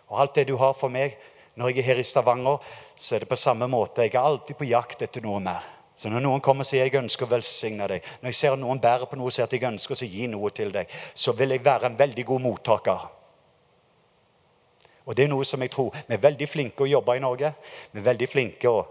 Og 0.07 0.23
alt 0.23 0.39
det 0.39 0.47
du 0.47 0.55
har 0.61 0.71
for 0.77 0.91
meg 0.93 1.19
når 1.59 1.73
jeg 1.73 1.81
er 1.81 1.89
her 1.89 1.99
i 1.99 2.07
Stavanger, 2.07 2.63
så 2.95 3.17
er 3.17 3.25
det 3.25 3.31
på 3.33 3.35
samme 3.35 3.67
måte. 3.67 4.07
Jeg 4.07 4.15
er 4.15 4.23
alltid 4.23 4.55
på 4.55 4.71
jakt 4.71 5.03
etter 5.03 5.27
noe 5.27 5.43
mer. 5.43 5.80
Så 5.95 6.09
når 6.09 6.23
noen 6.23 6.41
kommer 6.41 6.65
og 6.65 6.69
sier 6.69 6.87
jeg 6.87 6.97
ønsker 6.97 7.27
å 7.27 7.33
velsigne 7.33 7.87
deg, 7.91 8.05
når 8.21 8.31
jeg 8.31 8.39
ser 8.39 8.59
noen 8.59 8.79
bærer 8.81 9.09
på 9.09 9.19
noe 9.19 9.29
og 9.29 9.35
sier 9.35 9.45
at 9.45 9.53
jeg 9.53 9.67
ønsker 9.67 9.97
å 9.97 10.07
gi 10.09 10.27
noe 10.31 10.51
til 10.55 10.71
deg, 10.73 10.91
så 11.13 11.35
vil 11.37 11.53
jeg 11.53 11.65
være 11.65 11.91
en 11.91 11.97
veldig 11.99 12.25
god 12.31 12.45
mottaker. 12.45 13.07
Og 15.05 15.17
det 15.17 15.25
er 15.25 15.31
noe 15.31 15.45
som 15.47 15.61
jeg 15.61 15.73
tror 15.73 15.95
Vi 16.07 16.13
er 16.15 16.21
veldig 16.21 16.47
flinke 16.47 16.85
å 16.85 16.89
jobbe 16.89 17.17
i 17.17 17.23
Norge. 17.23 17.53
Vi 17.91 17.99
er 17.99 18.05
veldig 18.05 18.29
flinke 18.29 18.69
å 18.69 18.83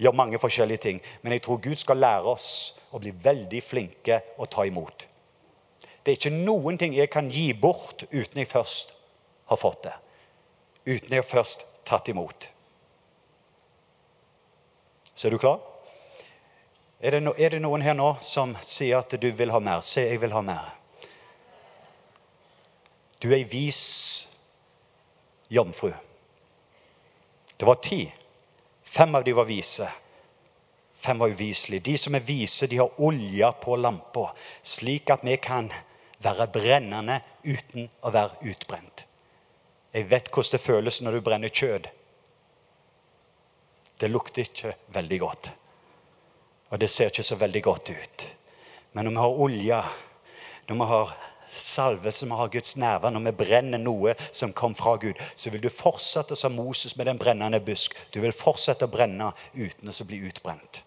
gjøre 0.00 0.16
mange 0.16 0.40
forskjellige 0.42 0.84
ting. 0.88 1.00
Men 1.22 1.36
jeg 1.36 1.44
tror 1.44 1.60
Gud 1.62 1.78
skal 1.78 2.00
lære 2.00 2.34
oss 2.34 2.48
å 2.90 3.00
bli 3.00 3.12
veldig 3.12 3.62
flinke 3.62 4.20
å 4.36 4.48
ta 4.50 4.66
imot. 4.66 5.06
Det 6.02 6.10
er 6.10 6.18
ikke 6.18 6.34
noen 6.34 6.78
ting 6.80 6.96
jeg 6.96 7.10
kan 7.12 7.28
gi 7.30 7.52
bort 7.54 8.06
uten 8.10 8.40
jeg 8.42 8.50
først 8.50 8.94
har 9.52 9.60
fått 9.60 9.84
det. 9.86 9.94
Uten 10.88 11.14
jeg 11.14 11.28
først 11.28 11.66
tatt 11.86 12.08
imot. 12.10 12.48
Så 15.14 15.28
er 15.28 15.36
du 15.36 15.38
klar? 15.38 15.60
Er 17.02 17.10
det, 17.10 17.20
no, 17.20 17.32
er 17.34 17.50
det 17.50 17.58
noen 17.64 17.82
her 17.82 17.96
nå 17.98 18.12
som 18.22 18.54
sier 18.62 19.00
at 19.02 19.16
du 19.18 19.26
vil 19.34 19.50
ha 19.50 19.58
mer? 19.58 19.80
Se, 19.82 20.04
jeg 20.06 20.20
vil 20.22 20.34
ha 20.36 20.42
mer. 20.46 20.68
Du 23.18 23.26
er 23.32 23.40
ei 23.40 23.46
vis 23.50 23.82
jomfru. 25.50 25.90
Det 27.58 27.66
var 27.66 27.80
ti. 27.82 28.04
Fem 28.86 29.14
av 29.18 29.24
de 29.26 29.34
var 29.34 29.48
vise. 29.50 29.88
Fem 31.02 31.18
var 31.18 31.34
uviselige. 31.34 31.82
De 31.90 31.96
som 31.98 32.14
er 32.14 32.22
vise, 32.22 32.68
de 32.70 32.78
har 32.78 33.00
olje 33.02 33.48
på 33.62 33.76
lampa, 33.76 34.28
slik 34.62 35.10
at 35.10 35.24
vi 35.26 35.34
kan 35.42 35.72
være 36.22 36.46
brennende 36.54 37.18
uten 37.42 37.88
å 38.06 38.12
være 38.14 38.46
utbrent. 38.52 39.02
Jeg 39.90 40.06
vet 40.10 40.30
hvordan 40.30 40.54
det 40.54 40.62
føles 40.62 41.00
når 41.02 41.18
du 41.18 41.24
brenner 41.26 41.50
kjøtt. 41.50 41.90
Det 43.98 44.10
lukter 44.10 44.46
ikke 44.46 44.76
veldig 44.94 45.18
godt. 45.22 45.50
Og 46.72 46.80
det 46.80 46.88
ser 46.90 47.12
ikke 47.12 47.26
så 47.26 47.36
veldig 47.36 47.62
godt 47.62 47.92
ut. 47.92 48.24
Men 48.92 49.04
når 49.04 49.12
vi 49.12 49.22
har 49.22 49.42
olje, 49.46 49.82
når 50.68 50.80
vi 50.80 50.88
har 50.92 51.12
salve 51.52 52.12
som 52.12 52.30
har 52.32 52.48
Guds 52.48 52.76
nerver, 52.80 53.12
når 53.12 53.26
vi 53.26 53.34
brenner 53.44 53.80
noe 53.80 54.14
som 54.32 54.54
kom 54.56 54.74
fra 54.74 54.96
Gud, 54.96 55.20
så 55.36 55.52
vil 55.52 55.60
du 55.60 55.68
fortsette 55.68 56.36
som 56.36 56.56
Moses 56.56 56.96
med 56.96 57.10
den 57.10 57.20
brennende 57.20 57.60
busk. 57.60 57.96
Du 58.14 58.20
vil 58.24 58.32
fortsette 58.32 58.88
å 58.88 58.92
brenne 58.92 59.32
uten 59.52 59.92
å 59.92 60.08
bli 60.08 60.22
utbrent. 60.28 60.82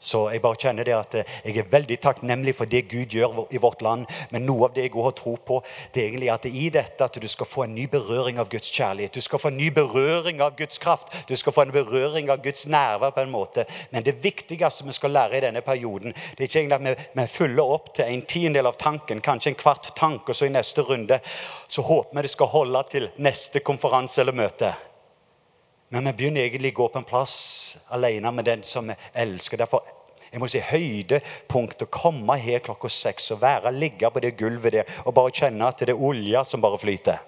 Så 0.00 0.22
jeg 0.32 0.40
bare 0.40 0.56
kjenner 0.56 0.86
det 0.88 0.94
at 0.96 1.14
eh, 1.20 1.32
jeg 1.44 1.60
er 1.60 1.66
veldig 1.68 1.98
takknemlig 2.00 2.54
for 2.56 2.70
det 2.70 2.86
Gud 2.88 3.12
gjør 3.12 3.42
i 3.52 3.60
vårt 3.60 3.82
land. 3.84 4.06
Men 4.32 4.46
noe 4.48 4.70
av 4.70 4.72
det 4.76 4.86
jeg 4.86 4.94
har 4.96 5.12
tro 5.18 5.34
på, 5.36 5.58
det 5.92 6.00
er 6.00 6.08
egentlig 6.08 6.30
at 6.32 6.46
det 6.46 6.54
i 6.56 6.70
dette 6.72 7.04
at 7.04 7.18
du 7.20 7.28
skal 7.28 7.48
få 7.48 7.66
en 7.66 7.74
ny 7.76 7.84
berøring 7.92 8.40
av 8.40 8.48
Guds 8.48 8.72
kjærlighet. 8.72 9.12
Du 9.12 9.20
skal 9.20 9.42
få 9.42 9.52
en 9.52 9.60
ny 9.60 9.68
berøring 9.76 10.40
av 10.40 10.56
Guds 10.56 10.80
kraft. 10.80 11.12
Du 11.28 11.36
skal 11.36 11.52
få 11.52 11.66
en 11.66 11.76
berøring 11.76 12.32
av 12.32 12.40
Guds 12.40 12.64
nærvær 12.64 13.12
på 13.12 13.26
en 13.26 13.34
måte. 13.34 13.66
Men 13.92 14.06
det 14.06 14.16
viktigste 14.24 14.88
vi 14.88 14.96
skal 14.96 15.12
lære 15.12 15.36
i 15.36 15.44
denne 15.44 15.60
perioden, 15.60 16.16
det 16.16 16.46
er 16.46 16.48
ikke 16.48 16.62
egentlig 16.64 16.96
at 16.96 17.08
vi 17.20 17.26
fyller 17.28 17.76
opp 17.76 17.92
til 17.94 18.08
en 18.08 18.24
tiendedel 18.24 18.72
av 18.72 18.80
tanken, 18.80 19.20
kanskje 19.20 19.52
en 19.52 19.60
kvart 19.60 19.92
tank, 19.96 20.28
og 20.28 20.36
så 20.36 20.48
i 20.48 20.54
neste 20.54 20.82
runde 20.88 21.20
så 21.68 21.84
håper 21.84 22.16
vi 22.16 22.24
det 22.24 22.32
skal 22.32 22.54
holde 22.54 22.86
til 22.88 23.10
neste 23.20 23.60
konferanse 23.60 24.24
eller 24.24 24.36
møte. 24.36 24.72
Men 25.90 26.06
vi 26.06 26.12
begynner 26.20 26.46
egentlig 26.46 26.70
å 26.74 26.78
gå 26.82 26.88
på 26.92 27.00
en 27.00 27.08
plass 27.08 27.38
alene 27.90 28.30
med 28.34 28.46
den 28.46 28.62
som 28.66 28.86
vi 28.86 28.94
elsker. 29.18 29.58
Derfor 29.58 29.82
jeg 30.30 30.38
må 30.38 30.46
si 30.46 30.60
høydepunkt 30.62 31.82
å 31.82 31.88
komme 31.90 32.36
her 32.38 32.62
klokka 32.62 32.88
seks 32.94 33.32
og 33.34 33.40
være, 33.42 33.72
ligge 33.74 34.10
på 34.14 34.22
det 34.22 34.36
gulvet 34.38 34.76
der 34.76 34.92
og 35.02 35.16
bare 35.16 35.34
kjenne 35.34 35.66
at 35.66 35.82
det 35.82 35.96
er 35.96 36.04
olje 36.10 36.44
som 36.46 36.62
bare 36.62 36.78
flyter. 36.78 37.18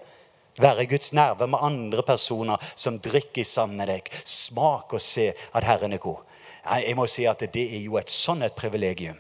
Være 0.63 0.85
i 0.85 0.91
Guds 0.93 1.11
nerve 1.17 1.49
med 1.51 1.65
andre 1.65 2.05
personer 2.07 2.63
som 2.77 3.01
drikker 3.03 3.45
sammen 3.49 3.81
med 3.81 3.91
deg. 3.91 4.13
Smak 4.29 4.95
og 4.95 5.03
se 5.03 5.33
at 5.33 5.67
Herren 5.67 5.97
er 5.97 6.03
god. 6.03 6.23
Jeg 6.63 6.95
må 6.95 7.09
si 7.11 7.27
at 7.27 7.43
Det 7.43 7.65
er 7.65 7.83
jo 7.83 7.99
et 7.99 8.13
sånn 8.13 8.43
et 8.47 8.55
privilegium. 8.55 9.19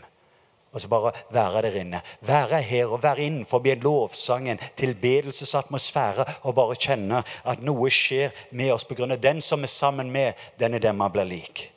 Og 0.72 0.80
så 0.80 0.88
bare 0.88 1.12
være 1.30 1.62
der 1.62 1.76
inne. 1.82 2.00
Være 2.20 2.62
her 2.62 2.86
og 2.86 3.02
være 3.02 3.26
innenfor 3.26 3.66
en 3.66 3.80
lovsang, 3.80 4.48
en 4.50 4.60
tilbedelsesatmosfære, 4.76 6.24
og 6.42 6.54
bare 6.54 6.76
kjenne 6.80 7.22
at 7.44 7.60
noe 7.60 7.90
skjer 7.90 8.32
med 8.50 8.72
oss 8.72 8.84
pga. 8.84 9.16
den 9.16 9.42
som 9.42 9.62
er 9.62 9.68
sammen 9.68 10.10
med, 10.10 10.32
den 10.58 10.74
er 10.74 10.78
den 10.78 10.96
man 10.96 11.12
blir 11.12 11.24
lik. 11.24 11.72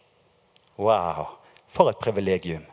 Wow, 0.77 1.25
for 1.67 1.89
et 1.89 1.99
privilegium. 1.99 2.65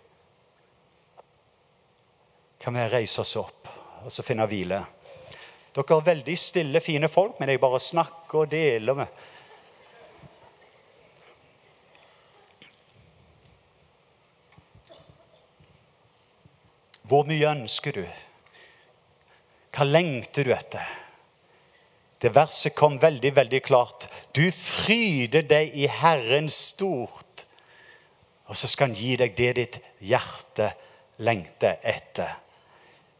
Kan 2.61 2.75
vi 2.75 2.81
reise 2.81 3.21
oss 3.21 3.37
opp 3.37 3.69
og 4.05 4.13
så 4.13 4.23
finne 4.23 4.47
hvile? 4.47 4.85
Dere 5.75 5.97
er 5.97 6.05
veldig 6.07 6.39
stille, 6.39 6.81
fine 6.81 7.09
folk, 7.09 7.41
men 7.41 7.49
jeg 7.49 7.61
bare 7.61 7.81
snakker 7.81 8.45
og 8.45 8.51
deler 8.51 8.95
med 8.95 9.07
Hvor 17.13 17.27
mye 17.29 17.45
ønsker 17.45 17.93
du? 17.93 18.05
Hva 19.77 19.85
lengter 19.85 20.47
du 20.49 20.53
etter? 20.55 20.87
Det 22.17 22.31
verset 22.33 22.73
kom 22.73 22.97
veldig, 23.03 23.35
veldig 23.37 23.61
klart. 23.67 24.07
Du 24.33 24.47
fryder 24.49 25.45
deg 25.45 25.77
i 25.77 25.91
Herren 25.93 26.49
stort, 26.49 27.45
og 28.49 28.57
så 28.57 28.71
skal 28.71 28.89
han 28.89 28.97
gi 28.97 29.19
deg 29.21 29.37
det 29.37 29.51
ditt 29.61 29.79
hjerte 30.01 30.71
lengter 31.21 31.85
etter. 31.85 32.33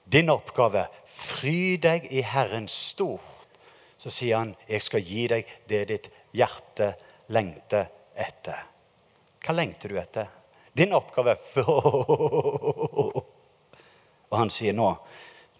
Din 0.09 0.33
oppgave 0.33 0.87
fry 1.05 1.77
deg 1.77 2.09
i 2.17 2.25
Herren 2.25 2.73
stort. 2.73 3.61
Så 4.01 4.09
sier 4.09 4.39
han, 4.39 4.57
'Jeg 4.69 4.83
skal 4.83 5.05
gi 5.05 5.27
deg 5.29 5.59
det 5.69 5.89
ditt 5.89 6.09
hjerte 6.33 6.95
lengter 7.29 7.93
etter'. 8.17 8.65
Hva 9.45 9.53
lengter 9.53 9.89
du 9.89 10.01
etter? 10.01 10.29
Din 10.73 10.93
oppgave 10.93 11.37
Og 14.33 14.39
han 14.41 14.51
sier 14.51 14.75
nå 14.77 14.89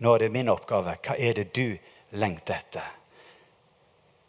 nå 0.03 0.15
er 0.17 0.25
det 0.25 0.33
min 0.35 0.51
oppgave. 0.51 0.97
Hva 0.99 1.15
er 1.15 1.37
det 1.39 1.53
du 1.55 1.77
lengter 2.19 2.57
etter? 2.59 2.87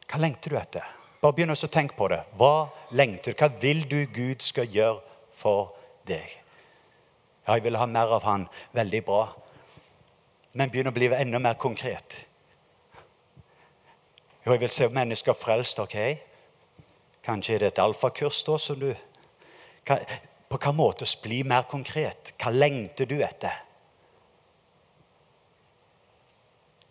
Hva 0.06 0.19
lengter 0.21 0.53
du 0.53 0.58
etter? 0.60 0.91
Bare 1.23 1.34
begynn 1.34 1.53
å 1.56 1.71
tenke 1.71 1.97
på 1.97 2.10
det. 2.12 2.19
Hva 2.38 2.67
lengter 2.93 3.34
du? 3.34 3.39
Hva 3.39 3.49
vil 3.62 3.82
du 3.89 4.03
Gud 4.13 4.43
skal 4.45 4.69
gjøre 4.69 5.01
for 5.34 5.71
deg? 6.06 6.29
Ja, 7.47 7.56
jeg 7.56 7.65
vil 7.65 7.79
ha 7.79 7.88
mer 7.89 8.13
av 8.13 8.27
Han. 8.27 8.45
Veldig 8.75 9.01
bra. 9.08 9.23
Men 10.53 10.69
begynn 10.69 10.91
å 10.91 10.95
bli 10.95 11.10
enda 11.10 11.41
mer 11.41 11.58
konkret. 11.58 12.19
Jo, 14.43 14.51
jeg 14.51 14.62
vil 14.62 14.75
se 14.75 14.91
mennesker 14.93 15.34
frelst. 15.34 15.79
ok? 15.79 15.97
Kanskje 17.23 17.56
er 17.56 17.60
det 17.60 17.73
et 17.73 17.79
alfakurs 17.79 18.43
da 18.43 18.58
som 18.60 18.79
du 18.79 18.93
På 19.84 20.58
hvilken 20.60 20.75
måte 20.75 21.06
bli 21.23 21.41
mer 21.43 21.63
konkret? 21.63 22.36
Hva 22.38 22.51
lengter 22.51 23.10
du 23.10 23.23
etter? 23.23 23.63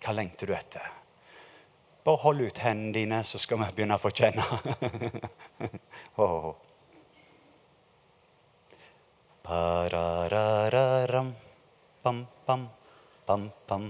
Hva 0.02 0.10
lengter 0.16 0.50
du 0.50 0.54
etter? 0.56 0.88
Bare 2.02 2.18
hold 2.24 2.42
ut 2.42 2.58
hendene 2.58 2.92
dine, 2.96 3.20
så 3.22 3.38
skal 3.38 3.60
vi 3.60 3.68
begynne 3.76 3.94
å 3.94 4.02
få 4.02 4.10
kjenne. 4.10 4.42
oh. 6.18 6.56
Pararararam, 9.46 11.30
bam, 12.02 12.26
bam, 12.46 12.62
bam, 13.26 13.50
bam. 13.68 13.84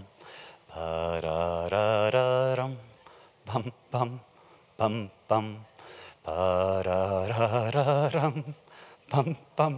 Pararararam, 0.72 2.74
pam, 3.48 3.64
pam, 3.90 4.20
pam, 4.76 5.10
bam. 5.28 5.46
Pararararam, 6.24 8.36
bam, 9.08 9.36
bam, 9.56 9.74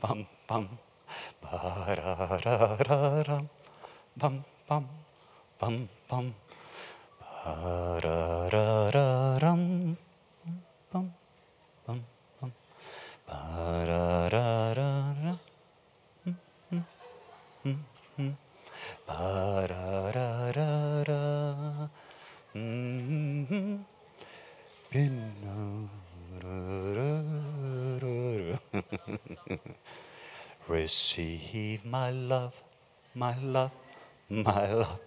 bam, 0.00 0.26
bam. 0.48 0.68
Pararararam, 1.40 3.48
bam, 5.60 5.88
bam. 6.08 6.08
bam, 6.08 6.08
bam, 6.08 6.08
bam. 6.08 6.34
Ba-ra-ra-ra-ram, 7.44 9.96
bam, 10.92 11.12
bam, 11.86 12.00
bam. 12.40 12.52
Ba-ra-ra-ra-ra, 13.28 15.34
mm, 16.24 16.36
mm, 16.72 16.84
mm, 17.64 17.78
mm. 18.18 18.34
Ba-ra-ra-ra-ra, 19.06 21.22
mm, 22.54 23.46
mm. 23.50 23.84
Begynner 24.90 25.88
Receive 30.68 31.84
my 31.84 32.10
love, 32.10 32.54
my 33.14 33.36
love, 33.42 33.72
my 34.30 34.72
love. 34.72 35.00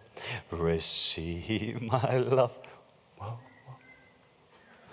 Receive 0.52 1.82
my 1.82 2.18
love. 2.18 2.52
Whoa, 3.18 3.40
whoa. 3.66 3.76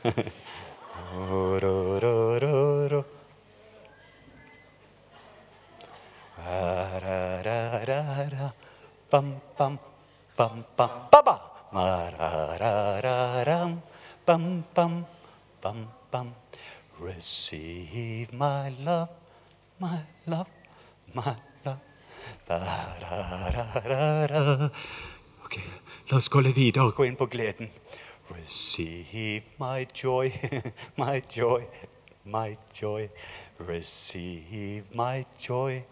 Oh. 0.05 1.45
Receive 17.01 18.33
my 18.33 18.69
love, 18.81 19.09
my 19.81 20.01
love, 20.27 20.49
my 21.13 21.37
love. 21.65 21.81
Ba, 22.47 22.61
ra, 23.03 23.49
ra, 23.51 23.67
ra, 23.85 24.27
ra. 24.27 24.71
Ok, 25.45 25.59
la 26.11 26.17
oss 26.17 26.31
gå 26.33 26.41
litt 26.41 26.57
videre 26.57 26.89
og 26.89 26.97
gå 26.97 27.07
inn 27.09 27.19
på 27.21 27.29
gleden. 27.31 27.69
Receive 28.33 29.43
my 29.61 29.85
joy, 29.93 30.33
my 31.01 31.21
joy, 31.29 31.67
my 32.25 32.57
joy. 32.73 33.11
Receive 33.59 34.85
my 34.95 35.27
joy, 35.39 35.85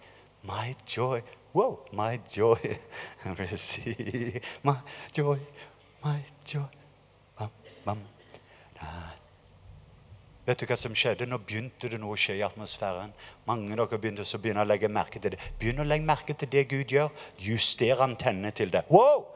my 0.43 0.75
joy. 0.87 1.23
Wow, 1.53 1.81
my 1.93 2.19
joy. 2.29 2.79
Receive 3.39 4.41
my 4.63 4.79
joy, 5.13 5.39
my 6.03 6.25
joy. 6.45 6.69
Bam, 7.39 7.51
bam. 7.85 7.99
Vet 10.43 10.59
du 10.59 10.67
hva 10.67 10.75
som 10.75 10.95
skjedde? 10.99 11.29
Nå 11.31 11.39
begynte 11.47 11.87
det 11.87 12.01
noe 12.03 12.17
å 12.17 12.19
skje 12.19 12.41
i 12.41 12.43
atmosfæren. 12.43 13.13
Mange 13.47 13.77
av 13.77 13.85
dere 13.85 14.01
begynte 14.01 14.25
å 14.27 14.41
begynne 14.43 14.65
å 14.65 14.67
legge 14.67 14.91
merke 14.91 15.21
til 15.23 15.37
det. 15.37 15.39
Begynn 15.61 15.85
å 15.85 15.87
legge 15.87 16.09
merke 16.09 16.35
til 16.35 16.51
det 16.51 16.65
Gud 16.73 16.91
gjør. 16.91 17.13
Juster 17.39 18.03
antennene 18.03 18.51
til 18.51 18.73
det. 18.75 18.83
Wow! 18.91 19.29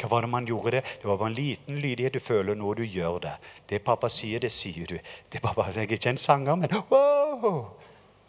Hva 0.00 0.08
var 0.10 0.26
det 0.26 0.30
man 0.30 0.46
gjorde 0.46 0.70
det? 0.76 0.82
Det 1.00 1.08
var 1.08 1.16
bare 1.16 1.30
en 1.30 1.36
liten 1.38 1.78
lydighet. 1.80 2.16
Du 2.16 2.20
føler 2.20 2.58
noe, 2.58 2.74
du 2.74 2.82
gjør 2.84 3.20
det. 3.22 3.34
Det 3.70 3.84
pappa 3.84 4.10
sier, 4.10 4.42
det 4.42 4.50
sier 4.52 4.86
du. 4.90 4.98
Det 5.30 5.42
pappa, 5.42 5.68
Jeg 5.70 5.86
er 5.86 5.92
ikke 5.96 6.10
en 6.10 6.18
sanger, 6.18 6.56
men 6.56 6.74
wow! 6.90 7.70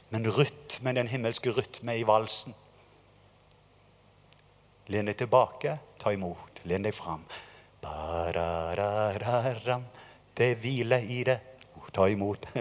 Men 0.09 0.29
rytmen, 0.31 0.95
den 0.95 1.07
himmelske 1.07 1.51
rytme 1.51 1.97
i 1.97 2.05
valsen. 2.07 2.53
Len 4.87 5.09
deg 5.09 5.17
tilbake, 5.17 5.79
ta 5.97 6.13
imot. 6.13 6.61
Len 6.69 6.85
deg 6.85 6.93
fram. 6.93 7.25
Det 10.35 10.51
er 10.51 10.55
hvile 10.61 11.01
i 11.01 11.23
det. 11.25 11.39
Ta 11.93 12.07
imot. 12.11 12.45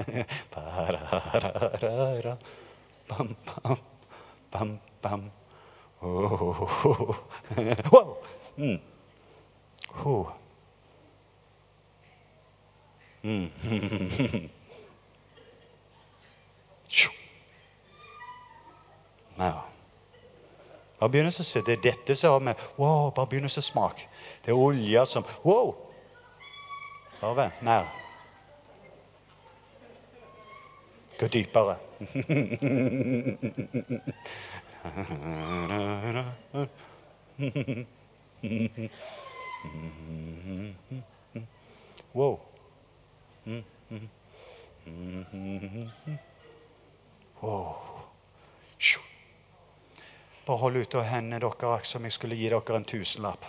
Bam, 3.04 3.36
bam, 3.44 3.76
bam, 4.50 4.78
bam. 5.02 5.30
Oh. 6.00 7.14
Wow! 7.92 8.16
Mm. 8.56 8.80
Oh. 10.02 10.26
Mm. 13.22 13.50
Ja. 19.34 19.64
Bare 20.98 21.10
begynn 21.10 21.26
å 21.26 21.32
se. 21.34 21.60
Det 21.66 21.72
er 21.74 21.82
dette 21.82 22.14
som 22.16 22.36
har 22.36 22.44
med 22.44 22.60
Wow, 22.78 23.10
bare 23.16 23.26
begynn 23.32 23.48
å 23.48 23.50
smake. 23.50 24.06
Det 24.44 24.50
er 24.52 24.58
olja 24.58 25.02
som 25.08 25.24
Wow! 25.42 25.74
Bare 27.20 27.34
vent. 27.40 27.62
Mer. 27.66 27.84
Gå 31.18 31.26
dypere. 31.30 31.76
Wow. 42.14 42.40
Wow. 47.42 47.76
Bare 50.46 50.60
hold 50.60 50.76
ut 50.76 50.94
og 50.94 51.06
hendene 51.08 51.40
deres 51.40 51.88
som 51.88 52.04
jeg 52.04 52.12
skulle 52.12 52.36
gi 52.36 52.48
dere 52.52 52.76
en 52.76 52.84
tusenlapp. 52.84 53.46